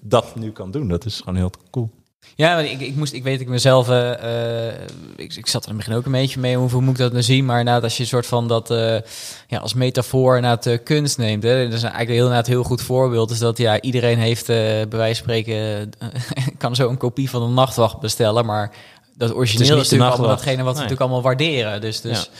dat 0.00 0.36
nu 0.36 0.50
kan 0.50 0.70
doen. 0.70 0.88
Dat 0.88 1.04
is 1.04 1.18
gewoon 1.18 1.36
heel 1.36 1.50
cool. 1.70 1.90
Ja, 2.34 2.54
want 2.56 2.68
ik, 2.68 2.80
ik 2.80 2.96
moest, 2.96 3.12
ik 3.12 3.22
weet 3.22 3.40
ik 3.40 3.48
mezelf, 3.48 3.88
eh, 3.88 4.68
eh, 4.68 4.74
ik, 5.16 5.34
ik 5.34 5.46
zat 5.46 5.62
er 5.62 5.70
in 5.70 5.76
het 5.76 5.84
begin 5.84 5.98
ook 5.98 6.06
een 6.06 6.12
beetje 6.12 6.40
mee, 6.40 6.56
hoeveel 6.56 6.80
moet 6.80 6.94
ik 6.94 7.00
dat 7.00 7.12
nou 7.12 7.22
zien? 7.22 7.44
Maar 7.44 7.58
inderdaad, 7.58 7.82
als 7.82 7.96
je 7.96 8.02
een 8.02 8.08
soort 8.08 8.26
van 8.26 8.48
dat, 8.48 8.70
eh, 8.70 9.00
ja, 9.46 9.58
als 9.58 9.74
metafoor 9.74 10.40
naar 10.40 10.60
de 10.60 10.78
kunst 10.78 11.18
neemt, 11.18 11.42
hè, 11.42 11.64
dat 11.64 11.72
is 11.72 11.82
eigenlijk 11.82 12.12
heel, 12.12 12.32
een 12.32 12.44
heel 12.44 12.62
goed 12.62 12.82
voorbeeld, 12.82 13.30
is 13.30 13.38
dat 13.38 13.58
ja, 13.58 13.80
iedereen 13.80 14.18
heeft, 14.18 14.48
eh, 14.48 14.56
bij 14.56 14.88
wijze 14.88 15.22
van 15.24 15.34
spreken, 15.34 15.90
kan 16.58 16.74
zo 16.74 16.88
een 16.88 16.96
kopie 16.96 17.30
van 17.30 17.42
een 17.42 17.54
nachtwacht 17.54 18.00
bestellen, 18.00 18.46
maar 18.46 18.74
dat 19.16 19.28
is 19.28 19.34
origineel 19.34 19.64
is, 19.64 19.68
de 19.68 19.76
natuurlijk 19.76 20.10
allemaal 20.10 20.36
datgene 20.36 20.62
wat 20.62 20.74
we 20.74 20.80
natuurlijk 20.80 21.00
allemaal 21.00 21.22
waarderen. 21.22 21.80
Dus, 21.80 22.00
dus 22.00 22.30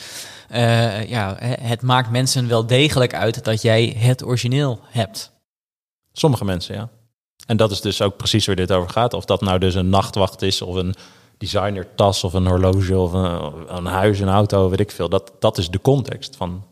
ja. 0.49 0.99
ja, 0.99 1.35
het 1.61 1.81
maakt 1.81 2.11
mensen 2.11 2.47
wel 2.47 2.65
degelijk 2.65 3.13
uit 3.13 3.43
dat 3.43 3.61
jij 3.61 3.95
het 3.97 4.25
origineel 4.25 4.79
hebt. 4.89 5.35
Sommige 6.17 6.45
mensen, 6.45 6.75
ja. 6.75 6.89
En 7.45 7.57
dat 7.57 7.71
is 7.71 7.81
dus 7.81 8.01
ook 8.01 8.17
precies 8.17 8.45
waar 8.45 8.55
dit 8.55 8.71
over 8.71 8.89
gaat. 8.89 9.13
Of 9.13 9.25
dat 9.25 9.41
nou 9.41 9.59
dus 9.59 9.75
een 9.75 9.89
nachtwacht 9.89 10.41
is, 10.41 10.61
of 10.61 10.75
een 10.75 10.95
designertas, 11.37 12.23
of 12.23 12.33
een 12.33 12.47
horloge, 12.47 12.97
of 12.97 13.13
een, 13.13 13.53
een 13.75 13.85
huis, 13.85 14.19
een 14.19 14.29
auto, 14.29 14.69
weet 14.69 14.79
ik 14.79 14.91
veel. 14.91 15.09
Dat, 15.09 15.31
dat 15.39 15.57
is 15.57 15.69
de 15.69 15.81
context 15.81 16.35
van, 16.35 16.63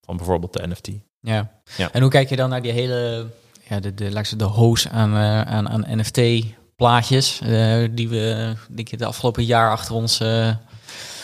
van 0.00 0.16
bijvoorbeeld 0.16 0.52
de 0.52 0.66
NFT. 0.68 0.88
Ja. 1.20 1.50
Ja. 1.76 1.92
En 1.92 2.00
hoe 2.02 2.10
kijk 2.10 2.28
je 2.28 2.36
dan 2.36 2.48
naar 2.48 2.62
die 2.62 2.72
hele, 2.72 3.26
ja, 3.68 3.80
de, 3.80 3.94
de, 3.94 4.10
zeggen, 4.10 4.38
de 4.38 4.44
hoos 4.44 4.88
aan, 4.88 5.14
eh, 5.14 5.40
aan, 5.40 5.68
aan 5.68 5.84
NFT-plaatjes 5.98 7.40
eh, 7.40 7.84
die 7.90 8.08
we 8.08 8.54
denk 8.70 8.90
ik, 8.90 8.98
de 8.98 9.06
afgelopen 9.06 9.44
jaar 9.44 9.70
achter 9.70 9.94
ons... 9.94 10.20
eh, 10.20 10.50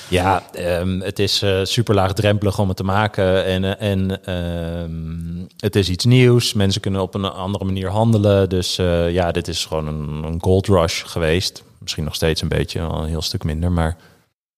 Ja, 0.08 0.42
ehm, 0.52 1.00
het 1.00 1.18
is 1.18 1.42
super 1.62 1.94
laagdrempelig 1.94 2.58
om 2.58 2.68
het 2.68 2.76
te 2.76 2.84
maken. 2.84 3.44
En, 3.44 3.78
en 3.78 4.24
ehm, 4.24 5.33
het 5.64 5.76
is 5.76 5.88
iets 5.88 6.04
nieuws. 6.04 6.52
Mensen 6.52 6.80
kunnen 6.80 7.00
op 7.00 7.14
een 7.14 7.24
andere 7.24 7.64
manier 7.64 7.88
handelen. 7.90 8.48
Dus 8.48 8.78
eh, 8.78 9.12
ja, 9.12 9.32
dit 9.32 9.48
is 9.48 9.64
gewoon 9.64 9.86
een, 9.86 10.22
een 10.24 10.42
gold 10.42 10.66
rush 10.66 11.02
geweest. 11.06 11.62
Misschien 11.78 12.04
nog 12.04 12.14
steeds 12.14 12.42
een 12.42 12.48
beetje, 12.48 12.80
een 12.80 13.04
heel 13.04 13.22
stuk 13.22 13.44
minder. 13.44 13.72
Maar 13.72 13.96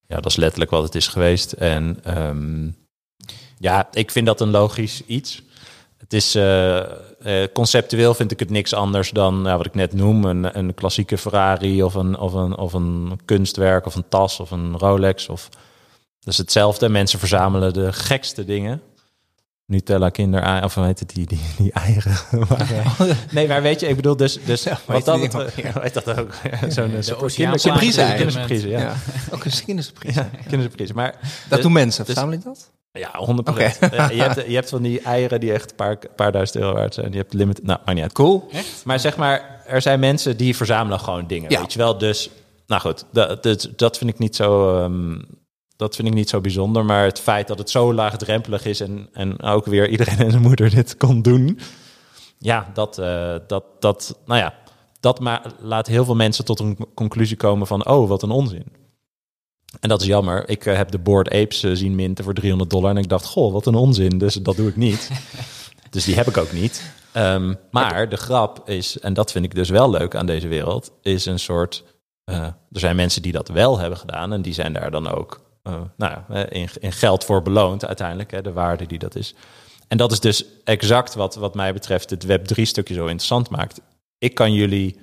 ja, 0.07 0.17
dat 0.17 0.27
is 0.27 0.37
letterlijk 0.37 0.71
wat 0.71 0.83
het 0.83 0.95
is 0.95 1.09
geweest. 1.09 1.53
En 1.53 1.99
ehm, 2.03 2.69
ja, 3.59 3.89
ik 3.93 4.11
vind 4.11 4.27
dat 4.27 4.41
een 4.41 4.51
logisch 4.51 5.03
iets. 5.07 5.43
Het 5.99 6.13
is 6.13 6.35
eh, 6.35 6.79
eh, 6.79 7.49
conceptueel 7.53 8.15
vind 8.15 8.31
ik 8.31 8.39
het 8.39 8.51
niks 8.51 8.75
anders 8.75 9.11
dan 9.11 9.43
wat 9.43 9.67
ik 9.67 9.75
net 9.75 9.93
noem: 9.93 10.25
een, 10.25 10.59
een 10.59 10.75
klassieke 10.75 11.19
Ferrari 11.19 11.83
of 11.83 11.95
een, 11.95 12.19
of, 12.19 12.33
een, 12.33 12.57
of 12.57 12.73
een 12.73 13.21
kunstwerk 13.25 13.87
of 13.87 13.95
een 13.95 14.09
tas 14.09 14.41
of 14.41 14.51
een 14.51 14.79
Rolex. 14.79 15.29
Of, 15.29 15.49
dat 16.21 16.33
is 16.33 16.39
hetzelfde. 16.39 16.89
Mensen 16.89 17.19
verzamelen 17.19 17.73
de 17.73 17.93
gekste 17.93 18.45
dingen. 18.45 18.83
Nutella 19.67 20.09
kinder 20.11 20.65
of 20.65 20.75
hoe 20.75 20.85
heet 20.85 20.99
het, 20.99 21.15
die, 21.15 21.27
die, 21.27 21.41
die 21.57 21.73
eieren. 21.73 22.17
Maar, 22.49 22.61
eh, 22.61 23.11
nee, 23.31 23.49
maar 23.49 23.63
weet 23.63 23.81
je, 23.81 23.89
ik 23.89 23.97
bedoel 23.97 24.17
dus... 24.17 24.39
dus 24.45 24.67
wat 24.85 25.05
dat 25.05 25.21
betreft, 25.21 25.55
heet 25.57 25.95
dat 25.95 26.19
ook? 26.19 26.35
Zo'n 26.69 26.85
eh, 26.85 27.21
dit 27.21 27.35
kindersurprise, 27.35 28.69
ja. 28.69 28.79
Ja. 28.79 28.95
Ook 29.35 29.45
een 29.45 29.53
kindersurprise. 29.65 30.21
Ja, 30.21 30.31
kindersurprise. 30.41 30.95
Maar 30.95 31.11
Dat 31.21 31.23
dus- 31.49 31.61
doen 31.61 31.73
mensen. 31.73 32.05
dus- 32.05 32.15
Verzamelen 32.15 32.45
dat? 32.45 32.71
ja, 32.93 33.11
100 33.13 33.49
Oké. 33.49 33.73
Ja, 33.81 34.11
je, 34.11 34.23
hebt, 34.23 34.47
je 34.47 34.55
hebt 34.55 34.69
van 34.69 34.83
die 34.83 35.01
eieren 35.01 35.41
die 35.41 35.53
echt 35.53 35.71
een 35.71 35.77
paar, 35.77 35.99
paar 36.17 36.33
duizend 36.33 36.63
euro 36.63 36.75
waard 36.75 36.95
zijn. 36.95 37.13
Je 37.13 37.19
hebt 37.19 37.33
limit. 37.35 37.63
Nou, 37.63 37.79
maar 37.85 37.95
niet 37.95 38.03
uit. 38.03 38.13
Cool. 38.13 38.49
Maar 38.85 39.01
zeg 39.01 39.17
maar, 39.17 39.63
er 39.67 39.83
zijn 39.83 40.01
mensen 40.01 40.37
die 40.37 40.57
verzamelen 40.57 41.01
gewoon 41.01 41.27
dingen. 41.27 41.51
Ja. 41.51 41.61
Weet 41.61 41.73
je 41.73 41.79
wel? 41.79 41.99
Dus, 41.99 42.31
nou 42.67 42.81
goed, 42.81 43.05
dat, 43.13 43.43
dat, 43.43 43.69
dat 43.77 43.99
vind 43.99 44.11
ik 44.11 44.19
niet 44.19 44.37
zo. 44.37 44.79
ehm, 44.83 45.19
dat 45.77 45.97
vind 45.97 46.09
ik 46.09 46.15
niet 46.15 46.29
zo 46.29 46.41
bijzonder. 46.41 46.85
Maar 46.85 47.05
het 47.05 47.21
feit 47.21 47.49
dat 47.49 47.59
het 47.59 47.71
zo 47.71 47.95
laagdrempelig 47.95 48.65
is 48.65 48.81
en, 48.81 49.09
en 49.13 49.43
ook 49.43 49.65
weer 49.65 49.89
iedereen 49.89 50.19
en 50.19 50.31
zijn 50.31 50.43
moeder 50.43 50.71
dit 50.71 50.97
kon 50.97 51.23
doen. 51.23 51.59
Ja, 52.39 52.71
dat, 52.75 52.99
eh, 52.99 53.35
dat, 53.47 53.65
dat, 53.79 54.19
nou 54.27 54.41
ja, 54.41 54.55
dat 55.01 55.21
laat 55.61 55.87
heel 55.87 56.05
veel 56.05 56.15
mensen 56.15 56.45
tot 56.45 56.61
een 56.61 56.79
conclusie 56.95 57.37
komen 57.37 57.67
van, 57.67 57.87
oh, 57.87 58.09
wat 58.09 58.23
een 58.23 58.31
onzin. 58.31 58.67
En 59.81 59.89
dat 59.89 60.01
is 60.01 60.07
jammer. 60.07 60.49
Ik 60.49 60.67
eh, 60.67 60.77
heb 60.77 60.91
de 60.91 60.99
Board 60.99 61.31
Apes 61.31 61.63
eh, 61.63 61.71
zien 61.75 61.95
minten 61.95 62.25
voor 62.25 62.35
300 62.35 62.71
dollar. 62.71 62.91
En 62.91 62.97
ik 62.97 63.09
dacht, 63.09 63.25
goh, 63.25 63.53
wat 63.53 63.67
een 63.67 63.75
onzin. 63.75 64.19
Dus 64.19 64.35
dat 64.35 64.57
doe 64.57 64.69
ik 64.69 64.77
niet. 64.77 65.11
dus 65.91 66.05
die 66.05 66.15
heb 66.15 66.27
ik 66.27 66.37
ook 66.37 66.53
niet. 66.53 66.95
Ehm, 67.13 67.55
maar 67.71 68.09
de 68.09 68.17
grap 68.17 68.69
is, 68.69 68.99
en 68.99 69.15
dat 69.15 69.33
vind 69.33 69.45
ik 69.45 69.55
dus 69.55 69.69
wel 69.69 69.91
leuk 69.91 70.15
aan 70.15 70.27
deze 70.27 70.49
wereld, 70.49 70.93
is 71.03 71.27
een 71.27 71.39
soort. 71.39 71.85
er 72.25 72.55
zijn 72.71 72.97
mensen 72.97 73.23
die 73.23 73.33
dat 73.33 73.49
wel 73.49 73.79
hebben 73.79 73.99
gedaan. 73.99 74.33
En 74.33 74.43
die 74.43 74.53
zijn 74.53 74.73
daar 74.73 74.91
dan 74.91 75.09
ook 75.09 75.46
nou, 75.97 76.13
ja, 76.13 76.25
eh, 76.29 76.61
in, 76.63 76.69
in 76.81 76.93
geld 76.93 77.25
voor 77.25 77.43
beloond 77.43 77.87
uiteindelijk. 77.87 78.31
Hè, 78.31 78.43
de 78.43 78.53
waarde 78.53 78.87
die 78.87 78.99
dat 78.99 79.15
is. 79.15 79.35
En 79.89 79.97
dat 79.97 80.13
is 80.13 80.21
dus 80.21 80.45
exact 80.65 81.15
wat, 81.15 81.35
wat 81.35 81.55
mij 81.55 81.73
betreft 81.73 82.11
het 82.11 82.27
Web3-stukje 82.27 82.95
zo 82.95 83.07
interessant 83.07 83.51
maakt. 83.51 83.81
Ik 84.19 84.35
kan 84.35 84.53
jullie 84.53 85.01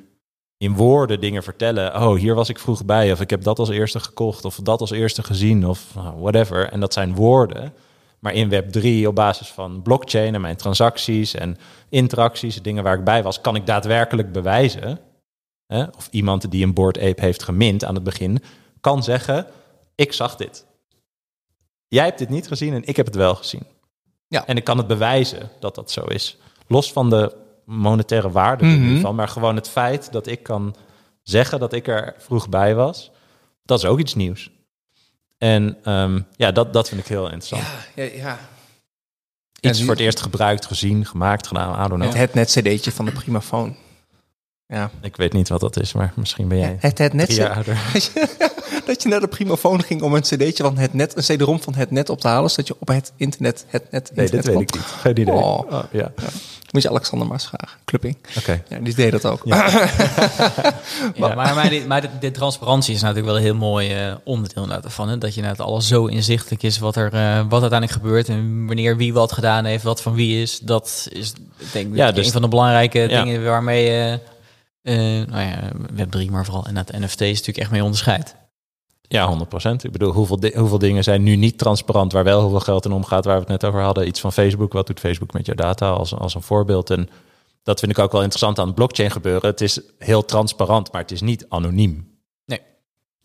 in 0.57 0.75
woorden 0.75 1.19
dingen 1.19 1.43
vertellen. 1.43 1.95
Oh, 1.95 2.15
hier 2.15 2.35
was 2.35 2.49
ik 2.49 2.59
vroeg 2.59 2.85
bij. 2.85 3.11
Of 3.11 3.21
ik 3.21 3.29
heb 3.29 3.43
dat 3.43 3.59
als 3.59 3.69
eerste 3.69 3.99
gekocht. 3.99 4.45
Of 4.45 4.55
dat 4.55 4.81
als 4.81 4.91
eerste 4.91 5.23
gezien. 5.23 5.67
Of 5.67 5.95
nou, 5.95 6.19
whatever. 6.19 6.69
En 6.69 6.79
dat 6.79 6.93
zijn 6.93 7.15
woorden. 7.15 7.73
Maar 8.19 8.33
in 8.33 8.51
Web3 8.51 9.07
op 9.07 9.15
basis 9.15 9.47
van 9.47 9.81
blockchain 9.81 10.35
en 10.35 10.41
mijn 10.41 10.55
transacties 10.55 11.33
en 11.33 11.57
interacties, 11.89 12.61
dingen 12.61 12.83
waar 12.83 12.97
ik 12.97 13.03
bij 13.03 13.23
was, 13.23 13.41
kan 13.41 13.55
ik 13.55 13.65
daadwerkelijk 13.65 14.31
bewijzen. 14.31 14.99
Hè, 15.67 15.83
of 15.83 16.07
iemand 16.11 16.51
die 16.51 16.63
een 16.63 16.73
Board 16.73 16.99
Ape 16.99 17.21
heeft 17.21 17.43
gemint 17.43 17.83
aan 17.83 17.95
het 17.95 18.03
begin, 18.03 18.43
kan 18.81 19.03
zeggen: 19.03 19.45
Ik 19.95 20.13
zag 20.13 20.35
dit. 20.35 20.65
Jij 21.87 22.05
hebt 22.05 22.17
dit 22.17 22.29
niet 22.29 22.47
gezien 22.47 22.73
en 22.73 22.83
ik 22.85 22.95
heb 22.95 23.05
het 23.05 23.15
wel 23.15 23.35
gezien. 23.35 23.65
Ja. 24.27 24.45
En 24.45 24.57
ik 24.57 24.63
kan 24.63 24.77
het 24.77 24.87
bewijzen 24.87 25.49
dat 25.59 25.75
dat 25.75 25.91
zo 25.91 26.01
is. 26.03 26.37
Los 26.67 26.91
van 26.91 27.09
de 27.09 27.35
monetaire 27.65 28.31
waarde 28.31 28.65
Mhm. 28.65 28.95
ervan, 28.95 29.15
maar 29.15 29.27
gewoon 29.27 29.55
het 29.55 29.69
feit 29.69 30.11
dat 30.11 30.27
ik 30.27 30.43
kan 30.43 30.75
zeggen 31.21 31.59
dat 31.59 31.73
ik 31.73 31.87
er 31.87 32.15
vroeg 32.17 32.49
bij 32.49 32.75
was, 32.75 33.11
dat 33.63 33.77
is 33.79 33.85
ook 33.85 33.99
iets 33.99 34.15
nieuws. 34.15 34.51
En 35.37 35.77
ehm, 35.83 36.21
ja, 36.35 36.51
dat, 36.51 36.73
dat 36.73 36.89
vind 36.89 37.01
ik 37.01 37.07
heel 37.07 37.23
interessant. 37.31 37.63
Ja, 37.95 38.03
ja. 38.03 38.39
Iets 39.59 39.77
Ja, 39.79 39.83
voor 39.85 39.93
het 39.93 40.03
eerst 40.03 40.21
gebruikt, 40.21 40.65
gezien, 40.65 41.05
gemaakt, 41.05 41.47
gedaan. 41.47 41.85
I 41.85 41.87
don't 41.87 42.01
know. 42.01 42.03
Het, 42.03 42.13
het 42.17 42.33
net 42.33 42.49
cd'tje 42.51 42.91
van 42.91 43.05
de 43.05 43.11
Primafoon. 43.11 43.75
Ja. 44.73 44.89
Ik 45.01 45.15
weet 45.15 45.33
niet 45.33 45.49
wat 45.49 45.59
dat 45.59 45.79
is, 45.79 45.93
maar 45.93 46.13
misschien 46.15 46.47
ben 46.47 46.57
jij 46.57 46.75
Het, 46.79 46.97
het 46.97 47.13
net 47.13 47.25
drie 47.25 47.39
jaar 47.39 47.55
ouder. 47.55 47.77
dat 48.87 49.03
je 49.03 49.09
naar 49.09 49.19
de 49.19 49.27
Primafoon 49.27 49.83
ging 49.83 50.01
om 50.01 50.13
een 50.13 50.21
cd'tje 50.21 50.63
van 50.63 50.77
het 50.77 50.93
net, 50.93 51.17
een 51.17 51.37
cd-rom 51.37 51.61
van 51.61 51.75
het 51.75 51.91
net 51.91 52.09
op 52.09 52.19
te 52.19 52.27
halen, 52.27 52.49
zodat 52.49 52.67
je 52.67 52.75
op 52.79 52.87
het 52.87 53.11
internet 53.17 53.65
het 53.67 53.91
net 53.91 54.11
Nee, 54.15 54.25
internet 54.25 54.45
dit 54.45 54.53
weet 54.53 54.61
ik 54.69 54.73
niet. 54.73 54.83
Geen 54.83 55.19
idee. 55.19 55.33
Oh. 55.33 55.59
Oh, 55.71 55.83
ja, 55.91 56.11
Moet 56.71 56.81
je 56.81 56.89
Alexander 56.89 57.27
maar 57.27 57.37
eens 57.37 57.47
vragen. 57.47 57.77
Clubbing. 57.85 58.17
oké. 58.37 58.63
Ja, 58.69 58.77
die 58.79 58.95
deed 58.95 59.11
dat 59.11 59.25
ook. 59.25 59.41
Ja, 59.45 59.69
maar, 61.17 61.35
maar, 61.35 61.69
dit, 61.69 61.87
maar 61.87 62.01
dit, 62.01 62.09
dit 62.19 62.33
transparantie 62.33 62.93
is 62.95 63.01
natuurlijk 63.01 63.27
wel 63.27 63.35
een 63.37 63.41
heel 63.43 63.55
mooi 63.55 63.93
eh, 63.93 64.13
onderdeel 64.23 64.61
inderdaad 64.63 64.85
ervan. 64.85 65.09
Hè? 65.09 65.17
Dat 65.17 65.35
je 65.35 65.41
net 65.41 65.59
alles 65.59 65.87
zo 65.87 66.05
inzichtelijk 66.05 66.63
is 66.63 66.79
wat 66.79 66.95
er 66.95 67.13
eh, 67.13 67.35
wat 67.49 67.61
uiteindelijk 67.61 67.91
gebeurt 68.01 68.29
en 68.29 68.65
wanneer 68.65 68.97
wie 68.97 69.13
wat 69.13 69.31
gedaan 69.31 69.65
heeft, 69.65 69.83
wat 69.83 70.01
van 70.01 70.13
wie 70.13 70.41
is. 70.41 70.59
Dat 70.59 71.07
is 71.11 71.33
denk 71.71 71.87
ik 71.91 71.95
Ja, 71.95 72.05
ja, 72.05 72.11
dus- 72.11 72.25
een 72.25 72.31
van 72.31 72.41
de 72.41 72.47
belangrijke 72.47 72.99
Ja. 72.99 73.23
dingen 73.23 73.43
waarmee 73.43 73.83
je, 73.91 74.19
eh, 74.83 74.95
nou 75.27 75.41
ja, 75.41 75.71
Web3, 75.95 76.29
maar 76.31 76.45
vooral 76.45 76.65
en 76.65 76.77
het 76.77 76.91
NFT 76.91 77.21
is 77.21 77.29
natuurlijk 77.29 77.57
echt 77.57 77.71
mee 77.71 77.83
onderscheidt. 77.83 78.35
Ja, 79.01 79.27
100% 79.27 79.83
Ik 79.83 79.91
bedoel, 79.91 80.11
hoeveel, 80.11 80.39
di- 80.39 80.53
hoeveel 80.57 80.77
dingen 80.79 81.03
zijn 81.03 81.23
nu 81.23 81.35
niet 81.35 81.57
transparant, 81.57 82.11
waar 82.11 82.23
wel 82.23 82.41
hoeveel 82.41 82.59
geld 82.59 82.85
in 82.85 82.91
omgaat, 82.91 83.25
waar 83.25 83.33
we 83.35 83.39
het 83.39 83.49
net 83.49 83.63
over 83.65 83.81
hadden. 83.81 84.07
Iets 84.07 84.19
van 84.19 84.33
Facebook, 84.33 84.73
wat 84.73 84.87
doet 84.87 84.99
Facebook 84.99 85.33
met 85.33 85.45
jouw 85.45 85.55
data 85.55 85.89
als, 85.89 86.15
als 86.15 86.35
een 86.35 86.41
voorbeeld. 86.41 86.89
En 86.89 87.09
dat 87.63 87.79
vind 87.79 87.91
ik 87.91 87.99
ook 87.99 88.11
wel 88.11 88.21
interessant 88.21 88.59
aan 88.59 88.65
het 88.65 88.75
blockchain 88.75 89.11
gebeuren. 89.11 89.49
Het 89.49 89.61
is 89.61 89.79
heel 89.97 90.25
transparant, 90.25 90.91
maar 90.91 91.01
het 91.01 91.11
is 91.11 91.21
niet 91.21 91.45
anoniem. 91.49 92.11
Nee. 92.45 92.61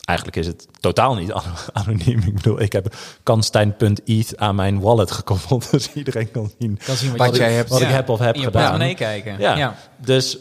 Eigenlijk 0.04 0.38
is 0.38 0.46
het 0.46 0.66
totaal 0.80 1.14
niet 1.14 1.32
ano- 1.32 1.54
anoniem. 1.72 2.18
Ik 2.26 2.34
bedoel, 2.34 2.60
ik 2.60 2.72
heb 2.72 2.94
kanstein.eth 3.22 4.36
aan 4.36 4.54
mijn 4.54 4.80
wallet 4.80 5.10
gekoppeld, 5.10 5.70
dus 5.70 5.92
iedereen 5.92 6.30
kan 6.30 6.50
zien 6.58 6.78
Kan 6.84 6.96
zien 6.96 7.10
wat, 7.10 7.18
Wat 7.18 7.36
je 7.36 7.42
jij 7.42 7.52
hebt- 7.52 7.68
wat 7.68 7.80
ik 7.80 7.88
heb 7.88 8.08
of 8.08 8.18
heb 8.18 8.34
in 8.34 8.40
je 8.40 8.46
gedaan. 8.46 8.62
portemonnee 8.62 8.94
kijken. 8.94 9.38
Ja. 9.38 9.56
Ja. 9.56 9.76
Dus 9.96 10.38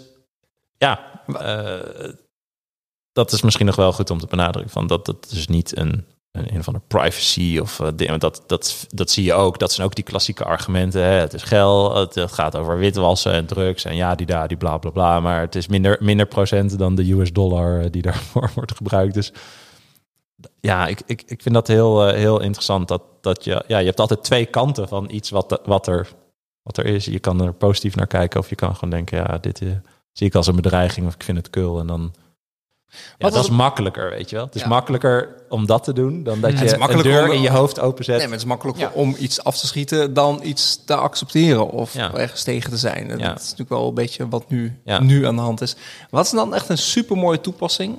ja, 0.78 1.22
eh, 1.28 2.10
dat 3.12 3.32
is 3.32 3.42
misschien 3.42 3.66
nog 3.66 3.76
wel 3.76 3.94
goed 3.94 4.10
om 4.10 4.20
te 4.20 4.28
benadrukken. 4.28 4.74
Van 4.74 4.88
dat 4.88 5.08
het 5.08 5.30
dus 5.30 5.48
niet 5.48 5.78
een 5.78 6.06
een, 6.38 6.56
een 6.56 6.76
of 6.76 6.88
privacy 6.88 7.60
of 7.62 7.82
dingen. 7.96 8.20
Dat, 8.20 8.44
dat, 8.48 8.86
dat 8.90 9.10
zie 9.10 9.24
je 9.24 9.34
ook. 9.34 9.60
Dat 9.60 9.72
zijn 9.72 9.88
ook 9.88 9.96
die 9.96 10.04
klassieke 10.04 10.44
argumenten. 10.44 11.02
Hè. 11.02 11.12
Het 11.12 11.34
is 11.34 11.44
geld, 11.44 11.96
het, 11.96 12.16
het, 12.16 12.32
gaat 12.32 12.56
over 12.56 12.78
witwassen 12.78 13.32
en 13.32 13.46
drugs 13.46 13.86
en 13.86 13.96
ja, 13.96 14.16
die 14.16 14.26
daar, 14.26 14.48
die 14.48 14.58
bla 14.58 14.78
bla 14.78 14.90
bla. 14.90 15.20
Maar 15.20 15.42
het 15.42 15.56
is 15.56 15.68
minder, 15.68 15.98
minder 16.00 16.26
procent 16.26 16.78
dan 16.78 16.96
de 16.96 17.12
US 17.12 17.34
dollar 17.34 17.84
uh, 17.84 17.92
die 17.92 18.02
daarvoor 18.12 18.52
wordt 18.56 18.76
gebruikt. 18.76 19.14
Dus 19.14 19.32
ja, 20.60 20.88
ik, 20.88 21.02
ik, 21.06 21.24
ik 21.26 21.42
vind 21.42 21.56
dat 21.56 21.68
heel, 21.68 22.08
heel 22.08 22.42
interessant. 22.42 22.88
Dat, 22.88 23.02
dat 23.22 23.44
je, 23.44 23.64
ja, 23.68 23.78
je 23.78 23.86
hebt 23.86 24.00
altijd 24.00 24.24
twee 24.24 24.46
kanten 24.46 24.88
van 24.88 25.10
iets 25.10 25.30
wat, 25.30 25.62
wat, 25.66 25.88
er, 25.88 26.08
wat 26.62 26.78
er 26.78 26.86
is. 26.86 27.06
Je 27.06 27.20
kan 27.20 27.42
er 27.42 27.54
positief 27.54 27.96
naar 27.96 28.08
kijken 28.08 28.40
of 28.40 28.50
je 28.50 28.56
kan 28.56 28.74
gewoon 28.74 28.90
denken, 28.90 29.18
ja, 29.18 29.38
dit 29.38 29.62
zie 30.18 30.28
ik 30.28 30.36
als 30.36 30.48
een 30.48 30.56
bedreiging 30.56 31.08
of 31.08 31.14
ik 31.14 31.24
vind 31.24 31.38
het 31.38 31.50
kul. 31.50 31.80
En 31.80 31.88
dan 31.88 32.14
ja, 33.18 33.30
dat 33.30 33.44
is 33.44 33.50
makkelijker, 33.50 34.10
weet 34.10 34.30
je 34.30 34.36
wel. 34.36 34.46
Het 34.46 34.56
is 34.56 34.66
makkelijker 34.66 35.36
om 35.50 35.66
dat 35.66 35.84
te 35.84 35.94
doen 35.94 36.24
dan 36.24 36.42
dat 36.42 36.60
je 36.60 36.80
een 36.80 37.02
deur 37.02 37.34
in 37.34 37.42
je 37.42 37.50
hoofd 37.50 37.80
openzet. 37.80 38.16
Nee, 38.16 38.24
maar 38.24 38.34
het 38.34 38.42
is 38.42 38.48
makkelijker 38.48 38.92
om 38.92 39.16
iets 39.20 39.44
af 39.44 39.58
te 39.58 39.68
schieten 39.68 40.14
dan 40.14 40.40
iets 40.44 40.84
te 40.86 40.96
accepteren 40.96 41.70
of 41.70 41.96
ergens 41.96 42.44
tegen 42.44 42.70
te 42.70 42.78
zijn. 42.78 43.08
Dat 43.08 43.20
is 43.20 43.26
natuurlijk 43.26 43.70
wel 43.70 43.88
een 43.88 43.94
beetje 43.94 44.28
wat 44.28 44.50
nu, 44.50 44.82
nu 45.00 45.26
aan 45.26 45.36
de 45.36 45.42
hand 45.42 45.62
is. 45.62 45.76
Wat 46.10 46.26
is 46.26 46.32
dan 46.32 46.54
echt 46.54 46.70
een 46.70 46.78
super 46.78 47.18
mooie 47.18 47.42
toepassing? 47.42 47.98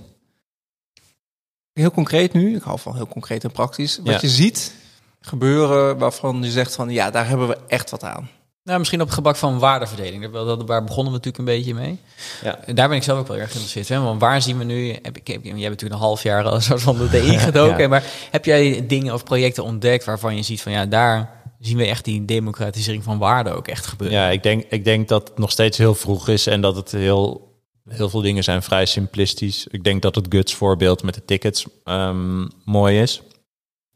Heel 1.73 1.91
concreet 1.91 2.33
nu, 2.33 2.57
ik 2.57 2.63
hou 2.63 2.79
van 2.79 2.95
heel 2.95 3.09
concreet 3.09 3.45
en 3.45 3.53
praktisch. 3.53 4.01
Wat 4.05 4.21
je 4.21 4.29
ziet 4.29 4.75
gebeuren 5.21 5.99
waarvan 5.99 6.43
je 6.43 6.51
zegt 6.51 6.75
van 6.75 6.91
ja, 6.91 7.11
daar 7.11 7.29
hebben 7.29 7.49
we 7.49 7.59
echt 7.67 7.91
wat 7.91 8.03
aan. 8.03 8.31
Nou, 8.69 8.81
misschien 8.81 9.01
op 9.01 9.07
het 9.07 9.17
gebak 9.17 9.37
van 9.37 9.59
waardeverdeling. 9.59 10.33
Daar 10.67 10.85
begonnen 10.85 11.13
we 11.13 11.19
natuurlijk 11.19 11.39
een 11.39 11.45
beetje 11.45 11.75
mee. 11.75 11.99
Ja. 12.43 12.59
Daar 12.75 12.89
ben 12.89 12.97
ik 12.97 13.03
zelf 13.03 13.19
ook 13.19 13.27
wel 13.27 13.37
erg 13.37 13.51
geïnteresseerd 13.51 13.91
in. 13.91 14.05
Want 14.05 14.21
waar 14.21 14.43
zien 14.43 14.59
we 14.59 14.65
nu... 14.65 14.97
Heb 15.03 15.17
ik, 15.17 15.27
heb, 15.27 15.45
jij 15.45 15.53
hebt 15.53 15.69
natuurlijk 15.69 16.01
een 16.01 16.07
half 16.07 16.23
jaar 16.23 16.45
al 16.45 16.61
soort 16.61 16.83
van 16.83 16.99
de 16.99 17.09
DI 17.21 17.39
gedoken. 17.39 17.91
Maar 17.91 18.05
heb 18.31 18.45
jij 18.45 18.87
dingen 18.87 19.15
of 19.15 19.25
projecten 19.25 19.65
ontdekt 19.65 20.05
waarvan 20.05 20.37
je 20.37 20.43
ziet 20.43 20.63
van... 20.63 20.73
ja, 20.73 20.87
daar 20.87 21.43
zien 21.61 21.77
we 21.77 21.87
echt 21.87 22.05
die 22.05 22.25
democratisering 22.25 23.05
van 23.05 23.19
waarde 23.19 23.51
ook 23.51 23.69
echt 23.69 23.87
gebeuren? 23.87 24.19
Ja, 24.19 24.29
ik 24.29 24.43
denk, 24.43 24.65
ik 24.69 24.85
denk 24.85 25.09
dat 25.09 25.29
het 25.29 25.39
nog 25.39 25.51
steeds 25.51 25.79
heel 25.79 25.95
vroeg 25.95 26.29
is... 26.29 26.47
en 26.47 26.61
dat 26.61 26.77
het 26.77 26.91
heel, 26.91 27.55
heel 27.89 28.09
veel 28.09 28.21
dingen 28.21 28.45
zijn 28.45 28.63
vrij 28.63 28.87
simplistisch. 28.87 29.67
Ik 29.71 29.85
denk 29.85 30.03
dat 30.03 30.15
het 30.15 30.27
Guts 30.29 30.55
voorbeeld 30.55 31.03
met 31.03 31.15
de 31.15 31.25
tickets 31.25 31.67
um, 31.85 32.49
mooi 32.65 33.01
is. 33.01 33.23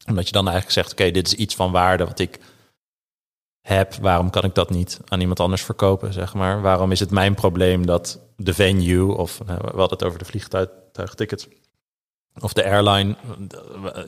Omdat 0.06 0.26
je 0.26 0.32
dan 0.32 0.48
eigenlijk 0.48 0.74
zegt... 0.74 0.92
oké, 0.92 1.10
dit 1.10 1.26
is 1.26 1.34
iets 1.34 1.54
van 1.54 1.72
waarde 1.72 2.04
wat 2.04 2.18
ik 2.18 2.38
heb, 3.62 3.94
waarom 3.94 4.30
kan 4.30 4.44
ik 4.44 4.54
dat 4.54 4.70
niet 4.70 5.00
aan 5.08 5.20
iemand 5.20 5.40
anders 5.40 5.62
verkopen, 5.62 6.12
zeg 6.12 6.34
maar? 6.34 6.60
Waarom 6.60 6.92
is 6.92 7.00
het 7.00 7.10
mijn 7.10 7.34
probleem 7.34 7.86
dat 7.86 8.20
de 8.36 8.54
venue, 8.54 9.16
of 9.16 9.40
uh, 9.40 9.46
we 9.46 9.78
hadden 9.78 9.98
het 9.98 10.04
over 10.04 10.18
de 10.18 10.24
vliegtuigtickets, 10.24 11.48
of 12.40 12.52
de 12.52 12.64
airline, 12.64 13.16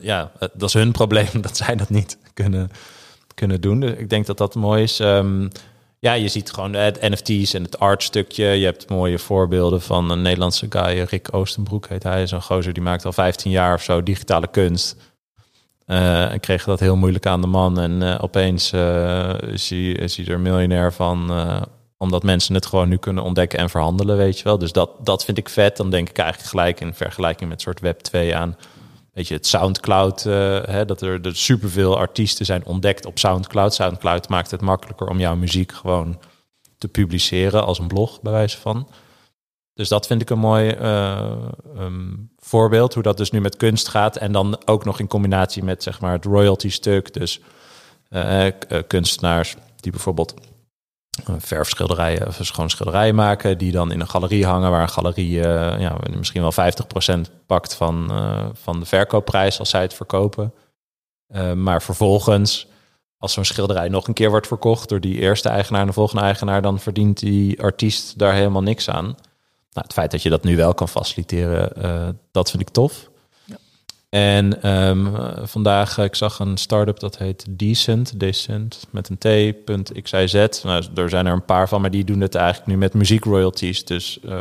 ja, 0.01 0.31
dat 0.39 0.69
is 0.69 0.73
hun 0.73 0.91
probleem 0.91 1.41
dat 1.41 1.57
zij 1.57 1.75
dat 1.75 1.89
niet 1.89 2.17
kunnen, 2.33 2.71
kunnen 3.33 3.61
doen. 3.61 3.79
Dus 3.79 3.91
ik 3.91 4.09
denk 4.09 4.25
dat 4.25 4.37
dat 4.37 4.55
mooi 4.55 4.83
is. 4.83 4.99
Um, 4.99 5.49
ja, 5.99 6.13
je 6.13 6.27
ziet 6.27 6.51
gewoon 6.51 6.73
het 6.73 7.01
NFT's 7.01 7.53
en 7.53 7.63
het 7.63 7.79
art 7.79 8.03
stukje. 8.03 8.45
Je 8.45 8.65
hebt 8.65 8.89
mooie 8.89 9.19
voorbeelden 9.19 9.81
van 9.81 10.09
een 10.09 10.21
Nederlandse 10.21 10.65
guy, 10.69 11.01
Rick 11.09 11.27
Oostenbroek 11.31 11.87
heet 11.87 12.03
hij. 12.03 12.27
Zo'n 12.27 12.41
gozer 12.41 12.73
die 12.73 12.83
maakt 12.83 13.05
al 13.05 13.13
15 13.13 13.51
jaar 13.51 13.73
of 13.73 13.81
zo 13.81 14.03
digitale 14.03 14.47
kunst. 14.47 14.95
Uh, 15.87 16.31
en 16.31 16.39
kreeg 16.39 16.63
dat 16.63 16.79
heel 16.79 16.95
moeilijk 16.95 17.25
aan 17.25 17.41
de 17.41 17.47
man. 17.47 17.79
En 17.79 18.01
uh, 18.01 18.17
opeens 18.21 18.73
uh, 18.73 19.33
is, 19.41 19.69
hij, 19.69 19.91
is 19.91 20.17
er 20.17 20.39
miljonair 20.39 20.93
van. 20.93 21.31
omdat 21.97 22.23
mensen 22.23 22.55
het 22.55 22.65
gewoon 22.65 22.89
nu 22.89 22.97
kunnen 22.97 23.23
ontdekken 23.23 23.59
en 23.59 23.69
verhandelen, 23.69 24.17
weet 24.17 24.37
je 24.37 24.43
wel. 24.43 24.57
Dus 24.57 24.71
dat, 24.71 24.89
dat 25.03 25.25
vind 25.25 25.37
ik 25.37 25.49
vet. 25.49 25.77
Dan 25.77 25.89
denk 25.89 26.09
ik 26.09 26.17
eigenlijk 26.17 26.49
gelijk 26.49 26.81
in 26.81 26.93
vergelijking 26.93 27.49
met 27.49 27.61
soort 27.61 27.79
Web 27.79 27.99
2 27.99 28.35
aan. 28.35 28.57
Weet 29.13 29.27
je, 29.27 29.33
het 29.33 29.47
Soundcloud. 29.47 30.23
Hè, 30.23 30.85
dat 30.85 31.01
er, 31.01 31.25
er 31.25 31.35
superveel 31.35 31.97
artiesten 31.97 32.45
zijn 32.45 32.65
ontdekt 32.65 33.05
op 33.05 33.19
Soundcloud. 33.19 33.73
Soundcloud 33.73 34.29
maakt 34.29 34.51
het 34.51 34.61
makkelijker 34.61 35.07
om 35.07 35.19
jouw 35.19 35.35
muziek 35.35 35.71
gewoon 35.71 36.19
te 36.77 36.87
publiceren 36.87 37.65
als 37.65 37.79
een 37.79 37.87
blog, 37.87 38.21
bij 38.21 38.31
wijze 38.31 38.57
van. 38.57 38.87
Dus 39.75 39.89
dat 39.89 40.07
vind 40.07 40.21
ik 40.21 40.29
een 40.29 40.39
mooi 40.39 40.69
um, 41.77 42.29
voorbeeld. 42.37 42.93
Hoe 42.93 43.03
dat 43.03 43.17
dus 43.17 43.31
nu 43.31 43.41
met 43.41 43.57
kunst 43.57 43.87
gaat. 43.87 44.15
En 44.15 44.31
dan 44.31 44.61
ook 44.65 44.85
nog 44.85 44.99
in 44.99 45.07
combinatie 45.07 45.63
met 45.63 45.83
zeg 45.83 46.01
maar, 46.01 46.11
het 46.11 46.25
royalty 46.25 46.69
stuk. 46.69 47.13
Dus 47.13 47.39
uh, 48.09 48.47
kunstenaars 48.87 49.55
die 49.75 49.91
bijvoorbeeld 49.91 50.33
verfschilderijen 51.37 52.27
of 52.27 52.37
gewoon 52.37 52.69
schilderijen 52.69 53.15
maken. 53.15 53.57
Die 53.57 53.71
dan 53.71 53.91
in 53.91 53.99
een 53.99 54.09
galerie 54.09 54.45
hangen. 54.45 54.71
Waar 54.71 54.81
een 54.81 54.89
galerie 54.89 55.31
ja, 55.79 55.97
misschien 56.17 56.41
wel 56.41 56.73
50% 57.29 57.31
pakt 57.45 57.75
van, 57.75 58.11
van 58.53 58.79
de 58.79 58.85
verkoopprijs 58.85 59.59
als 59.59 59.69
zij 59.69 59.81
het 59.81 59.93
verkopen. 59.93 60.53
maar 61.55 61.81
vervolgens 61.81 62.67
als 63.17 63.33
zo'n 63.33 63.45
schilderij 63.45 63.89
nog 63.89 64.07
een 64.07 64.13
keer 64.13 64.29
wordt 64.29 64.47
verkocht 64.47 64.89
door 64.89 64.99
die 64.99 65.19
eerste 65.19 65.49
eigenaar 65.49 65.81
en 65.81 65.87
de 65.87 65.93
volgende 65.93 66.23
eigenaar, 66.23 66.61
dan 66.61 66.79
verdient 66.79 67.19
die 67.19 67.61
artiest 67.61 68.17
daar 68.19 68.33
helemaal 68.33 68.61
niks 68.61 68.89
aan. 68.89 69.15
Nou, 69.75 69.87
het 69.87 69.93
feit 69.93 70.11
dat 70.11 70.21
je 70.21 70.29
dat 70.29 70.43
nu 70.43 70.55
wel 70.55 70.73
kan 70.73 70.89
faciliteren, 70.89 71.71
uh, 71.77 72.07
dat 72.31 72.49
vind 72.49 72.61
ik 72.61 72.69
tof. 72.69 73.09
Ja. 73.45 73.55
En 74.09 74.71
um, 74.71 75.15
vandaag, 75.47 75.97
ik 75.97 76.15
zag 76.15 76.39
een 76.39 76.57
start-up 76.57 76.99
dat 76.99 77.17
heet 77.17 77.45
Decent, 77.49 78.19
Decent, 78.19 78.87
met 78.89 79.09
een 79.09 79.17
T.xyz. 79.17 80.63
Nou, 80.63 80.85
er 80.95 81.09
zijn 81.09 81.25
er 81.25 81.33
een 81.33 81.45
paar 81.45 81.67
van, 81.67 81.81
maar 81.81 81.91
die 81.91 82.03
doen 82.03 82.21
het 82.21 82.35
eigenlijk 82.35 82.67
nu 82.67 82.77
met 82.77 82.93
muziekroyalties. 82.93 83.85
Dus 83.85 84.19
uh, 84.25 84.31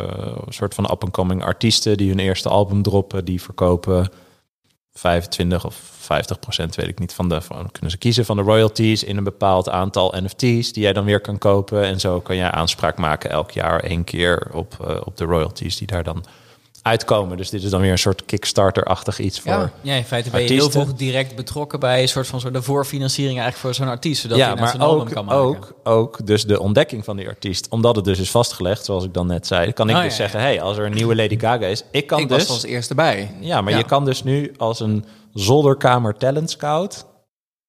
een 0.47 0.53
soort 0.53 0.75
van 0.75 0.90
up-and-coming 0.90 1.44
artiesten 1.44 1.97
die 1.97 2.09
hun 2.09 2.18
eerste 2.18 2.49
album 2.49 2.83
droppen, 2.83 3.25
die 3.25 3.42
verkopen 3.42 4.09
25 4.98 5.64
of 5.64 5.74
50 5.98 6.38
procent, 6.38 6.74
weet 6.74 6.88
ik 6.88 6.98
niet, 6.98 7.12
van 7.12 7.28
de, 7.28 7.40
kunnen 7.72 7.90
ze 7.90 7.98
kiezen 7.98 8.24
van 8.24 8.37
de 8.37 8.42
royalties 8.42 9.04
in 9.04 9.16
een 9.16 9.24
bepaald 9.24 9.68
aantal 9.68 10.14
NFT's 10.16 10.72
die 10.72 10.83
jij 10.83 10.92
dan 10.92 11.04
weer 11.04 11.20
kan 11.20 11.38
kopen. 11.38 11.83
En 11.83 12.00
zo 12.00 12.20
kan 12.20 12.37
jij 12.37 12.50
aanspraak 12.50 12.98
maken 12.98 13.30
elk 13.30 13.50
jaar 13.50 13.80
één 13.80 14.04
keer 14.04 14.48
op, 14.52 14.76
uh, 14.88 15.00
op 15.04 15.16
de 15.16 15.24
royalties 15.24 15.76
die 15.76 15.87
daar 15.87 16.02
dan 16.02 16.24
uitkomen. 16.85 17.37
Dus 17.37 17.51
dit 17.51 17.62
is 17.62 17.70
dan 17.70 17.81
weer 17.81 17.90
een 17.90 17.99
soort 17.99 18.25
Kickstarter-achtig 18.25 19.18
iets 19.18 19.40
voor. 19.40 19.53
Ja, 19.53 19.70
ja 19.81 19.94
in 19.94 20.05
feite 20.05 20.31
ben 20.31 20.42
je 20.42 20.53
heel 20.53 20.70
vroeg 20.70 20.94
direct 20.94 21.37
betrokken 21.37 21.81
bij 21.81 22.03
een 22.03 22.09
soort 22.09 22.27
van 22.27 22.40
soort 22.40 22.55
de 22.55 22.62
voorfinanciering 22.62 23.38
eigenlijk 23.40 23.66
voor 23.66 23.85
zo'n 23.85 23.94
artiest, 23.94 24.20
zodat 24.20 24.38
ja, 24.38 24.47
hij 24.47 24.79
maar 24.79 24.88
ook, 24.88 25.11
kan 25.11 25.25
maken. 25.25 25.40
Ook, 25.40 25.75
ook 25.85 26.27
dus 26.27 26.44
de 26.44 26.61
ontdekking 26.61 27.05
van 27.05 27.16
die 27.16 27.29
artiest, 27.29 27.68
omdat 27.68 27.97
het 27.97 28.05
dus 28.05 28.18
is 28.18 28.31
vastgelegd, 28.31 28.85
zoals 28.85 29.05
ik 29.05 29.14
dan 29.14 29.27
net 29.27 29.47
zei, 29.47 29.73
kan 29.73 29.88
ik 29.88 29.97
oh, 29.97 30.03
dus 30.03 30.11
ja, 30.11 30.16
zeggen, 30.16 30.40
hey, 30.40 30.62
als 30.62 30.77
er 30.77 30.87
een 30.87 30.94
nieuwe 30.94 31.16
Lady 31.16 31.38
Gaga 31.38 31.66
is, 31.66 31.85
ik 31.90 32.07
kan 32.07 32.18
ik 32.18 32.29
dus 32.29 32.38
was 32.38 32.49
als 32.49 32.64
eerste 32.64 32.94
bij. 32.94 33.35
Ja, 33.40 33.61
maar 33.61 33.77
je 33.77 33.85
kan 33.85 34.05
dus 34.05 34.23
nu 34.23 34.53
als 34.57 34.81
een 34.81 35.05
zolderkamer 35.33 36.16
talent 36.16 36.51
scout 36.51 37.05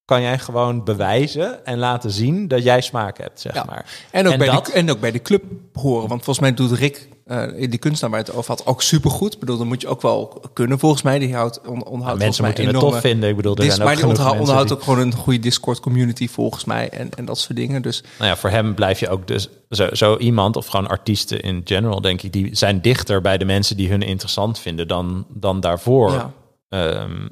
kan 0.05 0.21
jij 0.21 0.39
gewoon 0.39 0.83
bewijzen 0.83 1.65
en 1.65 1.77
laten 1.77 2.11
zien 2.11 2.47
dat 2.47 2.63
jij 2.63 2.81
smaak 2.81 3.17
hebt, 3.17 3.41
zeg 3.41 3.53
ja. 3.53 3.63
maar. 3.63 3.85
En 4.11 4.25
ook, 4.25 4.31
en 4.31 4.39
bij 4.39 4.47
dat... 4.47 4.69
en 4.69 4.91
ook 4.91 4.99
bij 4.99 5.11
de 5.11 5.21
club 5.21 5.43
horen. 5.73 6.07
Want 6.07 6.23
volgens 6.23 6.39
mij 6.39 6.53
doet 6.53 6.71
Rick, 6.71 7.07
uh, 7.27 7.69
die 7.69 7.77
kunstenaar 7.77 8.11
waar 8.11 8.25
het 8.25 8.35
over 8.35 8.49
had, 8.49 8.65
ook 8.65 8.81
supergoed. 8.81 9.33
Ik 9.33 9.39
bedoel, 9.39 9.57
dan 9.57 9.67
moet 9.67 9.81
je 9.81 9.87
ook 9.87 10.01
wel 10.01 10.41
kunnen, 10.53 10.79
volgens 10.79 11.01
mij. 11.01 11.19
Die 11.19 11.35
houdt, 11.35 11.61
on, 11.67 11.99
ja, 11.99 12.15
Mensen 12.15 12.45
moeten 12.45 12.65
het 12.65 12.79
tof 12.79 12.99
vinden. 12.99 13.29
Ik 13.29 13.35
bedoel, 13.35 13.55
er 13.55 13.63
zijn 13.63 13.79
ook 13.79 13.85
maar 13.85 13.95
die 13.95 14.39
onderhoudt, 14.39 14.73
ook 14.73 14.83
gewoon 14.83 14.99
een 14.99 15.13
goede 15.13 15.39
Discord-community, 15.39 16.27
volgens 16.27 16.65
mij. 16.65 16.89
En, 16.89 17.09
en 17.17 17.25
dat 17.25 17.39
soort 17.39 17.57
dingen. 17.57 17.81
Dus. 17.81 18.03
Nou 18.17 18.29
ja, 18.29 18.37
voor 18.37 18.49
hem 18.49 18.73
blijf 18.73 18.99
je 18.99 19.09
ook 19.09 19.27
dus 19.27 19.49
zo, 19.69 19.87
zo 19.93 20.17
iemand, 20.17 20.55
of 20.55 20.67
gewoon 20.67 20.87
artiesten 20.87 21.41
in 21.41 21.61
general, 21.63 22.01
denk 22.01 22.21
ik, 22.21 22.33
die 22.33 22.55
zijn 22.55 22.81
dichter 22.81 23.21
bij 23.21 23.37
de 23.37 23.45
mensen 23.45 23.77
die 23.77 23.89
hun 23.89 24.01
interessant 24.01 24.59
vinden 24.59 24.87
dan, 24.87 25.25
dan 25.29 25.59
daarvoor. 25.59 26.11
Ja. 26.11 27.01
Um, 27.01 27.29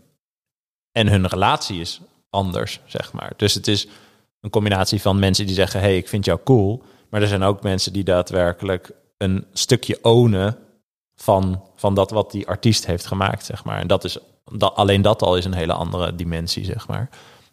en 0.91 1.07
hun 1.07 1.27
relatie 1.27 1.79
is 1.79 2.01
anders, 2.33 2.79
zeg 2.85 3.13
maar. 3.13 3.33
Dus 3.37 3.53
het 3.53 3.67
is 3.67 3.87
een 4.41 4.49
combinatie 4.49 5.01
van 5.01 5.19
mensen 5.19 5.45
die 5.45 5.55
zeggen: 5.55 5.79
hey, 5.79 5.97
ik 5.97 6.07
vind 6.07 6.25
jou 6.25 6.39
cool. 6.43 6.83
Maar 7.09 7.21
er 7.21 7.27
zijn 7.27 7.43
ook 7.43 7.63
mensen 7.63 7.93
die 7.93 8.03
daadwerkelijk 8.03 8.91
een 9.17 9.45
stukje 9.53 9.97
ownen 10.01 10.57
van, 11.15 11.63
van 11.75 11.95
dat 11.95 12.11
wat 12.11 12.31
die 12.31 12.47
artiest 12.47 12.85
heeft 12.85 13.05
gemaakt, 13.05 13.45
zeg 13.45 13.63
maar. 13.63 13.79
En 13.79 13.87
dat 13.87 14.03
is 14.03 14.17
dat, 14.51 14.75
alleen 14.75 15.01
dat 15.01 15.21
al 15.21 15.37
is 15.37 15.45
een 15.45 15.53
hele 15.53 15.73
andere 15.73 16.15
dimensie, 16.15 16.65
zeg 16.65 16.87
maar. 16.87 17.09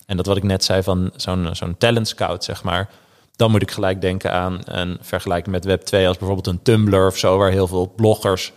En 0.07 0.16
dat 0.16 0.27
wat 0.27 0.37
ik 0.37 0.43
net 0.43 0.64
zei 0.64 0.83
van 0.83 1.11
zo'n 1.16 1.49
zo'n 1.53 1.77
talent 1.79 2.09
scout, 2.09 2.45
zeg 2.45 2.62
maar. 2.62 2.90
Dan 3.37 3.51
moet 3.51 3.62
ik 3.62 3.71
gelijk 3.71 4.01
denken 4.01 4.33
aan 4.33 4.61
een 4.64 4.99
vergelijking 5.01 5.55
met 5.55 5.64
Web 5.64 5.83
2 5.83 6.09
als 6.09 6.19
bijvoorbeeld 6.19 6.47
een 6.47 6.62
Tumblr 6.62 7.07
of 7.07 7.16
zo, 7.16 7.38
waar 7.38 7.51
heel 7.51 7.66
veel 7.66 7.93
bloggers 7.97 8.53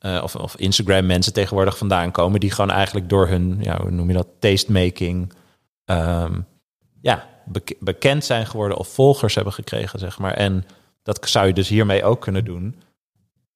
uh, 0.00 0.20
of, 0.22 0.36
of 0.36 0.56
Instagram 0.56 1.06
mensen 1.06 1.32
tegenwoordig 1.32 1.78
vandaan 1.78 2.10
komen, 2.10 2.40
die 2.40 2.50
gewoon 2.50 2.70
eigenlijk 2.70 3.08
door 3.08 3.28
hun, 3.28 3.58
ja, 3.60 3.80
hoe 3.80 3.90
noem 3.90 4.08
je 4.08 4.14
dat, 4.14 4.26
tastemaking, 4.38 5.32
um, 5.90 6.46
ja, 7.00 7.28
bekend 7.78 8.24
zijn 8.24 8.46
geworden 8.46 8.76
of 8.76 8.88
volgers 8.88 9.34
hebben 9.34 9.52
gekregen, 9.52 9.98
zeg 9.98 10.18
maar. 10.18 10.34
En 10.34 10.64
dat 11.02 11.28
zou 11.28 11.46
je 11.46 11.52
dus 11.52 11.68
hiermee 11.68 12.04
ook 12.04 12.20
kunnen 12.20 12.44
doen. 12.44 12.82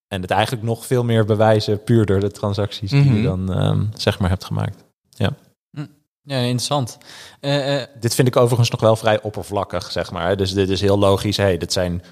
En 0.08 0.22
het 0.22 0.30
eigenlijk 0.30 0.62
nog 0.62 0.86
veel 0.86 1.04
meer 1.04 1.24
bewijzen, 1.24 1.84
puur 1.84 2.06
door 2.06 2.20
de 2.20 2.30
transacties 2.30 2.90
die 2.90 3.00
mm 3.00 3.06
-hmm. 3.06 3.16
je 3.16 3.22
dan, 3.22 3.66
um, 3.66 3.90
zeg 3.96 4.18
maar, 4.18 4.28
hebt 4.28 4.44
gemaakt. 4.44 4.84
Ja. 5.08 5.30
Hm. 5.70 5.86
Ja, 6.22 6.36
interessant. 6.36 6.98
Uh, 7.40 7.74
uh, 7.74 7.82
dit 8.00 8.14
vind 8.14 8.28
ik 8.28 8.36
overigens 8.36 8.70
nog 8.70 8.80
wel 8.80 8.96
vrij 8.96 9.22
oppervlakkig, 9.22 9.90
zeg 9.90 10.10
maar. 10.10 10.36
Dus 10.36 10.52
dit 10.52 10.68
is 10.68 10.80
heel 10.80 10.98
logisch. 10.98 11.36
Hey, 11.36 11.56
dit 11.56 11.72
zijn 11.72 12.02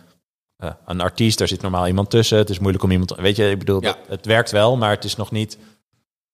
uh, 0.59 0.71
een 0.85 1.01
artiest, 1.01 1.39
daar 1.39 1.49
zit 1.49 1.63
normaal 1.63 1.87
iemand 1.87 2.11
tussen. 2.11 2.39
Het 2.39 2.51
is 2.51 2.59
moeilijk 2.59 2.85
om 2.85 2.91
iemand. 2.91 3.15
Weet 3.17 3.37
je, 3.37 3.51
ik 3.51 3.59
bedoel, 3.59 3.83
ja. 3.83 3.89
het, 3.89 3.99
het, 4.09 4.27
werkt 4.27 4.51
wel, 4.51 4.77
maar 4.77 4.91
het 4.91 5.05
is 5.05 5.17
nog 5.17 5.31
niet 5.31 5.59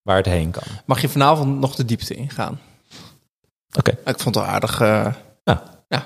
waar 0.03 0.17
het 0.17 0.27
heen 0.27 0.51
kan. 0.51 0.63
Mag 0.85 1.01
je 1.01 1.09
vanavond 1.09 1.59
nog 1.59 1.75
de 1.75 1.85
diepte 1.85 2.15
ingaan? 2.15 2.61
Oké. 3.77 3.91
Ik 3.91 4.21
vond 4.21 4.35
het 4.35 4.35
wel 4.35 4.45
aardig. 4.45 4.81
eh, 4.81 5.15
Ja. 5.45 5.63
ja. 5.89 5.99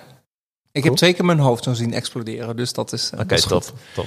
Ik 0.73 0.81
Cool. 0.83 0.85
heb 0.85 0.95
twee 0.95 1.13
keer 1.13 1.25
mijn 1.25 1.39
hoofd 1.39 1.65
zo 1.65 1.73
zien 1.73 1.95
exploderen, 1.95 2.57
dus 2.57 2.73
dat 2.73 2.93
is. 2.93 3.11
eh, 3.11 3.19
Oké, 3.19 3.29
dat 3.29 3.39
is 3.39 3.45
top, 3.45 3.63
goed. 3.63 3.73
top. 3.95 4.07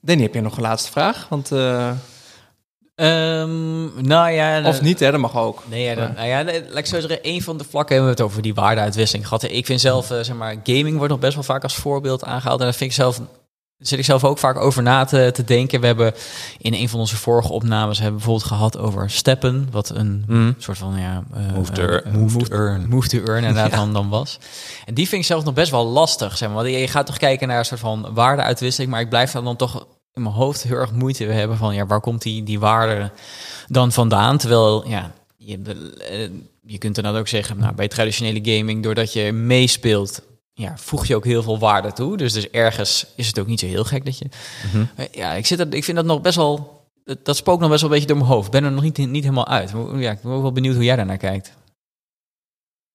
Danny, 0.00 0.22
heb 0.22 0.34
je 0.34 0.40
nog 0.40 0.56
een 0.56 0.62
laatste 0.62 0.90
vraag? 0.90 1.26
Want, 1.28 1.52
eh, 1.52 1.90
Ehm, 2.94 4.02
nou 4.06 4.30
ja... 4.30 4.68
of 4.68 4.80
niet, 4.80 5.00
hè? 5.00 5.10
Dat 5.10 5.20
mag 5.20 5.36
ook. 5.36 5.62
Nee, 5.68 5.82
ja, 5.82 5.94
dan, 5.94 6.12
nou 6.14 6.26
ja, 6.28 6.44
laat 6.44 6.76
ik 6.78 6.86
zo 6.86 7.00
zeggen, 7.00 7.18
een 7.22 7.42
van 7.42 7.58
de 7.58 7.64
vlakken 7.64 7.94
hebben 7.96 8.14
we 8.14 8.20
het 8.22 8.30
over 8.30 8.42
die 8.42 8.54
waardeuitwisseling 8.54 9.24
gehad. 9.28 9.42
Ik 9.42 9.66
vind 9.66 9.80
zelf, 9.80 10.06
zeg 10.06 10.32
maar, 10.34 10.56
gaming 10.64 10.96
wordt 10.96 11.10
nog 11.10 11.20
best 11.20 11.34
wel 11.34 11.42
vaak 11.42 11.62
als 11.62 11.74
voorbeeld 11.74 12.24
aangehaald. 12.24 12.58
En 12.60 12.64
daar 12.64 12.74
vind 12.74 12.90
ik 12.90 12.96
zelf, 12.96 13.20
zit 13.82 13.98
ik 13.98 14.04
zelf 14.04 14.24
ook 14.24 14.38
vaak 14.38 14.56
over 14.56 14.82
na 14.82 15.04
te, 15.04 15.30
te 15.34 15.44
denken. 15.44 15.80
We 15.80 15.86
hebben 15.86 16.14
in 16.58 16.74
een 16.74 16.88
van 16.88 17.00
onze 17.00 17.16
vorige 17.16 17.52
opnames 17.52 17.98
hebben 17.98 18.20
we 18.20 18.24
bijvoorbeeld 18.24 18.52
gehad 18.52 18.78
over 18.78 19.10
steppen, 19.10 19.68
wat 19.70 19.90
een 19.90 20.24
Mm. 20.26 20.54
soort 20.58 20.78
van, 20.78 20.94
ja... 21.00 21.24
eh, 21.34 21.52
Move 21.54 21.72
to 21.72 21.82
earn- 21.82 22.18
move 22.18 22.38
to 22.38 22.54
earn. 22.56 22.88
Move 22.88 23.08
to 23.08 23.18
earn, 23.18 23.44
inderdaad, 23.44 23.70
dan, 23.80 23.92
dan 23.92 24.08
was. 24.08 24.38
En 24.84 24.94
die 24.94 25.08
vind 25.08 25.20
ik 25.20 25.26
zelf 25.26 25.44
nog 25.44 25.54
best 25.54 25.70
wel 25.70 25.86
lastig, 25.86 26.36
zeg 26.36 26.48
maar. 26.48 26.62
Want 26.62 26.74
je 26.74 26.88
gaat 26.88 27.06
toch 27.06 27.16
kijken 27.16 27.48
naar 27.48 27.58
een 27.58 27.64
soort 27.64 27.80
van 27.80 28.08
waardeuitwisseling, 28.14 28.90
maar 28.92 29.00
ik 29.00 29.08
blijf 29.08 29.30
dan, 29.30 29.44
dan 29.44 29.56
toch 29.56 29.86
in 30.14 30.22
mijn 30.22 30.34
hoofd 30.34 30.62
heel 30.62 30.76
erg 30.76 30.92
moeite 30.92 31.24
hebben 31.24 31.56
van, 31.56 31.74
ja, 31.74 31.86
waar 31.86 32.00
komt 32.00 32.22
die, 32.22 32.42
die 32.42 32.58
waarde 32.60 33.10
dan 33.68 33.92
vandaan? 33.92 34.38
Terwijl, 34.38 34.88
ja, 34.88 35.12
je, 35.36 35.60
je 36.66 36.78
kunt 36.78 36.94
dan 37.02 37.16
ook 37.16 37.28
zeggen, 37.28 37.58
nou, 37.58 37.74
bij 37.74 37.88
traditionele 37.88 38.56
gaming, 38.56 38.82
doordat 38.82 39.12
je 39.12 39.32
meespeelt, 39.32 40.22
ja, 40.54 40.76
voeg 40.76 41.06
je 41.06 41.16
ook 41.16 41.24
heel 41.24 41.42
veel 41.42 41.58
waarde 41.58 41.92
toe. 41.92 42.16
Dus, 42.16 42.32
dus 42.32 42.50
ergens 42.50 43.06
is 43.16 43.26
het 43.26 43.38
ook 43.38 43.46
niet 43.46 43.60
zo 43.60 43.66
heel 43.66 43.84
gek 43.84 44.04
dat 44.04 44.18
je... 44.18 44.26
Mhm. 44.66 44.84
Eh, 44.96 45.06
Ja, 45.12 45.32
ik, 45.32 45.46
zit 45.46 45.58
er, 45.58 45.74
ik 45.74 45.84
vind 45.84 45.96
dat 45.96 46.06
nog 46.06 46.20
best 46.20 46.36
wel... 46.36 46.80
Dat, 47.04 47.24
dat 47.24 47.36
spookt 47.36 47.60
nog 47.60 47.70
best 47.70 47.82
wel 47.82 47.90
een 47.90 47.96
beetje 47.96 48.12
door 48.12 48.22
mijn 48.22 48.30
hoofd. 48.30 48.46
Ik 48.46 48.52
ben 48.52 48.64
er 48.64 48.72
nog 48.72 48.82
niet, 48.82 48.96
niet 48.98 49.22
helemaal 49.22 49.48
uit. 49.48 49.72
Ja, 49.94 50.10
ik 50.10 50.22
ben 50.22 50.32
ook 50.32 50.42
wel 50.42 50.52
benieuwd 50.52 50.74
hoe 50.74 50.84
jij 50.84 50.96
daarnaar 50.96 51.16
kijkt. 51.16 51.56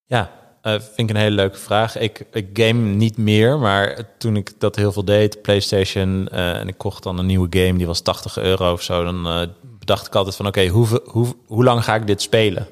Ja, 0.05 0.31
eh, 0.61 0.73
vind 0.73 1.09
ik 1.09 1.15
een 1.15 1.21
hele 1.21 1.35
leuke 1.35 1.57
vraag. 1.57 1.97
Ik, 1.97 2.25
ik 2.31 2.47
game 2.53 2.79
niet 2.79 3.17
meer, 3.17 3.59
maar 3.59 4.03
toen 4.17 4.35
ik 4.35 4.59
dat 4.59 4.75
heel 4.75 4.91
veel 4.91 5.05
deed, 5.05 5.41
PlayStation, 5.41 6.27
eh, 6.27 6.59
en 6.59 6.67
ik 6.67 6.77
kocht 6.77 7.03
dan 7.03 7.17
een 7.17 7.25
nieuwe 7.25 7.47
game, 7.49 7.77
die 7.77 7.87
was 7.87 8.01
80 8.01 8.37
euro 8.37 8.71
of 8.71 8.81
zo, 8.81 9.03
dan 9.03 9.27
eh, 9.27 9.41
bedacht 9.79 10.07
ik 10.07 10.15
altijd 10.15 10.35
van, 10.35 10.47
oké, 10.47 10.67
hoe, 10.67 11.01
hoe, 11.05 11.35
hoe 11.45 11.63
lang 11.63 11.83
ga 11.83 11.95
ik 11.95 12.07
dit 12.07 12.21
spelen? 12.21 12.67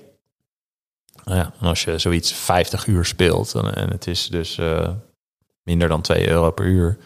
Ja, 1.25 1.53
als 1.61 1.83
je 1.83 1.97
zoiets 1.97 2.33
50 2.33 2.87
uur 2.87 3.05
speelt 3.05 3.53
en, 3.53 3.89
het 3.89 4.07
is 4.07 4.27
dus 4.27 4.57
eh, 4.57 4.89
minder 5.63 5.87
dan 5.87 6.01
2 6.01 6.29
euro 6.29 6.51
per 6.51 6.65
uur, 6.65 6.97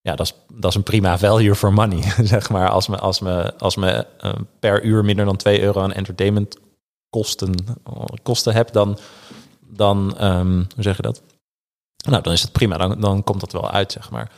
ja, 0.00 0.14
dat 0.14 0.26
is, 0.26 0.34
dat 0.52 0.70
is 0.70 0.76
een 0.76 0.82
prima 0.82 1.18
value 1.18 1.54
for 1.54 1.72
money, 1.72 2.02
zeg 2.24 2.50
maar. 2.50 2.68
Als 2.68 2.88
me, 2.88 2.98
als 2.98 3.20
me, 3.20 3.54
als 3.58 3.76
me 3.76 4.06
eh, 4.18 4.32
per 4.60 4.84
uur 4.84 5.04
minder 5.04 5.24
dan 5.24 5.36
2 5.36 5.62
euro 5.62 5.80
aan 5.80 5.92
entertainment 5.92 6.58
kosten, 7.10 7.54
kosten 8.22 8.54
heb, 8.54 8.72
dan 8.72 8.98
dan, 9.68 10.18
ehm, 10.18 10.54
hoe 10.74 10.82
zeg 10.82 10.96
je 10.96 11.02
dat? 11.02 11.22
Nou, 12.08 12.22
dan 12.22 12.32
is 12.32 12.42
het 12.42 12.52
prima, 12.52 12.76
dan, 12.76 13.00
dan 13.00 13.24
komt 13.24 13.40
dat 13.40 13.52
wel 13.52 13.70
uit, 13.70 13.92
zeg 13.92 14.10
maar. 14.10 14.32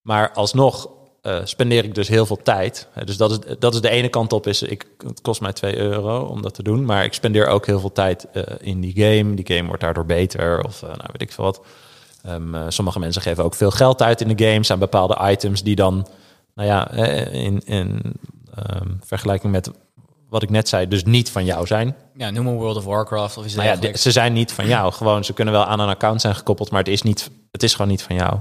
Maar 0.00 0.32
alsnog 0.32 0.88
eh, 1.22 1.40
spendeer 1.44 1.84
ik 1.84 1.94
dus 1.94 2.08
heel 2.08 2.26
veel 2.26 2.42
tijd. 2.42 2.88
Hè, 2.92 3.04
Dus 3.04 3.16
dat 3.16 3.30
is, 3.30 3.56
dat 3.58 3.74
is 3.74 3.80
de 3.80 3.90
ene 3.90 4.08
kant 4.08 4.32
op, 4.32 4.46
is 4.46 4.62
ik, 4.62 4.86
het 5.06 5.20
kost 5.20 5.40
mij 5.40 5.52
2 5.52 5.76
euro 5.76 6.24
om 6.24 6.42
dat 6.42 6.54
te 6.54 6.62
doen. 6.62 6.84
Maar 6.84 7.04
ik 7.04 7.14
spendeer 7.14 7.46
ook 7.46 7.66
heel 7.66 7.80
veel 7.80 7.92
tijd 7.92 8.26
eh, 8.32 8.42
in 8.60 8.80
die 8.80 8.94
game. 8.94 9.34
Die 9.34 9.56
game 9.56 9.66
wordt 9.66 9.82
daardoor 9.82 10.06
beter, 10.06 10.64
of 10.64 10.82
eh, 10.82 10.88
nou 10.88 11.08
weet 11.12 11.22
ik 11.22 11.32
veel 11.32 11.44
wat. 11.44 11.60
Ehm, 12.22 12.54
eh, 12.54 12.64
sommige 12.68 12.98
mensen 12.98 13.22
geven 13.22 13.44
ook 13.44 13.54
veel 13.54 13.70
geld 13.70 14.02
uit 14.02 14.20
in 14.20 14.36
de 14.36 14.44
games 14.44 14.70
aan 14.70 14.78
bepaalde 14.78 15.18
items 15.22 15.62
die 15.62 15.76
dan, 15.76 16.06
nou 16.54 16.68
ja, 16.68 16.90
eh, 16.90 17.34
in, 17.44 17.64
in 17.64 18.00
ehm, 18.54 18.88
vergelijking 19.04 19.52
met 19.52 19.70
wat 20.28 20.42
ik 20.42 20.50
net 20.50 20.68
zei, 20.68 20.88
dus 20.88 21.04
niet 21.04 21.30
van 21.30 21.44
jou 21.44 21.66
zijn. 21.66 21.96
Ja, 22.14 22.30
noem 22.30 22.44
maar 22.44 22.54
World 22.54 22.76
of 22.76 22.84
Warcraft 22.84 23.36
of 23.36 23.44
iets 23.44 23.54
Nou 23.54 23.78
ja, 23.80 23.96
ze 23.96 24.10
zijn 24.10 24.32
niet 24.32 24.52
van 24.52 24.66
jou. 24.66 24.92
Gewoon, 24.92 25.24
ze 25.24 25.32
kunnen 25.32 25.54
wel 25.54 25.64
aan 25.64 25.80
een 25.80 25.88
account 25.88 26.20
zijn 26.20 26.34
gekoppeld, 26.34 26.70
maar 26.70 26.80
het 26.80 26.88
is, 26.88 27.02
niet, 27.02 27.30
het 27.50 27.62
is 27.62 27.72
gewoon 27.72 27.90
niet 27.90 28.02
van 28.02 28.16
jou. 28.16 28.36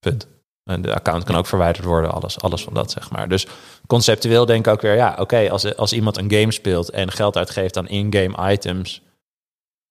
Punt. 0.00 0.26
En 0.66 0.82
de 0.82 0.94
account 0.94 1.24
kan 1.24 1.36
ook 1.36 1.46
verwijderd 1.46 1.84
worden, 1.84 2.12
alles, 2.12 2.40
alles 2.40 2.64
van 2.64 2.74
dat, 2.74 2.90
zeg 2.90 3.10
maar. 3.10 3.28
Dus 3.28 3.46
conceptueel 3.86 4.46
denk 4.46 4.66
ik 4.66 4.72
ook 4.72 4.80
weer, 4.80 4.94
ja, 4.94 5.16
oké, 5.18 5.50
als, 5.50 5.76
als 5.76 5.92
iemand 5.92 6.16
een 6.16 6.32
game 6.32 6.52
speelt 6.52 6.90
en 6.90 7.12
geld 7.12 7.36
uitgeeft 7.36 7.76
aan 7.76 7.88
in-game 7.88 8.52
items, 8.52 9.02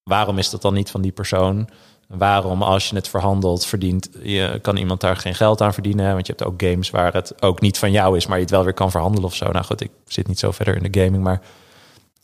waarom 0.02 0.38
is 0.38 0.50
dat 0.50 0.62
dan 0.62 0.74
niet 0.74 0.90
van 0.90 1.00
die 1.00 1.12
persoon? 1.12 1.68
Waarom, 2.08 2.62
als 2.62 2.88
je 2.88 2.94
het 2.94 3.08
verhandelt, 3.08 3.66
verdient, 3.66 4.08
je, 4.22 4.58
kan 4.62 4.76
iemand 4.76 5.00
daar 5.00 5.16
geen 5.16 5.34
geld 5.34 5.60
aan 5.60 5.74
verdienen? 5.74 6.12
Want 6.12 6.26
je 6.26 6.32
hebt 6.36 6.48
ook 6.48 6.62
games 6.62 6.90
waar 6.90 7.12
het 7.12 7.42
ook 7.42 7.60
niet 7.60 7.78
van 7.78 7.90
jou 7.90 8.16
is, 8.16 8.26
maar 8.26 8.36
je 8.36 8.42
het 8.42 8.52
wel 8.52 8.64
weer 8.64 8.74
kan 8.74 8.90
verhandelen 8.90 9.28
of 9.28 9.34
zo. 9.34 9.50
Nou 9.50 9.64
goed, 9.64 9.80
ik 9.80 9.90
zit 10.06 10.28
niet 10.28 10.38
zo 10.38 10.50
verder 10.50 10.76
in 10.76 10.92
de 10.92 11.00
gaming, 11.00 11.22
maar 11.22 11.40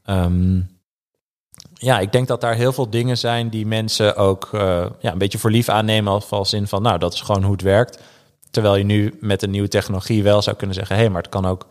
ehm, 0.04 0.60
ja, 1.74 1.98
ik 1.98 2.12
denk 2.12 2.28
dat 2.28 2.40
daar 2.40 2.54
heel 2.54 2.72
veel 2.72 2.90
dingen 2.90 3.18
zijn 3.18 3.48
die 3.48 3.66
mensen 3.66 4.16
ook 4.16 4.48
eh, 4.52 4.86
ja, 5.00 5.12
een 5.12 5.18
beetje 5.18 5.38
voor 5.38 5.50
lief 5.50 5.68
aannemen. 5.68 6.12
Als, 6.12 6.30
als 6.30 6.52
in 6.52 6.66
van, 6.66 6.82
nou, 6.82 6.98
dat 6.98 7.12
is 7.12 7.20
gewoon 7.20 7.42
hoe 7.42 7.52
het 7.52 7.62
werkt. 7.62 7.98
Terwijl 8.52 8.76
je 8.76 8.84
nu 8.84 9.16
met 9.20 9.42
een 9.42 9.50
nieuwe 9.50 9.68
technologie 9.68 10.22
wel 10.22 10.42
zou 10.42 10.56
kunnen 10.56 10.76
zeggen... 10.76 10.96
hé, 10.96 11.02
hey, 11.02 11.10
maar 11.10 11.22
het 11.22 11.30
kan 11.30 11.46
ook, 11.46 11.66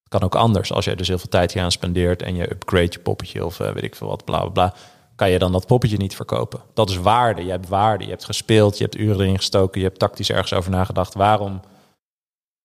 het 0.00 0.08
kan 0.08 0.22
ook 0.22 0.34
anders. 0.34 0.72
Als 0.72 0.84
jij 0.84 0.94
dus 0.94 1.08
heel 1.08 1.18
veel 1.18 1.28
tijd 1.28 1.52
hier 1.52 1.62
aan 1.62 1.72
spendeert... 1.72 2.22
en 2.22 2.34
je 2.34 2.50
upgrade 2.50 2.88
je 2.90 2.98
poppetje 2.98 3.44
of 3.44 3.60
eh, 3.60 3.70
weet 3.70 3.82
ik 3.82 3.94
veel 3.94 4.08
wat, 4.08 4.24
bla, 4.24 4.40
bla, 4.40 4.48
bla... 4.48 4.74
kan 5.14 5.30
je 5.30 5.38
dan 5.38 5.52
dat 5.52 5.66
poppetje 5.66 5.96
niet 5.96 6.16
verkopen. 6.16 6.60
Dat 6.74 6.90
is 6.90 6.96
waarde. 6.96 7.44
Je 7.44 7.50
hebt 7.50 7.68
waarde. 7.68 8.04
Je 8.04 8.10
hebt 8.10 8.24
gespeeld, 8.24 8.78
je 8.78 8.84
hebt 8.84 8.96
uren 8.96 9.20
erin 9.20 9.36
gestoken... 9.36 9.80
je 9.80 9.86
hebt 9.86 9.98
tactisch 9.98 10.30
ergens 10.30 10.52
over 10.52 10.70
nagedacht. 10.70 11.14
Waarom 11.14 11.60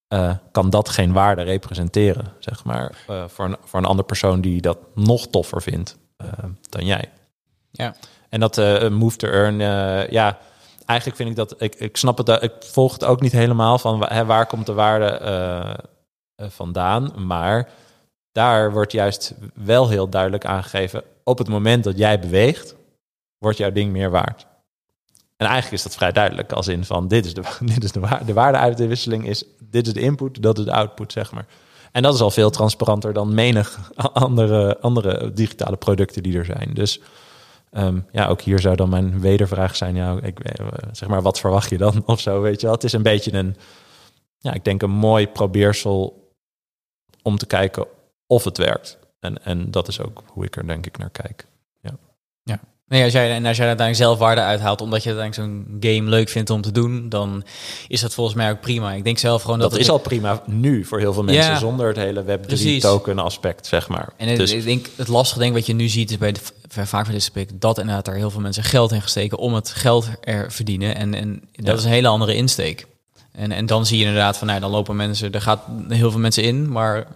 eh, 0.08 0.36
kan 0.52 0.70
dat 0.70 0.90
geen 0.90 1.14
waarde 1.14 1.42
representeren, 1.42 2.34
zeg 2.40 2.64
maar... 2.64 3.04
eh, 3.08 3.28
voor, 3.28 3.46
een, 3.46 3.58
voor 3.64 3.80
een 3.80 3.86
andere 3.86 4.08
persoon 4.08 4.42
die 4.42 4.62
dat 4.62 4.78
nog 4.96 5.28
toffer 5.28 5.62
vindt 5.62 5.98
dan 6.70 6.86
jij. 6.86 7.10
Ja. 7.72 7.96
En 8.30 8.40
dat 8.40 8.58
move 8.90 9.18
to 9.18 9.28
earn, 9.28 9.60
ja, 10.12 10.38
eigenlijk 10.86 11.20
vind 11.20 11.30
ik 11.30 11.36
dat, 11.36 11.62
ik, 11.62 11.76
ik 11.76 11.98
snap 11.98 12.18
het, 12.18 12.44
ik 12.44 12.54
volg 12.60 12.94
het 12.94 13.04
ook 13.04 13.22
niet 13.22 13.32
helemaal 13.32 13.78
van 13.78 14.06
hè, 14.06 14.26
waar 14.26 14.46
komt 14.46 14.66
de 14.66 14.74
waarde 14.74 15.06
eh, 15.06 16.48
vandaan, 16.50 17.14
maar 17.26 17.70
daar 18.32 18.72
wordt 18.72 18.92
juist 18.92 19.34
wel 19.54 19.90
heel 19.90 20.10
duidelijk 20.10 20.46
aangegeven, 20.46 21.04
op 21.24 21.38
het 21.38 21.48
moment 21.48 21.84
dat 21.84 21.98
jij 21.98 22.20
beweegt, 22.20 22.76
wordt 23.38 23.58
jouw 23.58 23.72
ding 23.72 23.92
meer 23.92 24.10
waard. 24.10 24.48
En 25.38 25.48
eigenlijk 25.48 25.74
is 25.78 25.84
dat 25.84 25.96
vrij 25.96 26.12
duidelijk, 26.12 26.52
als 26.52 26.68
in 26.68 26.86
van 26.86 27.08
dit 27.08 27.26
is 27.26 27.34
de, 27.34 27.42
dit 27.74 27.84
is 27.84 27.92
de, 27.92 28.00
waarde, 28.00 28.26
de 28.26 28.34
waardeuitwisseling 28.34 29.28
is, 29.28 29.44
dit 29.60 29.88
is 29.88 29.94
de 29.94 30.02
input, 30.02 30.42
dat 30.42 30.58
is 30.58 30.66
de 30.66 30.74
output, 30.74 31.12
zeg 31.12 31.32
maar. 31.32 31.46
En 31.92 32.02
dat 32.02 32.14
is 32.14 32.22
al 32.22 32.32
veel 32.32 32.50
transparanter 32.50 33.14
dan 33.14 33.34
menig 33.34 33.92
andere, 34.14 34.80
andere 34.80 35.34
digitale 35.34 35.78
producten 35.78 36.24
die 36.24 36.38
er 36.38 36.46
zijn. 36.46 36.70
Dus 36.74 37.02
Ehm, 37.72 38.00
ja, 38.12 38.28
ook 38.28 38.42
hier 38.42 38.60
zou 38.60 38.76
dan 38.76 38.90
mijn 38.90 39.20
wedervraag 39.20 39.76
zijn. 39.76 39.96
Ja, 39.96 40.20
ik, 40.22 40.40
eh, 40.40 40.68
zeg 40.92 41.10
maar, 41.10 41.22
wat 41.22 41.40
verwacht 41.40 41.70
je 41.70 41.78
dan 41.78 42.04
of 42.06 42.20
zo, 42.20 42.42
weet 42.42 42.60
je 42.60 42.66
wel? 42.66 42.76
Het 42.76 42.84
is 42.84 42.94
een 42.94 43.04
beetje 43.04 43.34
een, 43.34 43.56
ja, 44.38 44.54
ik 44.54 44.64
denk 44.64 44.82
een 44.82 44.92
mooi 44.92 45.28
probeersel 45.28 46.32
om 47.22 47.38
te 47.38 47.46
kijken 47.46 47.88
of 48.28 48.44
het 48.44 48.58
werkt. 48.58 49.00
En, 49.20 49.44
en 49.44 49.72
dat 49.72 49.88
is 49.88 50.02
ook 50.02 50.24
hoe 50.28 50.46
ik 50.46 50.56
er 50.56 50.68
denk 50.68 50.86
ik 50.86 50.98
naar 50.98 51.10
kijk. 51.10 51.48
Nee, 52.92 53.04
als 53.04 53.14
jij, 53.14 53.32
en 53.32 53.46
als 53.46 53.58
jij 53.58 53.68
uiteindelijk 53.68 54.08
zelf 54.08 54.20
waarde 54.20 54.42
uithaalt, 54.42 54.82
omdat 54.82 55.04
je 55.04 55.10
uiteindelijk 55.16 55.52
zo'n 55.52 55.78
game 55.80 56.10
leuk 56.10 56.30
vindt 56.30 56.50
om 56.50 56.62
te 56.62 56.72
doen, 56.72 57.10
dan 57.10 57.44
is 57.88 58.02
dat 58.02 58.14
volgens 58.14 58.36
mij 58.36 58.52
ook 58.52 58.60
prima. 58.62 58.94
Ik 58.94 59.04
denk 59.04 59.18
zelf 59.18 59.42
gewoon 59.42 59.60
dat, 59.60 59.72
Dat 59.72 59.80
is 59.80 59.90
al 59.90 59.98
prima 59.98 60.42
nu 60.46 60.86
voor 60.86 61.00
heel 61.00 61.14
veel 61.14 61.24
mensen, 61.24 61.44
Ja, 61.52 61.60
zonder 61.60 61.88
het 61.88 61.98
hele 61.98 62.24
Web3 62.24 62.46
precies. 62.46 62.82
token 62.82 63.20
aspect, 63.20 63.68
zeg 63.68 63.88
maar. 63.88 64.10
En 64.18 64.28
het, 64.28 64.38
dus, 64.38 64.52
ik 64.52 64.64
denk, 64.64 64.88
het 64.96 65.08
lastige 65.08 65.40
denk 65.40 65.54
wat 65.54 65.66
je 65.66 65.74
nu 65.74 65.88
ziet 65.88 66.10
is 66.12 66.18
bij 66.18 66.32
de, 66.32 66.40
vaak 66.68 67.08
bij 67.08 67.20
dit 67.34 67.62
dat 67.62 67.78
inderdaad 67.80 68.08
er 68.08 68.16
heel 68.16 68.32
veel 68.32 68.42
mensen 68.42 68.64
geld 68.64 68.92
in 68.92 69.02
gesteken 69.02 69.38
om 69.38 69.54
het 69.54 69.70
geld 69.70 70.10
er 70.22 70.52
verdienen. 70.52 70.96
En, 70.96 71.14
en 71.14 71.42
dat 71.52 71.66
Ja. 71.66 71.74
is 71.74 71.84
een 71.84 71.90
hele 71.90 72.08
andere 72.08 72.36
insteek. 72.36 72.86
En, 73.32 73.52
en 73.52 73.66
dan 73.66 73.86
zie 73.86 73.98
je 73.98 74.04
inderdaad 74.06 74.38
van, 74.38 74.48
nou, 74.48 74.60
dan 74.60 74.72
lopen 74.72 74.96
mensen, 74.96 75.32
er 75.32 75.42
gaat 75.42 75.62
heel 75.90 76.12
veel 76.12 76.20
mensen 76.20 76.44
in, 76.44 76.72
maar 76.72 77.08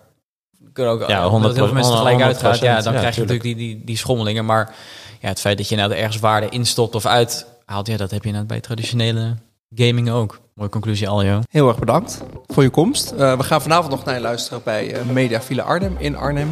kunnen 0.75 0.93
ook 0.93 0.99
Ja, 0.99 1.17
omdat 1.17 1.31
100 1.31 1.55
heel 1.55 1.65
veel 1.65 1.73
mensen 1.73 1.93
tegelijk 1.93 2.19
100%, 2.19 2.23
uitgaan. 2.23 2.57
Ja, 2.61 2.81
dan 2.81 2.93
ja, 2.93 2.99
krijg 2.99 3.15
je 3.15 3.21
tuurlijk. 3.21 3.43
natuurlijk 3.43 3.43
die, 3.43 3.55
die, 3.55 3.81
die 3.85 3.97
schommelingen. 3.97 4.45
Maar 4.45 4.75
ja, 5.21 5.27
het 5.27 5.39
feit 5.39 5.57
dat 5.57 5.69
je 5.69 5.75
nou 5.75 5.91
er 5.91 5.97
ergens 5.97 6.19
waarde 6.19 6.49
instopt 6.49 6.95
of 6.95 7.05
uithaalt, 7.05 7.87
ja, 7.87 7.97
dat 7.97 8.11
heb 8.11 8.21
je 8.21 8.27
inderdaad 8.27 8.47
bij 8.47 8.59
traditionele 8.59 9.35
gaming 9.75 10.11
ook. 10.11 10.39
Mooie 10.53 10.69
conclusie, 10.69 11.09
Aljo. 11.09 11.39
Heel 11.49 11.67
erg 11.67 11.79
bedankt 11.79 12.21
voor 12.47 12.63
je 12.63 12.69
komst. 12.69 13.11
Eh, 13.11 13.37
we 13.37 13.43
gaan 13.43 13.61
vanavond 13.61 13.91
nog 13.91 14.05
naar 14.05 14.13
je 14.13 14.19
luisteren 14.21 14.61
bij 14.63 14.93
eh, 14.93 15.05
Media 15.05 15.41
Villa 15.41 15.63
Arnhem 15.63 15.95
in 15.97 16.15
Arnhem. 16.15 16.51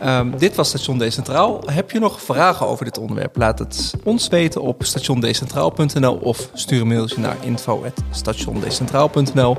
Ehm, 0.00 0.38
dit 0.38 0.54
was 0.54 0.68
Station 0.68 0.98
Decentraal. 0.98 1.62
Heb 1.66 1.90
je 1.90 1.98
nog 1.98 2.22
vragen 2.22 2.66
over 2.66 2.84
dit 2.84 2.98
onderwerp? 2.98 3.36
Laat 3.36 3.58
het 3.58 3.94
ons 4.04 4.28
weten 4.28 4.60
op 4.60 4.84
stationdecentraal.nl 4.84 6.14
of 6.14 6.50
stuur 6.52 6.80
een 6.80 6.86
mailtje 6.86 7.20
naar 7.20 7.36
info.stationdecentraal.nl. 7.40 9.56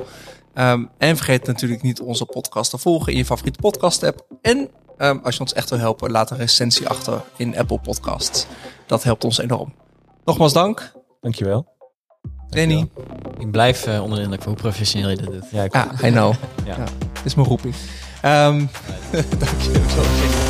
Ehm, 0.54 0.84
en 0.98 1.16
vergeet 1.16 1.46
natuurlijk 1.46 1.82
niet 1.82 2.00
onze 2.00 2.24
podcast 2.24 2.70
te 2.70 2.78
volgen 2.78 3.12
in 3.12 3.18
je 3.18 3.24
favoriete 3.24 3.58
podcast 3.60 4.02
app. 4.02 4.26
En 4.42 4.68
ehm, 4.96 5.18
als 5.22 5.34
je 5.34 5.40
ons 5.40 5.52
echt 5.52 5.70
wil 5.70 5.78
helpen, 5.78 6.10
laat 6.10 6.30
een 6.30 6.36
recensie 6.36 6.88
achter 6.88 7.22
in 7.36 7.58
Apple 7.58 7.78
Podcasts. 7.78 8.46
Dat 8.86 9.02
helpt 9.02 9.24
ons 9.24 9.38
enorm. 9.38 9.74
Nogmaals 10.24 10.52
dank. 10.52 10.92
dankjewel. 11.20 11.66
Danny. 12.48 12.90
Ik 13.38 13.50
blijf 13.50 13.86
eh 13.86 14.02
onder 14.02 14.16
de 14.18 14.22
indruk 14.24 14.42
van 14.42 14.52
hoe 14.52 14.60
professioneel 14.60 15.08
je 15.08 15.16
dit 15.16 15.26
doet. 15.30 15.50
Ja, 15.50 15.62
ik, 15.62 15.74
Ah, 15.74 16.02
I 16.02 16.10
know. 16.10 16.34
Ja. 16.64 16.76
Ja, 16.76 16.84
dit 17.12 17.24
is 17.24 17.34
mijn 17.34 17.46
roeping. 17.48 17.74
Ehm, 18.22 18.58
Dank 19.38 19.60
je 19.62 19.70
wel. 19.96 20.49